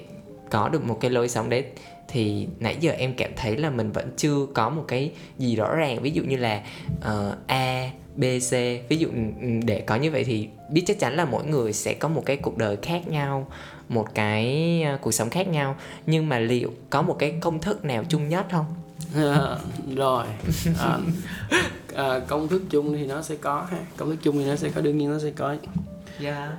có 0.50 0.70
được 0.70 0.84
một 0.84 0.98
cái 1.02 1.12
lối 1.12 1.30
sống 1.30 1.50
đấy? 1.50 1.66
Thì 2.08 2.48
nãy 2.60 2.78
giờ 2.80 2.92
em 2.92 3.14
cảm 3.18 3.32
thấy 3.36 3.58
là 3.58 3.70
mình 3.70 3.92
vẫn 3.92 4.12
chưa 4.18 4.46
có 4.54 4.70
một 4.70 4.86
cái 4.88 5.12
gì 5.38 5.56
rõ 5.56 5.76
ràng. 5.76 6.02
Ví 6.02 6.12
dụ 6.12 6.24
như 6.24 6.38
là 6.38 6.64
uh, 6.98 7.38
a 7.48 7.90
b 8.16 8.24
c. 8.24 8.52
Ví 8.90 8.98
dụ 8.98 9.08
để 9.66 9.82
có 9.82 9.96
như 9.96 10.12
vậy 10.12 10.24
thì 10.24 10.48
biết 10.70 10.84
chắc 10.88 11.00
chắn 11.00 11.16
là 11.16 11.26
mỗi 11.26 11.46
người 11.46 11.74
sẽ 11.74 11.94
có 11.94 12.08
một 12.08 12.24
cái 12.26 12.38
cuộc 12.38 12.58
đời 12.58 12.78
khác 12.82 13.08
nhau 13.08 13.48
một 13.90 14.08
cái 14.16 14.84
uh, 14.94 15.02
cuộc 15.02 15.12
sống 15.12 15.30
khác 15.30 15.48
nhau. 15.48 15.76
Nhưng 16.06 16.30
mà 16.30 16.40
liệu 16.40 16.74
có 16.90 17.02
một 17.02 17.16
cái 17.20 17.34
công 17.42 17.60
thức 17.60 17.86
nào 17.86 18.04
chung 18.10 18.30
nhất 18.30 18.46
không? 18.52 18.66
Rồi 19.96 20.26
à, 20.80 20.98
à, 21.96 22.20
công 22.28 22.48
thức 22.48 22.62
chung 22.70 22.98
thì 22.98 23.06
nó 23.06 23.22
sẽ 23.22 23.36
có 23.36 23.68
ha. 23.72 23.78
Công 23.98 24.10
thức 24.10 24.18
chung 24.24 24.38
thì 24.38 24.46
nó 24.46 24.56
sẽ 24.56 24.70
có 24.70 24.82
đương 24.82 24.98
nhiên 24.98 25.12
nó 25.12 25.20
sẽ 25.20 25.32
có. 25.36 25.48
Yeah 25.48 25.60
dạ 26.20 26.52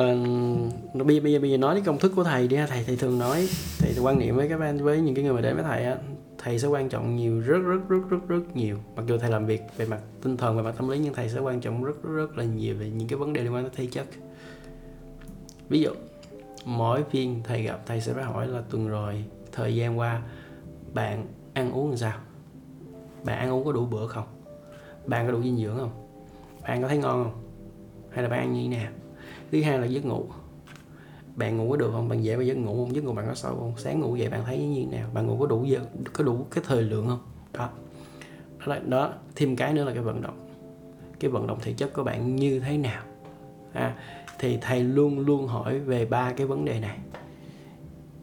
uh, 0.00 1.06
bây, 1.06 1.20
bây, 1.20 1.32
giờ, 1.32 1.40
bây 1.40 1.50
giờ 1.50 1.56
nói 1.56 1.74
cái 1.74 1.82
công 1.86 1.98
thức 1.98 2.12
của 2.16 2.24
thầy 2.24 2.48
đi 2.48 2.56
ha. 2.56 2.66
Thầy 2.66 2.84
thầy 2.84 2.96
thường 2.96 3.18
nói 3.18 3.48
thầy 3.78 3.94
quan 4.02 4.18
niệm 4.18 4.36
với 4.36 4.48
các 4.48 4.58
bạn 4.58 4.78
với 4.78 5.00
những 5.00 5.14
cái 5.14 5.24
người 5.24 5.34
mà 5.34 5.40
đến 5.40 5.54
với 5.54 5.64
thầy 5.64 5.84
á 5.84 5.96
thầy 6.38 6.58
sẽ 6.58 6.68
quan 6.68 6.88
trọng 6.88 7.16
nhiều 7.16 7.40
rất 7.40 7.58
rất 7.58 7.88
rất 7.88 8.00
rất 8.10 8.28
rất 8.28 8.56
nhiều. 8.56 8.78
Mặc 8.96 9.04
dù 9.06 9.18
thầy 9.18 9.30
làm 9.30 9.46
việc 9.46 9.62
về 9.76 9.86
mặt 9.86 10.00
tinh 10.22 10.36
thần 10.36 10.56
về 10.56 10.62
mặt 10.62 10.74
tâm 10.76 10.88
lý 10.88 10.98
nhưng 10.98 11.14
thầy 11.14 11.28
sẽ 11.28 11.40
quan 11.40 11.60
trọng 11.60 11.84
rất 11.84 12.02
rất, 12.02 12.12
rất 12.12 12.38
là 12.38 12.44
nhiều 12.44 12.76
về 12.78 12.90
những 12.90 13.08
cái 13.08 13.18
vấn 13.18 13.32
đề 13.32 13.42
liên 13.42 13.54
quan 13.54 13.64
tới 13.64 13.72
thể 13.76 13.86
chất. 13.86 14.06
Ví 15.68 15.80
dụ 15.80 15.90
mỗi 16.64 17.04
phiên 17.10 17.40
thầy 17.44 17.62
gặp 17.62 17.80
thầy 17.86 18.00
sẽ 18.00 18.12
phải 18.12 18.24
hỏi 18.24 18.46
là 18.46 18.62
tuần 18.70 18.88
rồi 18.88 19.24
thời 19.52 19.74
gian 19.74 19.98
qua 19.98 20.22
bạn 20.94 21.26
ăn 21.54 21.72
uống 21.72 21.88
làm 21.88 21.96
sao? 21.96 22.18
Bạn 23.24 23.38
ăn 23.38 23.50
uống 23.50 23.64
có 23.64 23.72
đủ 23.72 23.86
bữa 23.86 24.06
không? 24.06 24.26
Bạn 25.06 25.26
có 25.26 25.32
đủ 25.32 25.42
dinh 25.42 25.56
dưỡng 25.56 25.76
không? 25.78 25.90
Bạn 26.62 26.82
có 26.82 26.88
thấy 26.88 26.98
ngon 26.98 27.24
không? 27.24 27.42
Hay 28.10 28.22
là 28.22 28.28
bạn 28.28 28.40
ăn 28.40 28.52
như 28.52 28.62
thế 28.62 28.76
nào? 28.76 28.92
Thứ 29.54 29.62
hai 29.62 29.78
là 29.78 29.86
giấc 29.86 30.04
ngủ. 30.04 30.24
Bạn 31.36 31.56
ngủ 31.56 31.70
có 31.70 31.76
được 31.76 31.90
không? 31.92 32.08
Bạn 32.08 32.24
dễ 32.24 32.36
vào 32.36 32.44
giấc 32.44 32.56
ngủ 32.56 32.84
không? 32.84 32.94
Giấc 32.94 33.04
ngủ 33.04 33.12
bạn 33.12 33.26
có 33.28 33.34
sâu 33.34 33.56
không? 33.56 33.72
Sáng 33.76 34.00
ngủ 34.00 34.16
dậy 34.16 34.28
bạn 34.28 34.42
thấy 34.46 34.58
như 34.58 34.86
thế 34.90 34.98
nào? 34.98 35.10
Bạn 35.14 35.26
ngủ 35.26 35.36
có 35.40 35.46
đủ 35.46 35.64
giờ 35.64 35.80
có 36.12 36.24
đủ 36.24 36.46
cái 36.50 36.64
thời 36.66 36.82
lượng 36.82 37.06
không? 37.08 37.18
Đó. 37.52 37.68
Đó, 38.58 38.66
là, 38.66 38.78
đó. 38.78 39.12
thêm 39.36 39.56
cái 39.56 39.72
nữa 39.72 39.84
là 39.84 39.92
cái 39.92 40.02
vận 40.02 40.22
động. 40.22 40.48
Cái 41.20 41.30
vận 41.30 41.46
động 41.46 41.58
thể 41.62 41.72
chất 41.72 41.92
của 41.92 42.04
bạn 42.04 42.36
như 42.36 42.60
thế 42.60 42.78
nào? 42.78 43.02
À, 43.72 43.94
thì 44.38 44.58
thầy 44.60 44.84
luôn 44.84 45.18
luôn 45.18 45.46
hỏi 45.46 45.78
về 45.78 46.06
ba 46.06 46.32
cái 46.32 46.46
vấn 46.46 46.64
đề 46.64 46.80
này. 46.80 46.98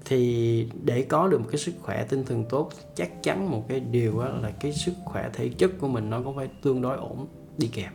Thì 0.06 0.68
để 0.84 1.02
có 1.02 1.28
được 1.28 1.40
một 1.42 1.48
cái 1.52 1.60
sức 1.60 1.74
khỏe 1.82 2.06
tinh 2.10 2.24
thần 2.26 2.46
tốt 2.50 2.70
chắc 2.96 3.24
chắn 3.24 3.52
một 3.52 3.66
cái 3.68 3.80
điều 3.80 4.20
đó 4.20 4.28
là 4.42 4.52
cái 4.60 4.74
sức 4.74 4.94
khỏe 5.06 5.30
thể 5.34 5.50
chất 5.50 5.72
của 5.80 5.88
mình 5.88 6.10
nó 6.10 6.22
cũng 6.22 6.36
phải 6.36 6.50
tương 6.62 6.82
đối 6.82 6.98
ổn 6.98 7.28
đi 7.58 7.70
kèm. 7.74 7.92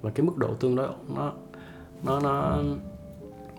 Và 0.00 0.10
cái 0.10 0.26
mức 0.26 0.36
độ 0.36 0.54
tương 0.54 0.76
đối 0.76 0.86
ổn 0.86 1.14
nó 1.14 1.32
nó 2.04 2.20
nó 2.20 2.62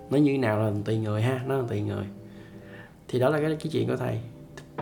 nó 0.10 0.18
như 0.18 0.38
nào 0.38 0.60
là 0.60 0.72
tùy 0.86 0.98
người 0.98 1.22
ha 1.22 1.42
nó 1.48 1.58
là 1.58 1.64
tùy 1.70 1.82
người. 1.82 2.06
Thì 3.08 3.20
đó 3.20 3.30
là 3.30 3.40
cái 3.40 3.50
cái 3.50 3.72
chuyện 3.72 3.88
của 3.88 3.98
thầy. 3.98 4.20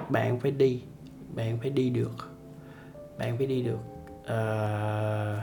Bạn 0.10 0.40
phải 0.40 0.52
đi 0.52 0.82
bạn 1.36 1.58
phải 1.62 1.70
đi 1.70 1.90
được. 1.90 2.30
Bạn 3.18 3.38
phải 3.38 3.48
đi 3.48 3.62
được 3.62 3.80
uh, 4.24 5.40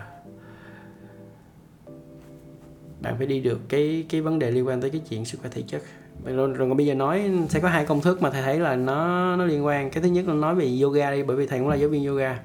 bạn 3.01 3.15
phải 3.19 3.27
đi 3.27 3.41
được 3.41 3.61
cái 3.69 4.07
cái 4.09 4.21
vấn 4.21 4.39
đề 4.39 4.51
liên 4.51 4.67
quan 4.67 4.81
tới 4.81 4.91
cái 4.91 5.01
chuyện 5.09 5.25
sức 5.25 5.41
khỏe 5.41 5.51
thể 5.51 5.63
chất. 5.63 5.83
Rồi, 6.25 6.53
rồi 6.53 6.75
bây 6.75 6.87
giờ 6.87 6.95
nói 6.95 7.31
sẽ 7.49 7.61
có 7.61 7.69
hai 7.69 7.85
công 7.85 8.01
thức 8.01 8.23
mà 8.23 8.31
thầy 8.31 8.43
thấy 8.43 8.61
là 8.61 8.77
nó 8.77 9.37
nó 9.37 9.45
liên 9.45 9.65
quan. 9.65 9.91
Cái 9.91 10.03
thứ 10.03 10.09
nhất 10.09 10.29
là 10.29 10.35
nói 10.35 10.55
về 10.55 10.79
yoga 10.83 11.11
đi 11.11 11.23
bởi 11.23 11.37
vì 11.37 11.47
thầy 11.47 11.59
cũng 11.59 11.69
là 11.69 11.77
giáo 11.77 11.89
viên 11.89 12.07
yoga 12.07 12.41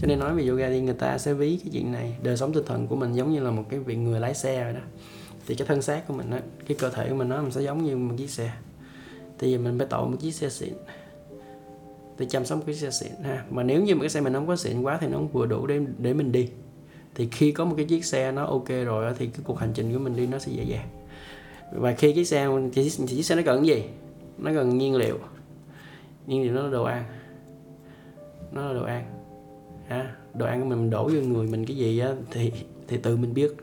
cho 0.00 0.06
nên 0.06 0.18
nói 0.18 0.34
về 0.34 0.46
yoga 0.46 0.68
thì 0.68 0.80
người 0.80 0.94
ta 0.94 1.18
sẽ 1.18 1.34
ví 1.34 1.56
cái 1.64 1.70
chuyện 1.72 1.92
này. 1.92 2.16
Đời 2.22 2.36
sống 2.36 2.52
tinh 2.52 2.64
thần 2.66 2.86
của 2.86 2.96
mình 2.96 3.12
giống 3.12 3.32
như 3.32 3.40
là 3.40 3.50
một 3.50 3.64
cái 3.68 3.80
vị 3.80 3.96
người 3.96 4.20
lái 4.20 4.34
xe 4.34 4.64
rồi 4.64 4.72
đó. 4.72 4.80
Thì 5.46 5.54
cái 5.54 5.66
thân 5.66 5.82
xác 5.82 6.08
của 6.08 6.14
mình 6.14 6.30
á 6.30 6.40
cái 6.66 6.76
cơ 6.80 6.90
thể 6.90 7.08
của 7.08 7.14
mình 7.14 7.28
nó 7.28 7.42
mình 7.42 7.50
sẽ 7.52 7.60
giống 7.62 7.84
như 7.84 7.96
một 7.96 8.14
chiếc 8.18 8.30
xe. 8.30 8.52
Thì 9.38 9.58
mình 9.58 9.78
phải 9.78 9.86
tạo 9.86 10.04
một 10.04 10.16
chiếc 10.20 10.34
xe 10.34 10.48
xịn. 10.48 10.72
Thì 12.18 12.26
chăm 12.28 12.44
sóc 12.44 12.60
cái 12.66 12.74
xe 12.74 12.90
xịn 12.90 13.12
ha. 13.22 13.44
Mà 13.50 13.62
nếu 13.62 13.82
như 13.82 13.94
một 13.94 14.00
cái 14.00 14.10
xe 14.10 14.20
mình 14.20 14.32
không 14.32 14.46
có 14.46 14.56
xịn 14.56 14.82
quá 14.82 14.98
thì 15.00 15.06
nó 15.06 15.16
không 15.16 15.28
vừa 15.28 15.46
đủ 15.46 15.66
để 15.66 15.80
để 15.98 16.14
mình 16.14 16.32
đi. 16.32 16.48
Thì 17.14 17.28
khi 17.32 17.52
có 17.52 17.64
một 17.64 17.74
cái 17.76 17.84
chiếc 17.84 18.04
xe 18.04 18.32
nó 18.32 18.44
ok 18.44 18.68
rồi 18.68 19.14
thì 19.18 19.26
cái 19.26 19.40
cuộc 19.44 19.58
hành 19.58 19.72
trình 19.74 19.92
của 19.92 19.98
mình 19.98 20.16
đi 20.16 20.26
nó 20.26 20.38
sẽ 20.38 20.52
dễ 20.52 20.64
dàng. 20.64 20.88
Và 21.72 21.92
khi 21.92 22.12
cái 22.12 22.24
xe 22.24 22.48
thì, 22.72 22.90
thì 22.98 23.06
chiếc 23.06 23.22
xe 23.22 23.34
nó 23.34 23.42
cần 23.46 23.66
cái 23.66 23.76
gì? 23.76 23.84
Nó 24.38 24.50
cần 24.54 24.78
nhiên 24.78 24.94
liệu. 24.94 25.18
Nhiên 26.26 26.42
liệu 26.42 26.52
nó 26.52 26.62
là 26.62 26.70
đồ 26.70 26.84
ăn. 26.84 27.04
Nó 28.52 28.66
là 28.66 28.72
đồ 28.72 28.84
ăn 28.84 29.17
ha 29.88 30.14
đồ 30.34 30.46
ăn 30.46 30.60
của 30.60 30.66
mình 30.66 30.90
đổ 30.90 31.04
vô 31.08 31.20
người 31.20 31.46
mình 31.46 31.66
cái 31.66 31.76
gì 31.76 31.98
á 31.98 32.08
thì 32.30 32.52
thì 32.88 32.96
tự 32.96 33.16
mình 33.16 33.34
biết. 33.34 33.56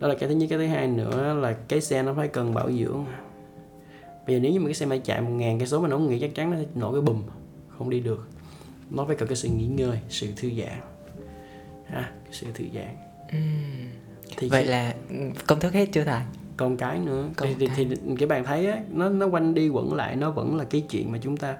Đó 0.00 0.08
là 0.08 0.14
cái 0.14 0.28
thứ 0.28 0.34
nhất. 0.34 0.46
Cái 0.50 0.58
thứ 0.58 0.66
hai 0.66 0.86
nữa 0.88 1.34
là 1.34 1.52
cái 1.68 1.80
xe 1.80 2.02
nó 2.02 2.14
phải 2.14 2.28
cần 2.28 2.54
bảo 2.54 2.72
dưỡng. 2.72 3.04
Bây 4.26 4.36
giờ 4.36 4.40
nếu 4.42 4.52
như 4.52 4.60
mà 4.60 4.66
cái 4.66 4.74
xe 4.74 4.86
máy 4.86 5.00
chạy 5.04 5.20
một 5.20 5.30
ngàn 5.30 5.58
cái 5.58 5.68
số 5.68 5.80
mà 5.80 5.88
nó 5.88 5.96
không 5.96 6.08
nghĩ 6.08 6.20
chắc 6.20 6.34
chắn 6.34 6.50
nó 6.50 6.56
nổ 6.74 6.92
cái 6.92 7.00
bùm 7.00 7.22
không 7.78 7.90
đi 7.90 8.00
được. 8.00 8.28
Nó 8.90 9.04
phải 9.04 9.16
cần 9.16 9.28
cái 9.28 9.36
sự 9.36 9.48
nghỉ 9.48 9.66
ngơi 9.66 9.98
sự 10.08 10.28
thư 10.36 10.50
giãn. 10.50 10.80
Ha 11.86 12.10
cái 12.24 12.32
sự 12.32 12.46
thư 12.54 12.64
giãn. 12.74 12.96
Uhm. 13.24 13.88
thì 14.36 14.48
vậy 14.48 14.64
là 14.64 14.94
công 15.46 15.60
thức 15.60 15.72
hết 15.72 15.86
chưa 15.92 16.04
thầy? 16.04 16.22
Còn 16.56 16.76
cái 16.76 16.98
nữa. 16.98 17.28
Thì, 17.36 17.54
thì, 17.58 17.68
thì 17.76 17.96
cái 18.18 18.28
bạn 18.28 18.44
thấy 18.44 18.66
á 18.66 18.78
nó 18.90 19.08
nó 19.08 19.26
quanh 19.26 19.54
đi 19.54 19.68
quẩn 19.68 19.94
lại 19.94 20.16
nó 20.16 20.30
vẫn 20.30 20.56
là 20.56 20.64
cái 20.64 20.80
chuyện 20.90 21.12
mà 21.12 21.18
chúng 21.22 21.36
ta 21.36 21.56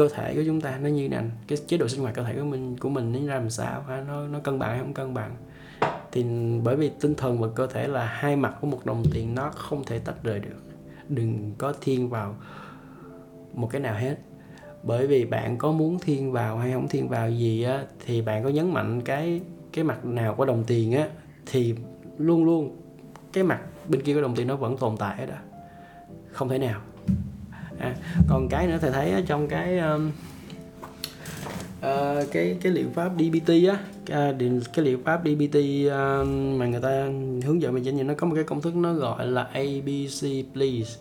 cơ 0.00 0.08
thể 0.08 0.34
của 0.34 0.42
chúng 0.46 0.60
ta 0.60 0.78
nó 0.82 0.88
như 0.88 1.08
nè, 1.08 1.22
cái 1.48 1.58
chế 1.66 1.76
độ 1.76 1.88
sinh 1.88 2.00
hoạt 2.00 2.14
cơ 2.14 2.22
thể 2.22 2.34
của 2.34 2.44
mình 2.44 2.76
của 2.78 2.88
mình 2.88 3.12
nó 3.12 3.18
ra 3.26 3.34
làm 3.34 3.50
sao 3.50 3.82
ha 3.82 4.04
nó 4.08 4.26
nó 4.26 4.38
cân 4.38 4.58
bằng 4.58 4.70
hay 4.70 4.78
không 4.78 4.94
cân 4.94 5.14
bằng. 5.14 5.36
Thì 6.12 6.24
bởi 6.64 6.76
vì 6.76 6.90
tinh 7.00 7.14
thần 7.14 7.40
và 7.40 7.48
cơ 7.54 7.66
thể 7.66 7.88
là 7.88 8.06
hai 8.06 8.36
mặt 8.36 8.54
của 8.60 8.66
một 8.66 8.86
đồng 8.86 9.04
tiền 9.12 9.34
nó 9.34 9.50
không 9.50 9.84
thể 9.84 9.98
tách 9.98 10.22
rời 10.22 10.40
được. 10.40 10.62
Đừng 11.08 11.52
có 11.58 11.74
thiên 11.80 12.08
vào 12.08 12.36
một 13.54 13.68
cái 13.72 13.80
nào 13.80 13.94
hết. 13.94 14.16
Bởi 14.82 15.06
vì 15.06 15.24
bạn 15.24 15.58
có 15.58 15.72
muốn 15.72 15.98
thiên 15.98 16.32
vào 16.32 16.58
hay 16.58 16.72
không 16.72 16.88
thiên 16.88 17.08
vào 17.08 17.30
gì 17.30 17.62
á 17.62 17.84
thì 18.06 18.22
bạn 18.22 18.44
có 18.44 18.48
nhấn 18.48 18.72
mạnh 18.72 19.00
cái 19.04 19.40
cái 19.72 19.84
mặt 19.84 20.04
nào 20.04 20.34
của 20.34 20.44
đồng 20.44 20.64
tiền 20.66 20.92
á 20.92 21.08
thì 21.46 21.74
luôn 22.18 22.44
luôn 22.44 22.76
cái 23.32 23.44
mặt 23.44 23.60
bên 23.88 24.02
kia 24.02 24.14
của 24.14 24.20
đồng 24.20 24.36
tiền 24.36 24.46
nó 24.46 24.56
vẫn 24.56 24.76
tồn 24.76 24.96
tại 24.96 25.26
đó 25.26 25.36
không 26.32 26.48
thể 26.48 26.58
nào 26.58 26.80
à, 27.80 27.94
còn 28.28 28.48
cái 28.48 28.66
nữa 28.66 28.78
thầy 28.80 28.90
thấy 28.90 29.24
trong 29.26 29.48
cái 29.48 29.78
um, 29.78 30.10
uh, 31.80 32.32
cái 32.32 32.56
cái 32.62 32.72
liệu 32.72 32.88
pháp 32.94 33.12
DBT 33.18 33.48
á 33.68 33.78
à, 34.10 34.32
cái, 34.38 34.50
cái 34.74 34.84
liệu 34.84 34.98
pháp 35.04 35.20
DBT 35.24 35.56
uh, 35.86 35.92
um, 35.92 36.58
mà 36.58 36.66
người 36.66 36.80
ta 36.80 37.08
hướng 37.44 37.62
dẫn 37.62 37.74
mình 37.74 37.84
chánh 37.84 38.06
nó 38.06 38.14
có 38.14 38.26
một 38.26 38.34
cái 38.34 38.44
công 38.44 38.62
thức 38.62 38.76
nó 38.76 38.92
gọi 38.92 39.26
là 39.26 39.42
ABC 39.42 40.22
please. 40.54 41.00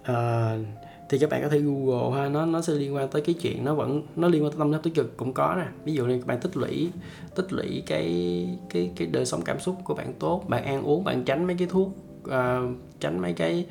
Uh, 0.00 0.66
thì 1.08 1.18
các 1.18 1.30
bạn 1.30 1.42
có 1.42 1.48
thể 1.48 1.58
google 1.58 2.20
ha 2.20 2.28
nó 2.28 2.46
nó 2.46 2.62
sẽ 2.62 2.72
liên 2.72 2.94
quan 2.94 3.08
tới 3.08 3.22
cái 3.22 3.34
chuyện 3.34 3.64
nó 3.64 3.74
vẫn 3.74 4.02
nó 4.16 4.28
liên 4.28 4.42
quan 4.44 4.52
tới 4.52 4.58
tâm 4.58 4.72
lý 4.72 4.78
tích 4.82 4.94
cực 4.94 5.16
cũng 5.16 5.32
có 5.32 5.54
nè. 5.56 5.66
Ví 5.84 5.92
dụ 5.92 6.06
như 6.06 6.18
các 6.18 6.26
bạn 6.26 6.40
tích 6.40 6.56
lũy 6.56 6.90
tích 7.34 7.52
lũy 7.52 7.82
cái 7.86 8.48
cái 8.70 8.90
cái 8.96 9.08
đời 9.08 9.26
sống 9.26 9.42
cảm 9.42 9.60
xúc 9.60 9.76
của 9.84 9.94
bạn 9.94 10.12
tốt 10.18 10.44
bạn 10.48 10.64
ăn 10.64 10.82
uống 10.82 11.04
bạn 11.04 11.24
tránh 11.24 11.46
mấy 11.46 11.56
cái 11.58 11.68
thuốc 11.70 11.88
uh, 12.24 12.76
tránh 13.00 13.20
mấy 13.22 13.32
cái 13.32 13.66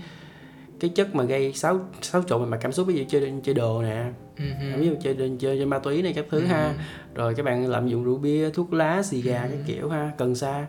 cái 0.80 0.90
chất 0.90 1.16
mà 1.16 1.24
gây 1.24 1.54
xáo 1.54 1.80
xáo 2.02 2.24
trộn 2.28 2.44
về 2.44 2.50
mặt 2.50 2.58
cảm 2.62 2.72
xúc 2.72 2.88
ví 2.88 2.96
dụ 2.96 3.04
chơi 3.10 3.34
chơi 3.44 3.56
đồ 3.56 3.82
nè 3.82 4.06
uh-huh. 4.38 4.80
ví 4.80 4.88
dụ 4.88 4.94
chơi 5.02 5.16
chơi 5.16 5.38
chơi 5.42 5.66
ma 5.66 5.80
túy 5.80 6.02
này 6.02 6.14
các 6.14 6.26
thứ 6.30 6.42
uh-huh. 6.42 6.48
ha 6.48 6.74
rồi 7.16 7.36
các 7.36 7.44
bạn 7.44 7.68
lạm 7.68 7.88
dụng 7.88 8.04
rượu 8.04 8.18
bia 8.18 8.50
thuốc 8.50 8.74
lá 8.74 9.04
xì 9.04 9.22
gà 9.22 9.44
uh-huh. 9.44 9.50
cái 9.50 9.60
kiểu 9.68 9.90
ha 9.90 10.12
cần 10.18 10.36
sa 10.36 10.66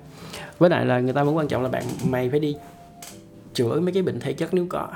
với 0.59 0.71
lại 0.71 0.87
là 0.87 1.01
người 1.01 1.13
ta 1.13 1.25
vẫn 1.25 1.37
quan 1.37 1.49
trọng 1.49 1.63
là 1.63 1.69
bạn 1.69 1.85
mày 2.05 2.31
phải 2.31 2.41
đi 2.41 2.57
chữa 3.55 3.81
mấy 3.81 3.93
cái 3.93 4.03
bệnh 4.03 4.21
thể 4.21 4.33
chất 4.33 4.55
nếu 4.55 4.67
có 4.69 4.89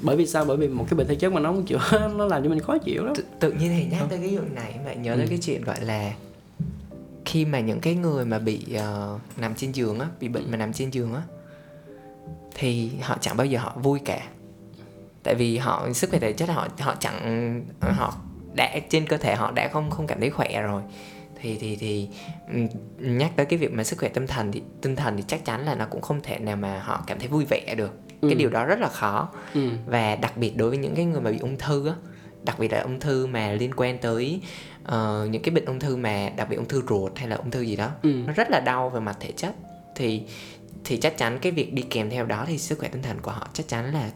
bởi 0.00 0.16
vì 0.16 0.26
sao 0.26 0.44
bởi 0.44 0.56
vì 0.56 0.68
một 0.68 0.86
cái 0.90 0.98
bệnh 0.98 1.06
thể 1.06 1.14
chất 1.14 1.32
mà 1.32 1.40
nó 1.40 1.52
không 1.52 1.66
chữa 1.66 2.08
nó 2.16 2.26
làm 2.26 2.42
cho 2.42 2.48
mình 2.48 2.60
khó 2.60 2.78
chịu 2.78 3.04
lắm 3.04 3.14
tự, 3.16 3.24
tự 3.40 3.52
nhiên 3.52 3.72
thì 3.76 3.86
nhắc 3.90 4.06
tới 4.10 4.18
cái 4.18 4.36
vụ 4.36 4.42
này 4.54 4.74
mà 4.84 4.92
nhớ 4.92 5.14
tới 5.14 5.24
ừ. 5.24 5.28
cái 5.30 5.38
chuyện 5.38 5.64
gọi 5.64 5.80
là 5.80 6.14
khi 7.24 7.44
mà 7.44 7.60
những 7.60 7.80
cái 7.80 7.94
người 7.94 8.24
mà 8.24 8.38
bị 8.38 8.66
uh, 8.74 9.20
nằm 9.36 9.54
trên 9.54 9.72
giường 9.72 9.98
á 9.98 10.06
bị 10.20 10.28
bệnh 10.28 10.50
mà 10.50 10.56
nằm 10.56 10.72
trên 10.72 10.90
giường 10.90 11.14
á 11.14 11.22
thì 12.54 12.90
họ 13.02 13.18
chẳng 13.20 13.36
bao 13.36 13.46
giờ 13.46 13.58
họ 13.58 13.76
vui 13.82 14.00
cả 14.04 14.20
tại 15.22 15.34
vì 15.34 15.58
họ 15.58 15.88
sức 15.92 16.10
khỏe 16.10 16.18
thể 16.18 16.32
chất 16.32 16.48
họ 16.48 16.68
họ 16.80 16.94
chẳng 17.00 17.64
họ 17.80 18.14
đã 18.54 18.78
trên 18.88 19.06
cơ 19.06 19.16
thể 19.16 19.34
họ 19.34 19.50
đã 19.50 19.68
không 19.68 19.90
không 19.90 20.06
cảm 20.06 20.20
thấy 20.20 20.30
khỏe 20.30 20.62
rồi 20.62 20.82
thì 21.40 21.56
thì 21.60 21.76
thì 21.76 22.08
nhắc 22.98 23.32
tới 23.36 23.46
cái 23.46 23.58
việc 23.58 23.72
mà 23.72 23.84
sức 23.84 23.98
khỏe 23.98 24.08
tâm 24.08 24.26
thần 24.26 24.52
thì 24.52 24.62
tinh 24.82 24.96
thần 24.96 25.16
thì 25.16 25.24
chắc 25.26 25.44
chắn 25.44 25.64
là 25.64 25.74
nó 25.74 25.86
cũng 25.90 26.00
không 26.00 26.20
thể 26.22 26.38
nào 26.38 26.56
mà 26.56 26.78
họ 26.78 27.04
cảm 27.06 27.18
thấy 27.18 27.28
vui 27.28 27.44
vẻ 27.44 27.74
được 27.76 27.92
ừ. 28.20 28.28
cái 28.28 28.34
điều 28.34 28.50
đó 28.50 28.64
rất 28.64 28.80
là 28.80 28.88
khó 28.88 29.28
ừ. 29.54 29.68
và 29.86 30.16
đặc 30.16 30.36
biệt 30.36 30.56
đối 30.56 30.68
với 30.68 30.78
những 30.78 30.94
cái 30.94 31.04
người 31.04 31.20
mà 31.20 31.30
bị 31.30 31.38
ung 31.38 31.58
thư 31.58 31.88
á 31.88 31.94
đặc 32.44 32.58
biệt 32.58 32.72
là 32.72 32.80
ung 32.80 33.00
thư 33.00 33.26
mà 33.26 33.52
liên 33.52 33.70
quan 33.76 33.98
tới 33.98 34.40
uh, 34.82 35.30
những 35.30 35.42
cái 35.42 35.54
bệnh 35.54 35.64
ung 35.64 35.80
thư 35.80 35.96
mà 35.96 36.30
đặc 36.36 36.48
biệt 36.48 36.56
ung 36.56 36.68
thư 36.68 36.82
ruột 36.88 37.18
hay 37.18 37.28
là 37.28 37.36
ung 37.36 37.50
thư 37.50 37.60
gì 37.60 37.76
đó 37.76 37.90
ừ. 38.02 38.12
nó 38.26 38.32
rất 38.32 38.50
là 38.50 38.60
đau 38.60 38.90
về 38.90 39.00
mặt 39.00 39.16
thể 39.20 39.32
chất 39.36 39.54
thì 39.94 40.22
thì 40.84 40.96
chắc 40.96 41.18
chắn 41.18 41.38
cái 41.42 41.52
việc 41.52 41.74
đi 41.74 41.82
kèm 41.82 42.10
theo 42.10 42.26
đó 42.26 42.44
thì 42.46 42.58
sức 42.58 42.78
khỏe 42.78 42.88
tinh 42.88 43.02
thần 43.02 43.16
của 43.22 43.30
họ 43.30 43.48
chắc 43.52 43.68
chắn 43.68 43.92
là 43.94 44.10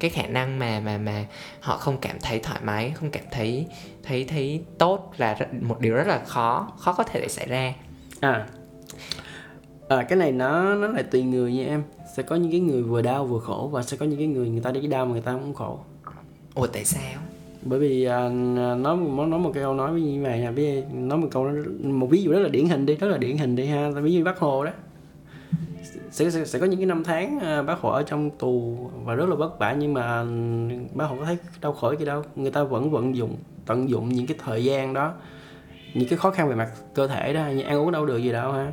cái 0.00 0.10
khả 0.10 0.26
năng 0.26 0.58
mà 0.58 0.80
mà 0.80 0.98
mà 0.98 1.24
họ 1.60 1.76
không 1.76 1.98
cảm 2.00 2.16
thấy 2.22 2.38
thoải 2.38 2.60
mái 2.64 2.90
không 2.90 3.10
cảm 3.10 3.24
thấy 3.30 3.66
thấy 4.02 4.24
thấy 4.24 4.62
tốt 4.78 5.12
là 5.16 5.36
một 5.60 5.80
điều 5.80 5.94
rất 5.94 6.06
là 6.06 6.24
khó 6.24 6.72
khó 6.78 6.92
có 6.92 7.04
thể 7.04 7.20
để 7.20 7.28
xảy 7.28 7.46
ra. 7.46 7.74
À. 8.20 8.46
À, 9.88 10.02
cái 10.02 10.18
này 10.18 10.32
nó 10.32 10.74
nó 10.74 10.88
lại 10.88 11.02
tùy 11.02 11.22
người 11.22 11.52
nha 11.52 11.64
em. 11.66 11.82
Sẽ 12.16 12.22
có 12.22 12.36
những 12.36 12.50
cái 12.50 12.60
người 12.60 12.82
vừa 12.82 13.02
đau 13.02 13.26
vừa 13.26 13.38
khổ 13.38 13.70
và 13.72 13.82
sẽ 13.82 13.96
có 13.96 14.06
những 14.06 14.18
cái 14.18 14.26
người 14.26 14.48
người 14.48 14.60
ta 14.60 14.70
đi 14.70 14.80
cái 14.80 14.88
đau 14.88 15.06
mà 15.06 15.12
người 15.12 15.20
ta 15.20 15.32
không 15.32 15.54
khổ. 15.54 15.78
Ủa 16.54 16.66
tại 16.66 16.84
sao? 16.84 17.20
Bởi 17.62 17.78
vì 17.78 18.04
à, 18.04 18.28
nói 18.58 18.96
nói 19.28 19.40
một 19.40 19.50
cái 19.54 19.62
câu 19.62 19.74
nói 19.74 20.00
như 20.00 20.22
vậy 20.22 20.38
nha 20.38 20.50
ví 20.50 20.82
nói 20.92 21.18
một 21.18 21.28
câu 21.30 21.50
một 21.82 22.06
ví 22.06 22.22
dụ 22.22 22.30
rất 22.32 22.40
là 22.40 22.48
điển 22.48 22.66
hình 22.66 22.86
đi 22.86 22.94
rất 22.94 23.08
là 23.08 23.18
điển 23.18 23.36
hình 23.36 23.56
đi 23.56 23.66
ha. 23.66 23.90
Ví 23.90 24.12
dụ 24.12 24.24
bác 24.24 24.38
hồ 24.38 24.64
đó 24.64 24.70
sẽ, 26.10 26.30
sẽ 26.30 26.44
sẽ 26.44 26.58
có 26.58 26.66
những 26.66 26.80
cái 26.80 26.86
năm 26.86 27.04
tháng 27.04 27.38
à, 27.38 27.62
bác 27.62 27.78
hồ 27.80 27.90
ở 27.90 28.02
trong 28.02 28.30
tù 28.30 28.78
và 29.04 29.14
rất 29.14 29.28
là 29.28 29.34
vất 29.34 29.58
vả 29.58 29.72
nhưng 29.72 29.94
mà 29.94 30.24
bác 30.94 31.04
hồ 31.04 31.16
có 31.18 31.24
thấy 31.24 31.36
đau 31.60 31.72
khổ 31.72 31.94
gì 31.98 32.04
đâu. 32.04 32.22
Người 32.36 32.50
ta 32.50 32.62
vẫn 32.62 32.90
vận 32.90 33.16
dụng 33.16 33.36
tận 33.66 33.88
dụng 33.88 34.08
những 34.08 34.26
cái 34.26 34.36
thời 34.44 34.64
gian 34.64 34.94
đó 34.94 35.14
những 35.94 36.08
cái 36.08 36.18
khó 36.18 36.30
khăn 36.30 36.48
về 36.48 36.54
mặt 36.54 36.70
cơ 36.94 37.06
thể 37.06 37.32
đó 37.32 37.46
như 37.46 37.62
ăn 37.62 37.78
uống 37.78 37.92
đâu 37.92 38.06
được 38.06 38.18
gì 38.18 38.32
đâu 38.32 38.52
ha. 38.52 38.72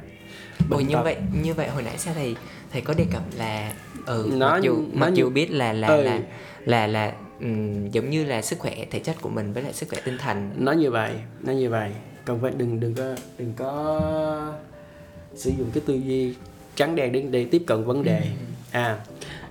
Ồ 0.71 0.79
như 0.79 0.97
vậy 1.03 1.15
như 1.43 1.53
vậy 1.53 1.67
hồi 1.67 1.83
nãy 1.83 1.97
sao 1.97 2.13
thầy 2.13 2.35
thầy 2.71 2.81
có 2.81 2.93
đề 2.97 3.05
cập 3.11 3.21
là 3.37 3.73
ừ 4.05 4.29
nó, 4.33 4.49
mặc 4.49 4.59
dù 4.61 4.75
nó 4.75 4.99
mặc 4.99 5.13
dù 5.13 5.29
biết 5.29 5.51
là 5.51 5.73
là 5.73 5.87
ừ. 5.87 6.03
là 6.03 6.19
là 6.65 6.87
là 6.87 7.13
um, 7.39 7.87
giống 7.89 8.09
như 8.09 8.25
là 8.25 8.41
sức 8.41 8.59
khỏe 8.59 8.85
thể 8.91 8.99
chất 8.99 9.15
của 9.21 9.29
mình 9.29 9.53
với 9.53 9.63
lại 9.63 9.73
sức 9.73 9.89
khỏe 9.89 9.99
tinh 10.05 10.17
thần. 10.17 10.49
Nó 10.57 10.71
như 10.71 10.91
vậy 10.91 11.11
nó 11.41 11.53
như 11.53 11.69
vậy. 11.69 11.91
Còn 12.25 12.41
phải 12.41 12.51
đừng 12.57 12.79
đừng 12.79 12.95
có 12.95 13.03
đừng 13.37 13.53
có 13.57 14.53
sử 15.35 15.51
dụng 15.57 15.69
cái 15.73 15.83
tư 15.85 15.93
duy 15.93 16.35
trắng 16.81 16.95
đen 16.95 17.11
để, 17.11 17.21
để 17.21 17.45
tiếp 17.45 17.63
cận 17.67 17.83
vấn 17.83 18.03
đề. 18.03 18.19
Ừ. 18.19 18.27
à 18.71 18.99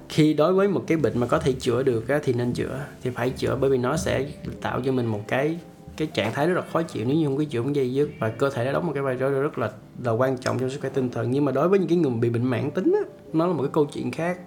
khi 0.08 0.34
đối 0.34 0.52
với 0.52 0.68
một 0.68 0.84
cái 0.86 0.98
bệnh 0.98 1.18
mà 1.18 1.26
có 1.26 1.38
thể 1.38 1.52
chữa 1.52 1.82
được 1.82 2.08
á, 2.08 2.20
thì 2.22 2.32
nên 2.32 2.52
chữa 2.52 2.80
thì 3.02 3.10
phải 3.10 3.30
chữa 3.30 3.56
bởi 3.60 3.70
vì 3.70 3.78
nó 3.78 3.96
sẽ 3.96 4.26
tạo 4.60 4.80
cho 4.84 4.92
mình 4.92 5.06
một 5.06 5.20
cái 5.28 5.58
cái 5.96 6.08
trạng 6.14 6.32
thái 6.32 6.46
rất 6.46 6.54
là 6.54 6.62
khó 6.72 6.82
chịu 6.82 7.04
nếu 7.06 7.16
như 7.16 7.26
không 7.26 7.36
có 7.36 7.44
chữa 7.50 7.62
dây 7.72 7.94
dứt 7.94 8.10
và 8.18 8.28
cơ 8.28 8.50
thể 8.50 8.64
đã 8.64 8.72
đóng 8.72 8.86
một 8.86 8.92
cái 8.94 9.02
vai 9.02 9.16
trò 9.20 9.30
rất 9.30 9.58
là 9.58 9.70
là 10.04 10.12
quan 10.12 10.38
trọng 10.38 10.58
trong 10.58 10.70
sức 10.70 10.80
khỏe 10.80 10.90
tinh 10.90 11.10
thần. 11.10 11.30
Nhưng 11.30 11.44
mà 11.44 11.52
đối 11.52 11.68
với 11.68 11.78
những 11.78 11.88
cái 11.88 11.98
người 11.98 12.12
bị 12.12 12.30
bệnh 12.30 12.44
mãn 12.44 12.70
tính 12.70 12.92
á, 12.92 13.10
nó 13.32 13.46
là 13.46 13.52
một 13.52 13.62
cái 13.62 13.70
câu 13.72 13.84
chuyện 13.84 14.10
khác. 14.10 14.38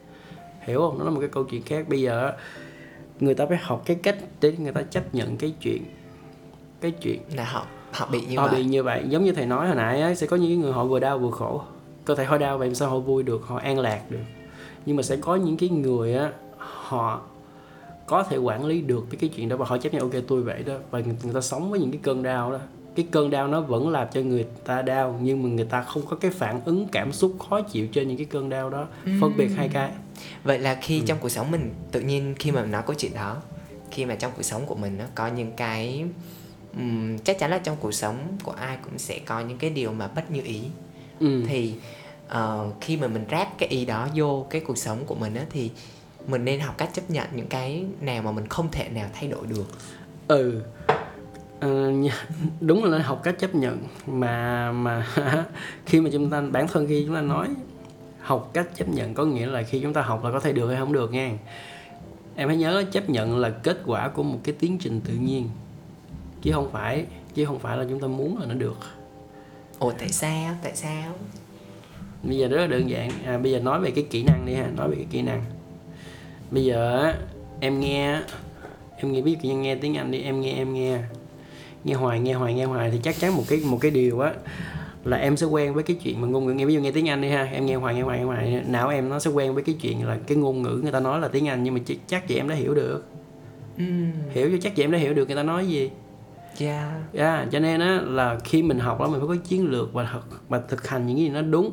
Hiểu 0.61 0.79
không? 0.79 0.99
Nó 0.99 1.05
là 1.05 1.11
một 1.11 1.19
cái 1.19 1.29
câu 1.29 1.43
chuyện 1.43 1.61
khác. 1.61 1.89
Bây 1.89 2.01
giờ 2.01 2.31
người 3.19 3.33
ta 3.35 3.45
phải 3.45 3.57
học 3.61 3.83
cái 3.85 3.97
cách 4.03 4.17
để 4.41 4.53
người 4.57 4.71
ta 4.71 4.81
chấp 4.81 5.15
nhận 5.15 5.37
cái 5.37 5.53
chuyện 5.61 5.83
cái 6.81 6.91
chuyện 6.91 7.19
là 7.35 7.45
họ 7.45 7.65
họ 7.91 8.09
bị 8.11 8.21
như 8.21 8.37
họ 8.37 8.47
vậy. 8.47 8.55
bị 8.59 8.65
như 8.65 8.83
vậy. 8.83 9.03
Giống 9.09 9.23
như 9.23 9.31
thầy 9.31 9.45
nói 9.45 9.67
hồi 9.67 9.75
nãy 9.75 10.01
á, 10.01 10.15
sẽ 10.15 10.27
có 10.27 10.37
những 10.37 10.61
người 10.61 10.71
họ 10.71 10.85
vừa 10.85 10.99
đau 10.99 11.19
vừa 11.19 11.31
khổ 11.31 11.61
cơ 12.05 12.15
thể 12.15 12.25
họ 12.25 12.37
đau 12.37 12.57
vậy 12.57 12.75
sao 12.75 12.89
họ 12.89 12.99
vui 12.99 13.23
được 13.23 13.41
họ 13.45 13.57
an 13.57 13.79
lạc 13.79 14.01
được. 14.09 14.23
Nhưng 14.85 14.95
mà 14.95 15.03
sẽ 15.03 15.15
có 15.15 15.35
những 15.35 15.57
cái 15.57 15.69
người 15.69 16.15
á 16.15 16.31
họ 16.57 17.21
có 18.05 18.23
thể 18.23 18.37
quản 18.37 18.65
lý 18.65 18.81
được 18.81 19.05
cái 19.19 19.29
chuyện 19.29 19.49
đó 19.49 19.57
và 19.57 19.65
họ 19.65 19.77
chấp 19.77 19.93
nhận 19.93 20.01
ok 20.01 20.23
tôi 20.27 20.41
vậy 20.41 20.63
đó. 20.63 20.73
Và 20.91 20.99
người, 20.99 21.15
người 21.23 21.33
ta 21.33 21.41
sống 21.41 21.71
với 21.71 21.79
những 21.79 21.91
cái 21.91 21.99
cơn 22.03 22.23
đau 22.23 22.51
đó. 22.51 22.59
Cái 22.95 23.07
cơn 23.11 23.29
đau 23.29 23.47
nó 23.47 23.61
vẫn 23.61 23.89
làm 23.89 24.07
cho 24.13 24.21
người 24.21 24.45
ta 24.65 24.81
đau 24.81 25.19
nhưng 25.21 25.43
mà 25.43 25.49
người 25.49 25.65
ta 25.65 25.81
không 25.81 26.05
có 26.05 26.15
cái 26.15 26.31
phản 26.31 26.61
ứng 26.65 26.87
cảm 26.91 27.11
xúc 27.11 27.35
khó 27.49 27.61
chịu 27.61 27.87
trên 27.87 28.07
những 28.07 28.17
cái 28.17 28.25
cơn 28.25 28.49
đau 28.49 28.69
đó. 28.69 28.87
Phân 29.21 29.33
biệt 29.37 29.47
hai 29.47 29.69
cái. 29.73 29.91
Vậy 30.43 30.59
là 30.59 30.75
khi 30.81 30.99
ừ. 30.99 31.05
trong 31.07 31.17
cuộc 31.21 31.29
sống 31.29 31.51
mình 31.51 31.73
tự 31.91 32.01
nhiên 32.01 32.35
khi 32.39 32.51
mà 32.51 32.65
nói 32.65 32.83
câu 32.85 32.93
chuyện 32.93 33.13
đó 33.15 33.37
khi 33.93 34.05
mà 34.05 34.15
trong 34.15 34.31
cuộc 34.35 34.43
sống 34.43 34.65
của 34.65 34.75
mình 34.75 34.97
nó 34.97 35.05
có 35.15 35.27
những 35.27 35.51
cái 35.51 36.05
um, 36.77 37.17
chắc 37.17 37.39
chắn 37.39 37.51
là 37.51 37.57
trong 37.57 37.77
cuộc 37.79 37.91
sống 37.91 38.37
của 38.43 38.51
ai 38.51 38.77
cũng 38.83 38.97
sẽ 38.97 39.19
có 39.25 39.39
những 39.39 39.57
cái 39.57 39.69
điều 39.69 39.93
mà 39.93 40.07
bất 40.07 40.31
như 40.31 40.41
ý 40.43 40.61
ừ. 41.23 41.43
thì 41.47 41.73
uh, 42.27 42.73
khi 42.81 42.97
mà 42.97 43.07
mình 43.07 43.25
ráp 43.31 43.57
cái 43.57 43.69
ý 43.69 43.85
đó 43.85 44.07
vô 44.15 44.45
cái 44.49 44.61
cuộc 44.61 44.77
sống 44.77 45.05
của 45.05 45.15
mình 45.15 45.35
á 45.35 45.43
thì 45.49 45.71
mình 46.27 46.45
nên 46.45 46.59
học 46.59 46.75
cách 46.77 46.89
chấp 46.93 47.09
nhận 47.09 47.27
những 47.35 47.47
cái 47.47 47.85
nào 48.01 48.21
mà 48.21 48.31
mình 48.31 48.47
không 48.47 48.67
thể 48.71 48.89
nào 48.89 49.09
thay 49.13 49.29
đổi 49.29 49.47
được. 49.47 49.65
Ừ. 50.27 50.61
Uh, 51.65 52.11
đúng 52.61 52.83
là 52.83 52.91
nên 52.91 53.01
học 53.01 53.21
cách 53.23 53.35
chấp 53.39 53.55
nhận 53.55 53.77
mà 54.07 54.71
mà 54.71 55.07
khi 55.85 56.01
mà 56.01 56.09
chúng 56.13 56.29
ta 56.29 56.41
bản 56.41 56.67
thân 56.67 56.87
khi 56.87 57.03
chúng 57.05 57.15
ta 57.15 57.21
nói 57.21 57.47
học 58.19 58.49
cách 58.53 58.67
chấp 58.75 58.89
nhận 58.89 59.13
có 59.13 59.25
nghĩa 59.25 59.45
là 59.45 59.63
khi 59.63 59.79
chúng 59.79 59.93
ta 59.93 60.01
học 60.01 60.23
là 60.23 60.31
có 60.31 60.39
thể 60.39 60.51
được 60.53 60.67
hay 60.67 60.77
không 60.77 60.93
được 60.93 61.11
nha. 61.11 61.31
Em 62.35 62.47
hãy 62.47 62.57
nhớ 62.57 62.83
chấp 62.91 63.09
nhận 63.09 63.37
là 63.37 63.49
kết 63.49 63.77
quả 63.85 64.07
của 64.07 64.23
một 64.23 64.39
cái 64.43 64.55
tiến 64.59 64.77
trình 64.77 65.01
tự 65.01 65.13
nhiên. 65.13 65.49
Chứ 66.41 66.51
không 66.53 66.71
phải 66.71 67.05
chứ 67.33 67.45
không 67.45 67.59
phải 67.59 67.77
là 67.77 67.85
chúng 67.89 67.99
ta 67.99 68.07
muốn 68.07 68.37
là 68.37 68.45
nó 68.45 68.53
được 68.53 68.77
ồ 69.83 69.91
tại 69.99 70.09
sao? 70.09 70.55
Tại 70.63 70.75
sao? 70.75 71.11
Bây 72.23 72.37
giờ 72.37 72.47
rất 72.47 72.57
là 72.57 72.67
đơn 72.67 72.89
giản. 72.89 73.09
À, 73.25 73.37
bây 73.37 73.51
giờ 73.51 73.59
nói 73.59 73.79
về 73.79 73.91
cái 73.91 74.05
kỹ 74.09 74.23
năng 74.23 74.45
đi 74.45 74.53
ha. 74.53 74.67
Nói 74.77 74.89
về 74.89 74.95
cái 74.95 75.07
kỹ 75.11 75.21
năng. 75.21 75.43
Bây 76.51 76.65
giờ 76.65 77.13
em 77.59 77.79
nghe 77.79 78.19
em 78.97 79.11
nghe 79.11 79.21
biết 79.21 79.37
nghe 79.43 79.75
tiếng 79.75 79.97
anh 79.97 80.11
đi. 80.11 80.21
Em 80.21 80.41
nghe 80.41 80.53
em 80.53 80.73
nghe. 80.73 80.99
Nghe 81.83 81.93
hoài 81.93 82.19
nghe 82.19 82.33
hoài 82.33 82.53
nghe 82.53 82.65
hoài 82.65 82.91
thì 82.91 82.99
chắc 83.03 83.19
chắn 83.19 83.35
một 83.35 83.43
cái 83.47 83.59
một 83.65 83.77
cái 83.81 83.91
điều 83.91 84.19
á 84.19 84.33
là 85.05 85.17
em 85.17 85.37
sẽ 85.37 85.45
quen 85.45 85.73
với 85.73 85.83
cái 85.83 85.97
chuyện 86.03 86.21
mà 86.21 86.27
ngôn 86.27 86.45
ngữ 86.45 86.53
nghe. 86.53 86.65
Ví 86.65 86.73
dụ 86.73 86.81
nghe 86.81 86.91
tiếng 86.91 87.09
anh 87.09 87.21
đi 87.21 87.29
ha. 87.29 87.43
Em 87.43 87.65
nghe 87.65 87.75
hoài 87.75 87.95
nghe 87.95 88.01
hoài 88.01 88.19
nghe 88.19 88.25
hoài. 88.25 88.61
Não 88.67 88.89
em 88.89 89.09
nó 89.09 89.19
sẽ 89.19 89.29
quen 89.29 89.53
với 89.53 89.63
cái 89.63 89.75
chuyện 89.81 90.07
là 90.07 90.17
cái 90.27 90.37
ngôn 90.37 90.61
ngữ 90.61 90.79
người 90.83 90.91
ta 90.91 90.99
nói 90.99 91.19
là 91.19 91.27
tiếng 91.27 91.47
anh 91.47 91.63
nhưng 91.63 91.73
mà 91.73 91.79
chắc, 91.85 91.97
chắc 92.07 92.27
chị 92.27 92.35
em 92.35 92.49
đã 92.49 92.55
hiểu 92.55 92.73
được. 92.73 93.05
Mm. 93.77 94.11
hiểu 94.31 94.49
cho 94.51 94.57
chắc 94.61 94.75
chị 94.75 94.83
em 94.83 94.91
đã 94.91 94.97
hiểu 94.97 95.13
được 95.13 95.27
người 95.27 95.35
ta 95.35 95.43
nói 95.43 95.67
gì 95.67 95.89
yeah. 96.59 96.87
yeah, 97.13 97.47
cho 97.51 97.59
nên 97.59 97.79
á 97.79 98.01
là 98.05 98.39
khi 98.43 98.63
mình 98.63 98.79
học 98.79 98.99
đó 98.99 99.07
mình 99.07 99.19
phải 99.19 99.27
có 99.27 99.43
chiến 99.43 99.71
lược 99.71 99.93
và 99.93 100.09
thực 100.13 100.49
và 100.49 100.61
thực 100.67 100.87
hành 100.87 101.07
những 101.07 101.17
cái 101.17 101.25
gì 101.25 101.29
nó 101.29 101.41
đúng 101.41 101.71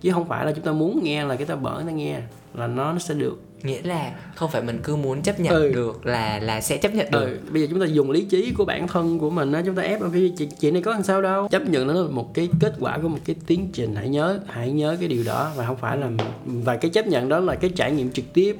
chứ 0.00 0.12
không 0.12 0.28
phải 0.28 0.46
là 0.46 0.52
chúng 0.52 0.64
ta 0.64 0.72
muốn 0.72 1.00
nghe 1.02 1.24
là 1.24 1.36
cái 1.36 1.46
ta 1.46 1.56
bở 1.56 1.82
ta 1.86 1.92
nghe 1.92 2.20
là 2.54 2.66
nó 2.66 2.92
nó 2.92 2.98
sẽ 2.98 3.14
được 3.14 3.40
nghĩa 3.62 3.82
là 3.82 4.12
không 4.34 4.50
phải 4.50 4.62
mình 4.62 4.80
cứ 4.82 4.96
muốn 4.96 5.22
chấp 5.22 5.40
nhận 5.40 5.54
ừ. 5.54 5.72
được 5.74 6.06
là 6.06 6.38
là 6.38 6.60
sẽ 6.60 6.76
chấp 6.76 6.94
nhận 6.94 7.10
được 7.10 7.24
ừ. 7.24 7.38
bây 7.50 7.62
giờ 7.62 7.68
chúng 7.70 7.80
ta 7.80 7.86
dùng 7.86 8.10
lý 8.10 8.24
trí 8.24 8.52
của 8.56 8.64
bản 8.64 8.88
thân 8.88 9.18
của 9.18 9.30
mình 9.30 9.52
á 9.52 9.62
chúng 9.66 9.74
ta 9.74 9.82
ép 9.82 10.00
cái 10.12 10.32
chuyện, 10.38 10.48
chuyện 10.60 10.74
này 10.74 10.82
có 10.82 10.92
làm 10.92 11.02
sao 11.02 11.22
đâu 11.22 11.48
chấp 11.48 11.68
nhận 11.68 11.86
nó 11.86 11.92
là 11.92 12.10
một 12.10 12.34
cái 12.34 12.48
kết 12.60 12.74
quả 12.80 12.98
của 12.98 13.08
một 13.08 13.18
cái 13.24 13.36
tiến 13.46 13.68
trình 13.72 13.96
hãy 13.96 14.08
nhớ 14.08 14.40
hãy 14.46 14.72
nhớ 14.72 14.96
cái 15.00 15.08
điều 15.08 15.24
đó 15.24 15.50
và 15.56 15.66
không 15.66 15.76
phải 15.76 15.96
là 15.96 16.10
và 16.44 16.76
cái 16.76 16.90
chấp 16.90 17.06
nhận 17.06 17.28
đó 17.28 17.40
là 17.40 17.54
cái 17.54 17.70
trải 17.76 17.92
nghiệm 17.92 18.12
trực 18.12 18.32
tiếp 18.32 18.56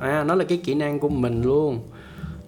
à, 0.00 0.24
nó 0.24 0.34
là 0.34 0.44
cái 0.44 0.58
kỹ 0.64 0.74
năng 0.74 0.98
của 0.98 1.08
mình 1.08 1.42
luôn 1.42 1.80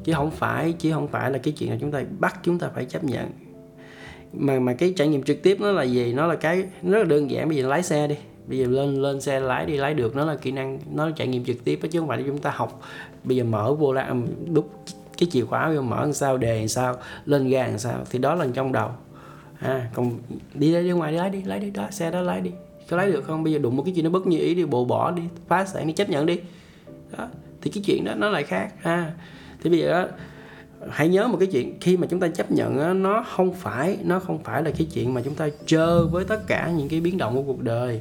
chứ 0.08 0.14
không 0.14 0.30
phải 0.30 0.72
chứ 0.72 0.92
không 0.92 1.08
phải 1.08 1.30
là 1.30 1.38
cái 1.38 1.54
chuyện 1.58 1.70
là 1.70 1.76
chúng 1.80 1.90
ta 1.90 2.02
bắt 2.18 2.40
chúng 2.42 2.58
ta 2.58 2.68
phải 2.74 2.84
chấp 2.84 3.04
nhận. 3.04 3.30
Mà 4.32 4.58
mà 4.58 4.72
cái 4.72 4.92
trải 4.96 5.08
nghiệm 5.08 5.22
trực 5.22 5.42
tiếp 5.42 5.60
nó 5.60 5.72
là 5.72 5.82
gì? 5.82 6.12
Nó 6.12 6.26
là 6.26 6.36
cái 6.36 6.64
rất 6.82 6.98
là 6.98 7.04
đơn 7.04 7.30
giản. 7.30 7.48
Bây 7.48 7.56
giờ 7.56 7.68
lái 7.68 7.82
xe 7.82 8.06
đi. 8.06 8.14
Bây 8.46 8.58
giờ 8.58 8.66
lên 8.66 8.94
lên 9.02 9.20
xe 9.20 9.40
lái 9.40 9.66
đi 9.66 9.76
lái 9.76 9.94
được. 9.94 10.16
Nó 10.16 10.24
là 10.24 10.36
kỹ 10.36 10.50
năng 10.50 10.78
nó 10.92 11.06
là 11.06 11.12
trải 11.16 11.28
nghiệm 11.28 11.44
trực 11.44 11.64
tiếp 11.64 11.78
đó, 11.82 11.88
chứ 11.92 11.98
không 11.98 12.08
phải 12.08 12.18
là 12.18 12.24
chúng 12.26 12.38
ta 12.38 12.50
học. 12.54 12.80
Bây 13.24 13.36
giờ 13.36 13.44
mở 13.44 13.74
vô 13.74 13.92
la 13.92 14.06
um, 14.06 14.26
đúc 14.54 14.70
cái 15.18 15.28
chìa 15.30 15.44
khóa 15.44 15.72
vô 15.74 15.80
mở 15.80 16.00
làm 16.00 16.12
sao 16.12 16.38
đề 16.38 16.58
làm 16.58 16.68
sao 16.68 16.96
lên 17.26 17.48
ga 17.48 17.66
làm 17.66 17.78
sao 17.78 18.04
thì 18.10 18.18
đó 18.18 18.34
là 18.34 18.46
trong 18.54 18.72
đầu. 18.72 18.90
À, 19.60 19.90
còn 19.94 20.18
đi 20.54 20.72
ra 20.72 20.80
đi 20.80 20.90
ngoài 20.90 21.12
đi 21.12 21.18
lái 21.18 21.30
đi 21.30 21.42
lái 21.42 21.58
đi 21.60 21.70
đó 21.70 21.86
xe 21.90 22.10
đó 22.10 22.20
lái 22.20 22.40
đi. 22.40 22.50
Có 22.90 22.96
lái 22.96 23.12
được 23.12 23.24
không? 23.24 23.44
Bây 23.44 23.52
giờ 23.52 23.58
đụng 23.58 23.76
một 23.76 23.82
cái 23.82 23.94
chuyện 23.94 24.04
nó 24.04 24.10
bất 24.10 24.26
như 24.26 24.38
ý 24.38 24.54
đi 24.54 24.64
bộ 24.64 24.84
bỏ 24.84 25.10
đi 25.10 25.22
phá 25.48 25.64
sản 25.64 25.86
đi 25.86 25.92
chấp 25.92 26.10
nhận 26.10 26.26
đi. 26.26 26.40
Đó 27.18 27.28
thì 27.60 27.70
cái 27.70 27.82
chuyện 27.86 28.04
đó 28.04 28.14
nó 28.16 28.28
lại 28.28 28.42
khác. 28.42 28.72
Ha 28.78 29.12
thì 29.62 29.70
bây 29.70 29.78
giờ 29.78 29.90
đó, 29.90 30.08
hãy 30.90 31.08
nhớ 31.08 31.28
một 31.28 31.36
cái 31.40 31.48
chuyện 31.52 31.80
khi 31.80 31.96
mà 31.96 32.06
chúng 32.10 32.20
ta 32.20 32.28
chấp 32.28 32.50
nhận 32.50 32.78
đó, 32.78 32.92
nó 32.92 33.24
không 33.36 33.52
phải 33.52 33.98
nó 34.04 34.18
không 34.18 34.38
phải 34.44 34.62
là 34.62 34.70
cái 34.70 34.86
chuyện 34.94 35.14
mà 35.14 35.20
chúng 35.24 35.34
ta 35.34 35.48
chơi 35.66 36.04
với 36.04 36.24
tất 36.24 36.46
cả 36.46 36.70
những 36.76 36.88
cái 36.88 37.00
biến 37.00 37.18
động 37.18 37.34
của 37.34 37.42
cuộc 37.42 37.62
đời. 37.62 38.00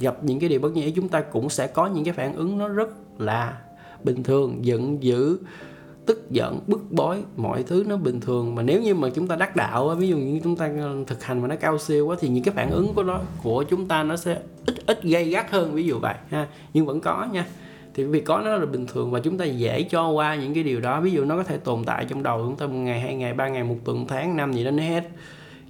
Gặp 0.00 0.24
những 0.24 0.40
cái 0.40 0.48
điều 0.48 0.60
bất 0.60 0.72
như 0.72 0.82
ý 0.82 0.90
chúng 0.90 1.08
ta 1.08 1.20
cũng 1.20 1.50
sẽ 1.50 1.66
có 1.66 1.86
những 1.86 2.04
cái 2.04 2.14
phản 2.14 2.34
ứng 2.34 2.58
nó 2.58 2.68
rất 2.68 2.88
là 3.18 3.58
bình 4.04 4.22
thường 4.22 4.64
giận 4.64 5.02
dữ 5.02 5.38
tức 6.06 6.30
giận 6.30 6.60
bức 6.66 6.80
bối 6.90 7.22
mọi 7.36 7.62
thứ 7.62 7.84
nó 7.88 7.96
bình 7.96 8.20
thường. 8.20 8.54
Mà 8.54 8.62
nếu 8.62 8.82
như 8.82 8.94
mà 8.94 9.08
chúng 9.14 9.26
ta 9.26 9.36
đắc 9.36 9.56
đạo 9.56 9.94
ví 9.98 10.08
dụ 10.08 10.16
như 10.16 10.40
chúng 10.44 10.56
ta 10.56 10.70
ờ, 10.78 10.96
thực 11.06 11.24
hành 11.24 11.42
mà 11.42 11.48
nó 11.48 11.56
cao 11.56 11.78
siêu 11.78 12.06
quá 12.06 12.16
thì 12.20 12.28
những 12.28 12.44
cái 12.44 12.54
phản 12.54 12.70
ứng 12.70 12.94
của 12.94 13.02
nó 13.02 13.20
của 13.42 13.62
chúng 13.62 13.88
ta 13.88 14.02
nó 14.02 14.16
sẽ 14.16 14.38
ít 14.66 14.74
ít 14.86 15.02
gây 15.02 15.24
gắt 15.24 15.50
hơn 15.50 15.74
ví 15.74 15.84
dụ 15.84 15.98
vậy 15.98 16.14
ha. 16.30 16.46
Nhưng 16.74 16.86
vẫn 16.86 17.00
có 17.00 17.26
nha 17.32 17.46
thì 17.96 18.04
việc 18.04 18.24
có 18.24 18.40
nó 18.40 18.56
là 18.56 18.66
bình 18.66 18.86
thường 18.86 19.10
và 19.10 19.20
chúng 19.20 19.38
ta 19.38 19.44
dễ 19.44 19.82
cho 19.82 20.08
qua 20.08 20.34
những 20.34 20.54
cái 20.54 20.62
điều 20.62 20.80
đó. 20.80 21.00
Ví 21.00 21.10
dụ 21.10 21.24
nó 21.24 21.36
có 21.36 21.42
thể 21.42 21.56
tồn 21.58 21.84
tại 21.84 22.06
trong 22.08 22.22
đầu 22.22 22.38
chúng 22.38 22.56
ta 22.56 22.66
một 22.66 22.72
ngày 22.72 23.00
hai 23.00 23.14
ngày 23.14 23.34
ba 23.34 23.48
ngày 23.48 23.64
một 23.64 23.76
tuần 23.84 24.06
tháng 24.06 24.36
năm 24.36 24.52
gì 24.52 24.64
đó 24.64 24.70
nó 24.70 24.82
hết. 24.82 25.04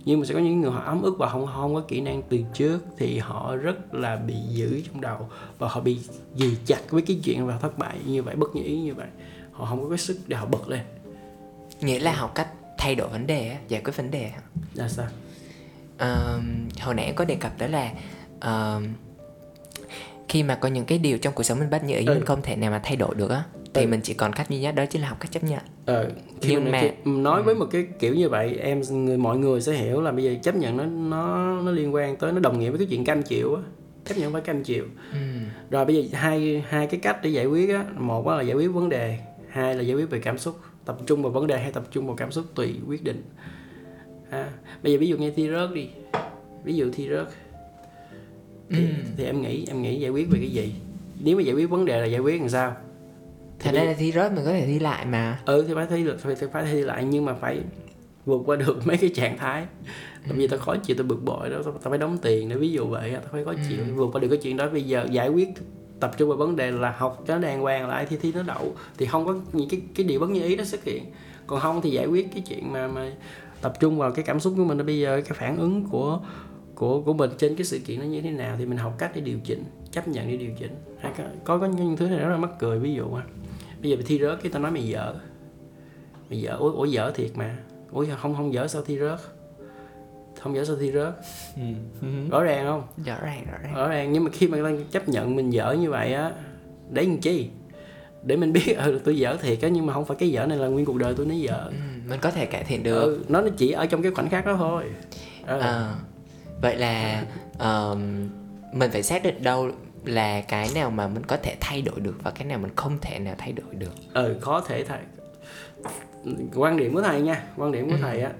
Nhưng 0.05 0.21
mà 0.21 0.27
sẽ 0.27 0.35
có 0.35 0.41
những 0.41 0.61
người 0.61 0.71
họ 0.71 0.81
ấm 0.81 1.03
ức 1.03 1.19
và 1.19 1.29
không 1.29 1.47
không 1.55 1.75
có 1.75 1.81
kỹ 1.89 2.01
năng 2.01 2.23
từ 2.29 2.39
trước 2.55 2.79
thì 2.99 3.19
họ 3.19 3.57
rất 3.57 3.95
là 3.95 4.17
bị 4.17 4.35
giữ 4.49 4.81
trong 4.87 5.01
đầu 5.01 5.29
và 5.59 5.69
họ 5.69 5.81
bị 5.81 5.99
dì 6.35 6.57
chặt 6.67 6.91
với 6.91 7.03
cái 7.03 7.21
chuyện 7.25 7.47
và 7.47 7.59
thất 7.59 7.79
bại 7.79 7.97
như 8.07 8.23
vậy 8.23 8.37
bất 8.37 8.55
như 8.55 8.63
ý 8.63 8.81
như 8.81 8.95
vậy. 8.95 9.09
Họ 9.53 9.67
không 9.67 9.83
có 9.83 9.89
cái 9.89 9.99
sức 9.99 10.19
để 10.27 10.37
họ 10.37 10.47
bật 10.47 10.69
lên. 10.69 10.81
Nghĩa 11.81 11.99
là 11.99 12.13
học 12.13 12.35
cách 12.35 12.49
thay 12.79 12.95
đổi 12.95 13.09
vấn 13.09 13.27
đề 13.27 13.57
giải 13.69 13.81
quyết 13.85 13.97
vấn 13.97 14.11
đề 14.11 14.31
là 14.75 14.89
sao? 14.89 15.07
Ờ, 15.99 16.41
hồi 16.81 16.95
nãy 16.95 17.13
có 17.17 17.25
đề 17.25 17.35
cập 17.35 17.59
đó 17.59 17.67
là 17.67 17.93
ờ, 18.41 18.81
khi 20.29 20.43
mà 20.43 20.55
có 20.55 20.69
những 20.69 20.85
cái 20.85 20.99
điều 20.99 21.19
trong 21.19 21.35
cuộc 21.35 21.43
sống 21.43 21.59
mình 21.59 21.71
bất 21.71 21.85
như 21.85 21.97
ý 21.97 22.07
Ừ. 22.07 22.15
mình 22.15 22.25
không 22.25 22.43
thể 22.43 22.57
nào 22.57 22.71
mà 22.71 22.81
thay 22.85 22.97
đổi 22.97 23.15
được 23.15 23.31
á 23.31 23.43
thì 23.75 23.83
Ừ. 23.85 23.89
mình 23.89 24.01
chỉ 24.03 24.15
còn 24.15 24.33
cách 24.33 24.51
duy 24.51 24.59
nhất 24.61 24.75
đó 24.75 24.87
chính 24.87 25.03
là 25.03 25.09
học 25.09 25.21
cách 25.21 25.33
chấp 25.33 25.45
nhận 25.45 25.61
ờ 25.87 26.11
khi 26.43 26.55
Nhưng 26.55 26.73
mà, 26.73 26.81
khi 26.81 27.11
nói 27.11 27.43
với 27.43 27.55
một 27.55 27.67
cái 27.71 27.87
kiểu 27.99 28.15
như 28.15 28.29
vậy 28.29 28.57
em 28.61 28.83
người 28.91 29.19
mọi 29.19 29.39
người 29.39 29.61
sẽ 29.61 29.73
hiểu 29.73 30.01
là 30.03 30.13
bây 30.13 30.25
giờ 30.25 30.35
chấp 30.43 30.55
nhận 30.57 30.77
nó 30.77 30.85
nó 30.85 31.53
nó 31.63 31.71
liên 31.71 31.95
quan 31.95 32.17
tới 32.17 32.33
nó 32.33 32.39
đồng 32.41 32.59
nghĩa 32.59 32.71
với 32.71 32.79
cái 32.79 32.87
chuyện 32.91 33.05
cam 33.05 33.23
chịu 33.23 33.55
á 33.55 33.63
chấp 34.05 34.19
nhận 34.19 34.33
phải 34.33 34.43
cam 34.43 34.63
chịu 34.63 34.85
ừ. 35.13 35.19
rồi 35.71 35.85
bây 35.85 35.97
giờ 36.07 36.19
hai 36.19 36.65
hai 36.69 36.87
cái 36.87 37.01
cách 37.01 37.19
để 37.23 37.31
giải 37.31 37.47
quyết 37.47 37.71
á 37.75 37.85
một 37.99 38.27
là 38.27 38.43
giải 38.43 38.57
quyết 38.57 38.69
vấn 38.69 38.89
đề 38.89 39.19
hai 39.49 39.75
là 39.75 39.83
giải 39.83 39.97
quyết 39.97 40.11
về 40.11 40.19
cảm 40.19 40.39
xúc 40.39 40.59
tập 40.85 40.97
trung 41.07 41.23
vào 41.23 41.33
vấn 41.33 41.47
đề 41.47 41.59
hay 41.59 41.73
tập 41.73 41.85
trung 41.91 42.07
vào 42.07 42.17
cảm 42.17 42.33
xúc 42.33 42.45
tùy 42.55 42.75
quyết 42.89 43.05
định 43.05 43.23
à, 44.31 44.51
bây 44.83 44.93
giờ 44.93 44.99
ví 44.99 45.07
dụ 45.09 45.17
nghe 45.17 45.31
thi 45.37 45.49
rớt 45.51 45.73
đi 45.75 45.89
ví 46.65 46.75
dụ 46.75 46.91
thi 46.93 47.09
rớt 47.11 47.27
thì, 48.71 48.87
thì 49.17 49.25
em 49.25 49.43
nghĩ 49.43 49.65
em 49.69 49.83
nghĩ 49.83 50.01
giải 50.01 50.11
quyết 50.11 50.29
về 50.31 50.39
cái 50.39 50.51
gì? 50.51 50.75
Nếu 51.21 51.37
mà 51.37 51.43
giải 51.43 51.55
quyết 51.55 51.71
vấn 51.71 51.85
đề 51.85 52.01
là 52.01 52.07
giải 52.07 52.21
quyết 52.21 52.41
làm 52.41 52.49
sao? 52.49 52.77
Ra 53.65 53.73
giờ- 53.73 53.85
là 53.85 53.93
thi 53.99 54.13
rớt 54.13 54.33
mình 54.33 54.45
có 54.45 54.51
thể 54.53 54.67
thi 54.67 54.79
lại 54.79 55.07
mà. 55.07 55.39
Ừ 55.47 55.65
thì 55.69 55.75
phải 55.75 55.87
thi 55.91 56.05
được 56.05 56.21
phải, 56.21 56.35
phải 56.53 56.65
thi 56.73 56.81
lại 56.81 57.05
nhưng 57.05 57.25
mà 57.25 57.35
phải 57.35 57.61
vượt 58.27 58.43
qua 58.47 58.57
được 58.57 58.77
mấy 58.87 58.97
cái 58.97 59.11
trạng 59.15 59.39
thái. 59.39 59.67
Tại 60.29 60.33
vì 60.37 60.47
tao 60.47 60.59
khó 60.59 60.77
chịu 60.77 60.97
tao 60.99 61.07
bực 61.07 61.25
bội 61.25 61.51
đó 61.51 61.57
tao, 61.65 61.73
tao 61.73 61.91
phải 61.91 61.99
đóng 61.99 62.19
tiền 62.23 62.49
để 62.49 62.57
ví 62.57 62.73
dụ 62.73 62.87
vậy 62.87 63.11
tao 63.13 63.23
phải 63.33 63.45
khó 63.45 63.53
chịu 63.69 63.79
vượt 63.95 64.11
qua 64.13 64.21
được 64.21 64.29
cái 64.29 64.39
chuyện 64.39 64.57
đó. 64.57 64.69
Bây 64.69 64.83
giờ 64.83 65.07
giải 65.11 65.29
quyết 65.29 65.49
tập 66.01 66.13
trung 66.19 66.29
vào 66.29 66.39
vấn 66.39 66.57
đề 66.57 66.71
là 66.71 66.95
học 66.99 67.25
cho 67.27 67.35
nó 67.35 67.41
đàng 67.41 67.61
hoàng 67.61 67.89
lại 67.89 68.07
thì 68.11 68.17
thi 68.17 68.33
nó 68.33 68.43
đậu 68.43 68.75
thì 68.99 69.07
không 69.07 69.27
có 69.27 69.37
những 69.53 69.69
cái 69.69 69.81
cái 69.95 70.07
điều 70.07 70.21
bất 70.21 70.31
như 70.31 70.43
ý 70.43 70.57
nó 70.57 70.65
xuất 70.65 70.85
hiện. 70.85 71.05
Còn 71.47 71.61
không 71.61 71.81
thì 71.83 71.91
giải 71.91 72.07
quyết 72.07 72.29
cái 72.33 72.43
chuyện 72.49 72.73
mà 72.73 72.89
mà 72.89 73.13
tập 73.63 73.73
trung 73.81 73.99
vào 73.99 74.13
cái 74.13 74.25
cảm 74.25 74.41
xúc 74.41 74.55
của 74.57 74.65
mình. 74.65 74.87
Bây 74.87 74.99
giờ 74.99 75.21
cái 75.25 75.39
phản 75.39 75.57
ứng 75.57 75.85
của 75.91 76.21
của 76.77 77.01
của 77.01 77.13
mình 77.13 77.31
trên 77.39 77.57
cái 77.57 77.65
sự 77.65 77.79
kiện 77.79 77.99
nó 78.01 78.05
như 78.05 78.21
thế 78.21 78.31
nào 78.31 78.57
thì 78.59 78.67
mình 78.67 78.79
học 78.79 78.95
cách 78.99 79.11
để 79.15 79.21
điều 79.21 79.39
chỉnh 79.45 79.65
chấp 79.93 80.09
nhận 80.09 80.29
để 80.29 80.37
điều 80.37 80.51
chỉnh. 80.59 80.75
Hay 80.99 81.13
có 81.19 81.25
có, 81.45 81.59
có 81.59 81.67
những 81.67 81.97
thứ 81.97 82.09
này 82.09 82.19
rất 82.19 82.29
là 82.29 82.37
mắc 82.37 82.51
cười 82.59 82.79
ví 82.79 82.95
dụ 82.95 83.09
mà 83.09 83.23
bây 83.83 83.91
giờ 83.91 83.97
mày 83.97 84.05
thi 84.07 84.19
rớt 84.19 84.43
cái 84.43 84.53
tao 84.53 84.63
nói 84.63 84.71
mày 84.71 84.89
dở. 84.89 85.15
Mày 86.31 86.41
dở 86.41 86.57
ủa, 86.57 86.73
ủa 86.73 86.85
dở 86.85 87.13
thiệt 87.15 87.31
mà. 87.35 87.57
Ủa 87.93 88.05
không 88.19 88.35
không 88.35 88.53
dở 88.53 88.67
sao 88.67 88.83
thi 88.83 88.99
rớt? 88.99 89.19
Không 90.41 90.55
dở 90.55 90.65
sao 90.65 90.77
thi 90.77 90.93
rớt? 90.93 91.15
Rõ 92.31 92.43
ràng 92.43 92.67
không? 92.67 92.83
Rõ 93.07 93.17
ràng 93.23 93.47
rõ 93.53 93.59
ràng. 93.63 93.75
Rõ 93.75 93.89
ràng 93.89 94.13
nhưng 94.13 94.25
mà 94.25 94.31
khi 94.31 94.49
mà 94.49 94.71
chấp 94.91 95.09
nhận 95.09 95.37
mình 95.37 95.51
dở 95.51 95.73
như 95.73 95.91
vậy 95.91 96.13
á 96.15 96.33
để 96.91 97.03
làm 97.03 97.19
chi? 97.19 97.49
Để 98.23 98.37
mình 98.37 98.53
biết 98.53 98.77
ừ 98.85 99.01
tôi 99.05 99.19
dở 99.19 99.37
thiệt 99.43 99.63
á 99.63 99.69
nhưng 99.69 99.87
mà 99.87 99.93
không 99.93 100.05
phải 100.05 100.17
cái 100.21 100.31
dở 100.31 100.47
này 100.47 100.59
là 100.59 100.69
nguyên 100.69 100.85
cuộc 100.85 100.97
đời 100.99 101.15
tôi 101.17 101.27
nó 101.27 101.35
dở. 101.35 101.65
Ừ, 101.67 101.73
mình 102.09 102.21
có 102.23 102.31
thể 102.31 102.47
cải 102.47 102.65
thiện 102.65 102.83
được. 102.83 103.03
ừ, 103.03 103.25
nó 103.29 103.43
chỉ 103.57 103.71
ở 103.71 103.87
trong 103.87 104.03
cái 104.03 104.13
khoảnh 104.13 104.29
khắc 104.29 104.47
đó 104.47 104.57
thôi. 104.57 104.85
Ừ. 105.47 105.61
Ờ, 105.61 105.95
vậy 106.61 106.77
là 106.77 107.25
ờm, 107.59 108.29
mình 108.73 108.91
phải 108.91 109.03
xác 109.03 109.23
định 109.23 109.43
đâu 109.43 109.71
là 110.05 110.41
cái 110.41 110.71
nào 110.75 110.91
mà 110.91 111.09
mình 111.09 111.25
có 111.27 111.37
thể 111.37 111.57
thay 111.61 111.83
đổi 111.83 112.01
được 112.01 112.15
và 112.23 112.31
cái 112.31 112.45
nào 112.45 112.59
mình 112.59 112.71
không 112.77 112.99
thể 113.01 113.19
nào 113.19 113.35
thay 113.39 113.53
đổi 113.53 113.75
được. 113.75 113.93
Ừ 114.15 114.37
khó 114.41 114.61
thể 114.61 114.85
thầy 114.85 115.01
quan 116.55 116.77
điểm 116.77 116.95
của 116.95 117.03
thầy 117.03 117.21
nha 117.21 117.45
quan 117.57 117.73
điểm 117.73 117.91
của 117.91 117.97
thầy 118.01 118.23
á. 118.23 118.33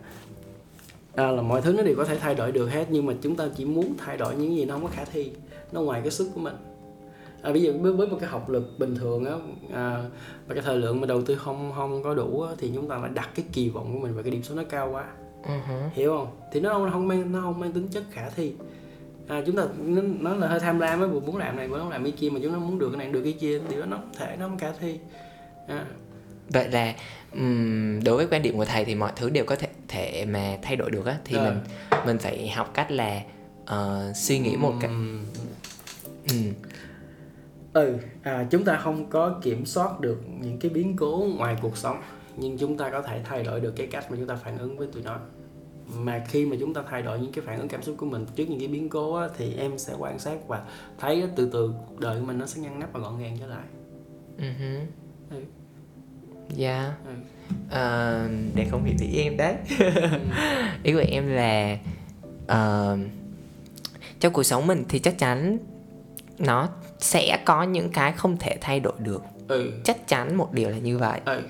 À, 1.15 1.31
là 1.31 1.43
mọi 1.43 1.63
thứ 1.63 1.73
nó 1.73 1.83
đều 1.83 1.95
có 1.97 2.05
thể 2.05 2.19
thay 2.19 2.35
đổi 2.35 2.53
được 2.53 2.67
hết 2.67 2.87
nhưng 2.91 3.07
mà 3.07 3.15
chúng 3.23 3.37
ta 3.37 3.45
chỉ 3.57 3.65
muốn 3.65 3.95
thay 3.99 4.17
đổi 4.17 4.37
những 4.37 4.57
gì 4.57 4.65
nó 4.65 4.75
không 4.75 4.83
có 4.83 4.91
khả 4.93 5.05
thi 5.05 5.33
nó 5.73 5.81
ngoài 5.81 6.01
cái 6.01 6.11
sức 6.11 6.31
của 6.35 6.41
mình. 6.41 6.55
À, 7.43 7.53
ví 7.53 7.63
dụ 7.63 7.73
với, 7.79 7.93
với 7.93 8.07
một 8.07 8.17
cái 8.21 8.29
học 8.29 8.51
lực 8.51 8.79
bình 8.79 8.95
thường 8.95 9.25
á 9.25 9.33
à, 9.75 10.05
và 10.47 10.55
cái 10.55 10.63
thời 10.63 10.77
lượng 10.77 11.01
mà 11.01 11.07
đầu 11.07 11.23
tư 11.23 11.35
không 11.35 11.73
không 11.77 12.03
có 12.03 12.15
đủ 12.15 12.43
á, 12.43 12.55
thì 12.59 12.73
chúng 12.75 12.89
ta 12.89 12.99
lại 12.99 13.11
đặt 13.15 13.31
cái 13.35 13.45
kỳ 13.53 13.69
vọng 13.69 13.93
của 13.93 13.99
mình 13.99 14.17
và 14.17 14.23
cái 14.23 14.31
điểm 14.31 14.43
số 14.43 14.55
nó 14.55 14.63
cao 14.69 14.91
quá 14.93 15.05
uh 15.41 15.93
hiểu 15.93 16.17
không? 16.17 16.37
Thì 16.53 16.61
nó 16.61 16.73
không 16.73 16.91
không 16.91 17.09
mang 17.09 17.33
nó 17.33 17.41
không 17.41 17.61
mang 17.61 17.73
tính 17.73 17.89
chất 17.89 18.05
khả 18.11 18.29
thi. 18.31 18.53
À, 19.29 19.43
chúng 19.47 19.57
ta 19.57 19.63
nó, 19.79 20.03
nó 20.03 20.35
là 20.35 20.49
hơi 20.49 20.61
tham 20.61 20.79
lam 20.79 21.11
vừa 21.11 21.21
muốn 21.21 21.37
làm 21.37 21.57
này 21.57 21.69
muốn 21.69 21.89
làm 21.89 22.03
cái 22.03 22.13
kia 22.13 22.31
mà 22.31 22.41
chúng 22.43 22.53
nó 22.53 22.59
muốn 22.59 22.79
được 22.79 22.91
cái 22.91 22.99
này 22.99 23.13
được 23.13 23.23
cái 23.23 23.37
kia 23.41 23.61
thì 23.69 23.77
nó 23.77 23.97
không 23.97 24.13
thể 24.19 24.37
nó 24.39 24.49
không 24.49 24.59
khả 24.59 24.73
thi. 24.81 24.99
À, 25.69 25.87
vậy 26.49 26.69
là 26.71 26.95
ừm, 27.33 28.05
đối 28.05 28.17
với 28.17 28.27
quan 28.31 28.43
điểm 28.43 28.57
của 28.57 28.65
thầy 28.65 28.85
thì 28.85 28.95
mọi 28.95 29.13
thứ 29.17 29.31
đều 29.31 29.45
có 29.45 29.57
thể 29.57 29.69
thể 29.89 30.25
mà 30.25 30.59
thay 30.63 30.77
đổi 30.77 30.91
được 30.91 31.07
á. 31.07 31.19
Thì 31.25 31.37
Ờ. 31.37 31.45
mình 31.45 31.61
mình 32.07 32.19
phải 32.19 32.49
học 32.49 32.71
cách 32.75 32.91
là 32.91 33.23
ờ, 33.67 34.13
suy 34.15 34.39
nghĩ 34.39 34.57
một 34.57 34.75
cách 34.81 34.91
ừ. 36.29 36.37
ừ 37.73 37.97
à, 38.23 38.47
chúng 38.51 38.65
ta 38.65 38.77
không 38.77 39.11
có 39.11 39.39
kiểm 39.43 39.67
soát 39.67 40.01
được 40.01 40.23
những 40.41 40.59
cái 40.59 40.71
biến 40.71 40.97
cố 40.97 41.27
ngoài 41.37 41.57
cuộc 41.63 41.77
sống 41.77 42.01
nhưng 42.37 42.59
chúng 42.59 42.77
ta 42.77 42.91
có 42.91 43.03
thể 43.03 43.21
thay 43.25 43.43
đổi 43.43 43.61
được 43.61 43.73
cái 43.77 43.87
cách 43.87 44.11
mà 44.11 44.17
chúng 44.17 44.27
ta 44.27 44.37
phản 44.37 44.59
ứng 44.59 44.79
với 44.79 44.89
tụi 44.93 45.03
nó. 45.03 45.19
Mà 45.95 46.25
khi 46.29 46.47
mà 46.47 46.57
chúng 46.61 46.75
ta 46.75 46.83
thay 46.91 47.03
đổi 47.03 47.19
những 47.21 47.33
cái 47.33 47.45
phản 47.45 47.59
ứng 47.59 47.69
cảm 47.69 47.83
xúc 47.83 47.95
của 47.99 48.07
mình 48.07 48.27
trước 48.37 48.45
những 48.49 48.59
cái 48.59 48.69
biến 48.69 48.89
cố 48.89 49.15
á, 49.15 49.29
thì 49.37 49.55
em 49.55 49.79
sẽ 49.79 49.95
quan 49.99 50.19
sát 50.19 50.49
và 50.49 50.63
thấy 50.99 51.25
từ 51.37 51.51
từ 51.53 51.75
cuộc 51.89 52.01
đời 52.01 52.21
của 52.21 52.27
mình 52.27 52.39
nó 52.39 52.47
sẽ 52.47 52.61
ngăn 52.61 52.81
nắp 52.81 52.93
và 52.93 53.01
gọn 53.01 53.19
gàng 53.19 53.37
trở 53.41 53.47
lại. 53.47 53.65
Uh 54.37 54.89
Ừ. 55.31 55.37
dạ. 56.49 56.95
Ừ. 57.07 57.13
Ờ, 57.71 58.29
để 58.55 58.67
không 58.71 58.85
bị 58.85 58.93
ý 59.01 59.23
em 59.23 59.37
đấy. 59.37 59.55
Ý 60.83 60.93
của 60.93 61.05
em 61.09 61.29
là 61.29 61.79
ờ, 62.47 62.99
trong 64.21 64.33
cuộc 64.33 64.43
sống 64.43 64.67
mình 64.67 64.85
thì 64.89 64.99
chắc 64.99 65.19
chắn 65.19 65.59
nó 66.39 66.69
sẽ 66.99 67.43
có 67.45 67.63
những 67.63 67.91
cái 67.93 68.13
không 68.13 68.37
thể 68.37 68.59
thay 68.61 68.81
đổi 68.81 68.95
được. 68.99 69.23
Ừ. 69.49 69.73
Chắc 69.85 70.09
chắn 70.09 70.37
một 70.37 70.53
điều 70.53 70.71
là 70.71 70.79
như 70.79 70.99
vậy. 70.99 71.21
Ừ 71.25 71.43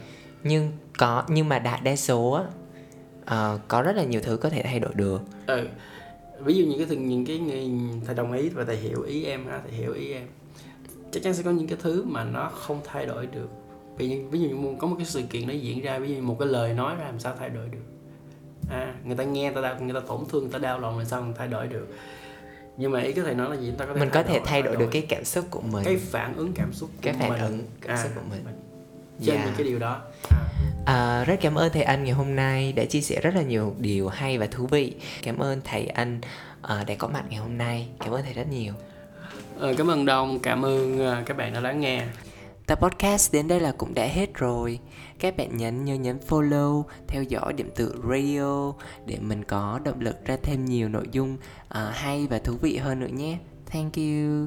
nhưng 0.47 0.73
có 0.99 1.25
nhưng 1.29 1.49
mà 1.49 1.59
đại 1.59 1.81
đa 1.85 1.97
số 1.97 2.31
á 2.31 2.43
ờ, 3.25 3.59
có 3.69 3.83
rất 3.83 3.97
là 3.97 4.05
nhiều 4.05 4.21
thứ 4.25 4.37
có 4.37 4.49
thể 4.49 4.63
thay 4.63 4.81
đổi 4.81 4.95
được. 4.95 5.23
Ừ. 5.47 5.69
Ví 6.41 6.55
dụ 6.55 6.65
những 6.67 6.79
cái 6.79 6.87
thường 6.87 7.09
những 7.09 7.27
cái 7.27 7.39
người 7.39 7.71
thầy 8.07 8.15
đồng 8.15 8.33
ý 8.33 8.49
và 8.49 8.65
thầy 8.65 8.77
hiểu 8.77 9.03
ý 9.03 9.25
em 9.25 9.47
ha 9.47 9.61
thầy 9.65 9.73
hiểu 9.73 9.93
ý 9.93 10.13
em 10.13 10.27
chắc 11.13 11.23
chắn 11.23 11.35
sẽ 11.35 11.43
có 11.43 11.51
những 11.51 11.67
cái 11.69 11.79
thứ 11.83 12.05
mà 12.05 12.25
nó 12.25 12.49
không 12.49 12.81
thay 12.85 13.07
đổi 13.07 13.27
được. 13.27 13.49
Ví 13.97 14.09
dụ, 14.09 14.17
ví 14.31 14.41
dụ 14.41 14.49
như 14.49 14.77
có 14.79 14.87
một 14.87 14.97
cái 14.99 15.07
sự 15.07 15.23
kiện 15.31 15.49
nó 15.49 15.55
diễn 15.55 15.81
ra 15.83 15.99
ví 15.99 16.15
dụ 16.15 16.23
một 16.23 16.37
cái 16.39 16.49
lời 16.49 16.75
nói 16.75 16.95
ra 16.99 17.05
làm 17.05 17.21
sao 17.21 17.35
thay 17.39 17.49
đổi 17.51 17.69
được. 17.69 17.85
À 18.71 18.95
người 19.05 19.17
ta 19.17 19.25
nghe 19.25 19.45
người 19.45 19.55
ta 19.55 19.61
đau, 19.61 19.81
người 19.81 19.95
ta 19.95 20.01
tổn 20.07 20.21
thương 20.29 20.43
người 20.43 20.53
ta 20.53 20.59
đau 20.59 20.81
lòng 20.81 20.99
làm 20.99 21.07
sao 21.07 21.23
mình 21.23 21.35
thay 21.39 21.49
đổi 21.49 21.67
được. 21.67 21.89
Nhưng 22.77 22.93
mà 22.93 23.01
ý 23.01 23.13
cái 23.13 23.25
thầy 23.25 23.35
nói 23.35 23.51
là 23.51 23.57
gì? 23.63 23.73
Ta 23.79 23.87
có 23.87 23.95
thể 23.95 24.01
mình 24.01 24.11
có 24.13 24.23
thể 24.23 24.41
thay 24.45 24.63
đổi 24.63 24.77
được 24.77 24.89
cái 24.93 25.07
cảm 25.09 25.25
xúc 25.25 25.45
của 25.51 25.61
mình. 25.61 25.83
Cái 25.85 25.97
phản 25.97 26.37
ứng 26.37 26.53
cảm 26.55 26.73
xúc 26.73 26.91
của 26.97 26.99
cái 27.03 27.15
phản 27.19 27.31
mình. 27.31 27.41
ứng 27.41 27.61
cảm 27.81 27.97
À, 27.97 28.03
xúc 28.03 28.13
của 28.15 28.21
mình 28.31 28.43
trên 29.23 29.37
Dạ. 29.37 29.45
những 29.45 29.55
cái 29.57 29.67
điều 29.67 29.79
đó 29.79 30.01
À, 30.87 31.25
rất 31.25 31.37
cảm 31.41 31.55
ơn 31.55 31.73
thầy 31.73 31.83
anh 31.83 32.05
ngày 32.05 32.13
hôm 32.13 32.37
nay 32.37 32.73
đã 32.73 32.85
chia 32.85 33.01
sẻ 33.01 33.21
rất 33.21 33.35
là 33.35 33.43
nhiều 33.43 33.75
điều 33.79 34.09
hay 34.09 34.39
và 34.39 34.47
thú 34.47 34.67
vị. 34.67 34.95
Cảm 35.23 35.39
ơn 35.39 35.61
thầy 35.65 35.87
anh 35.87 36.21
à, 36.63 36.85
đã 36.87 36.95
có 36.95 37.09
mặt 37.09 37.25
ngày 37.29 37.39
hôm 37.41 37.59
nay. 37.59 37.89
Cảm 38.01 38.13
ơn 38.13 38.23
thầy 38.23 38.33
rất 38.33 38.49
nhiều. 38.51 38.73
ờ, 39.59 39.75
cảm 39.79 39.91
ơn 39.91 40.05
đông 40.05 40.39
cảm 40.41 40.65
ơn 40.65 40.99
ờ, 40.99 41.23
các 41.27 41.37
bạn 41.37 41.53
đã 41.55 41.61
lắng 41.61 41.81
nghe 41.81 42.03
Tập 42.67 42.79
podcast 42.83 43.33
đến 43.33 43.49
đây 43.49 43.61
là 43.61 43.73
cũng 43.79 43.95
đã 43.95 44.07
hết 44.07 44.35
rồi. 44.35 44.79
Các 45.19 45.37
bạn 45.37 45.57
nhấn 45.57 45.85
nhớ 45.85 45.95
nhấn 45.95 46.19
follow, 46.29 46.83
theo 47.09 47.23
dõi 47.23 47.53
điểm 47.53 47.71
tựa 47.77 47.93
radio 48.11 48.73
để 49.07 49.17
mình 49.21 49.45
có 49.45 49.81
động 49.85 50.01
lực 50.01 50.25
ra 50.25 50.37
thêm 50.43 50.65
nhiều 50.65 50.89
nội 50.89 51.07
dung 51.13 51.37
à, 51.69 51.91
hay 51.95 52.27
và 52.31 52.39
thú 52.39 52.53
vị 52.61 52.77
hơn 52.77 53.01
nữa 53.01 53.07
nhé. 53.13 53.39
Thank 53.71 53.95
you. 53.97 54.47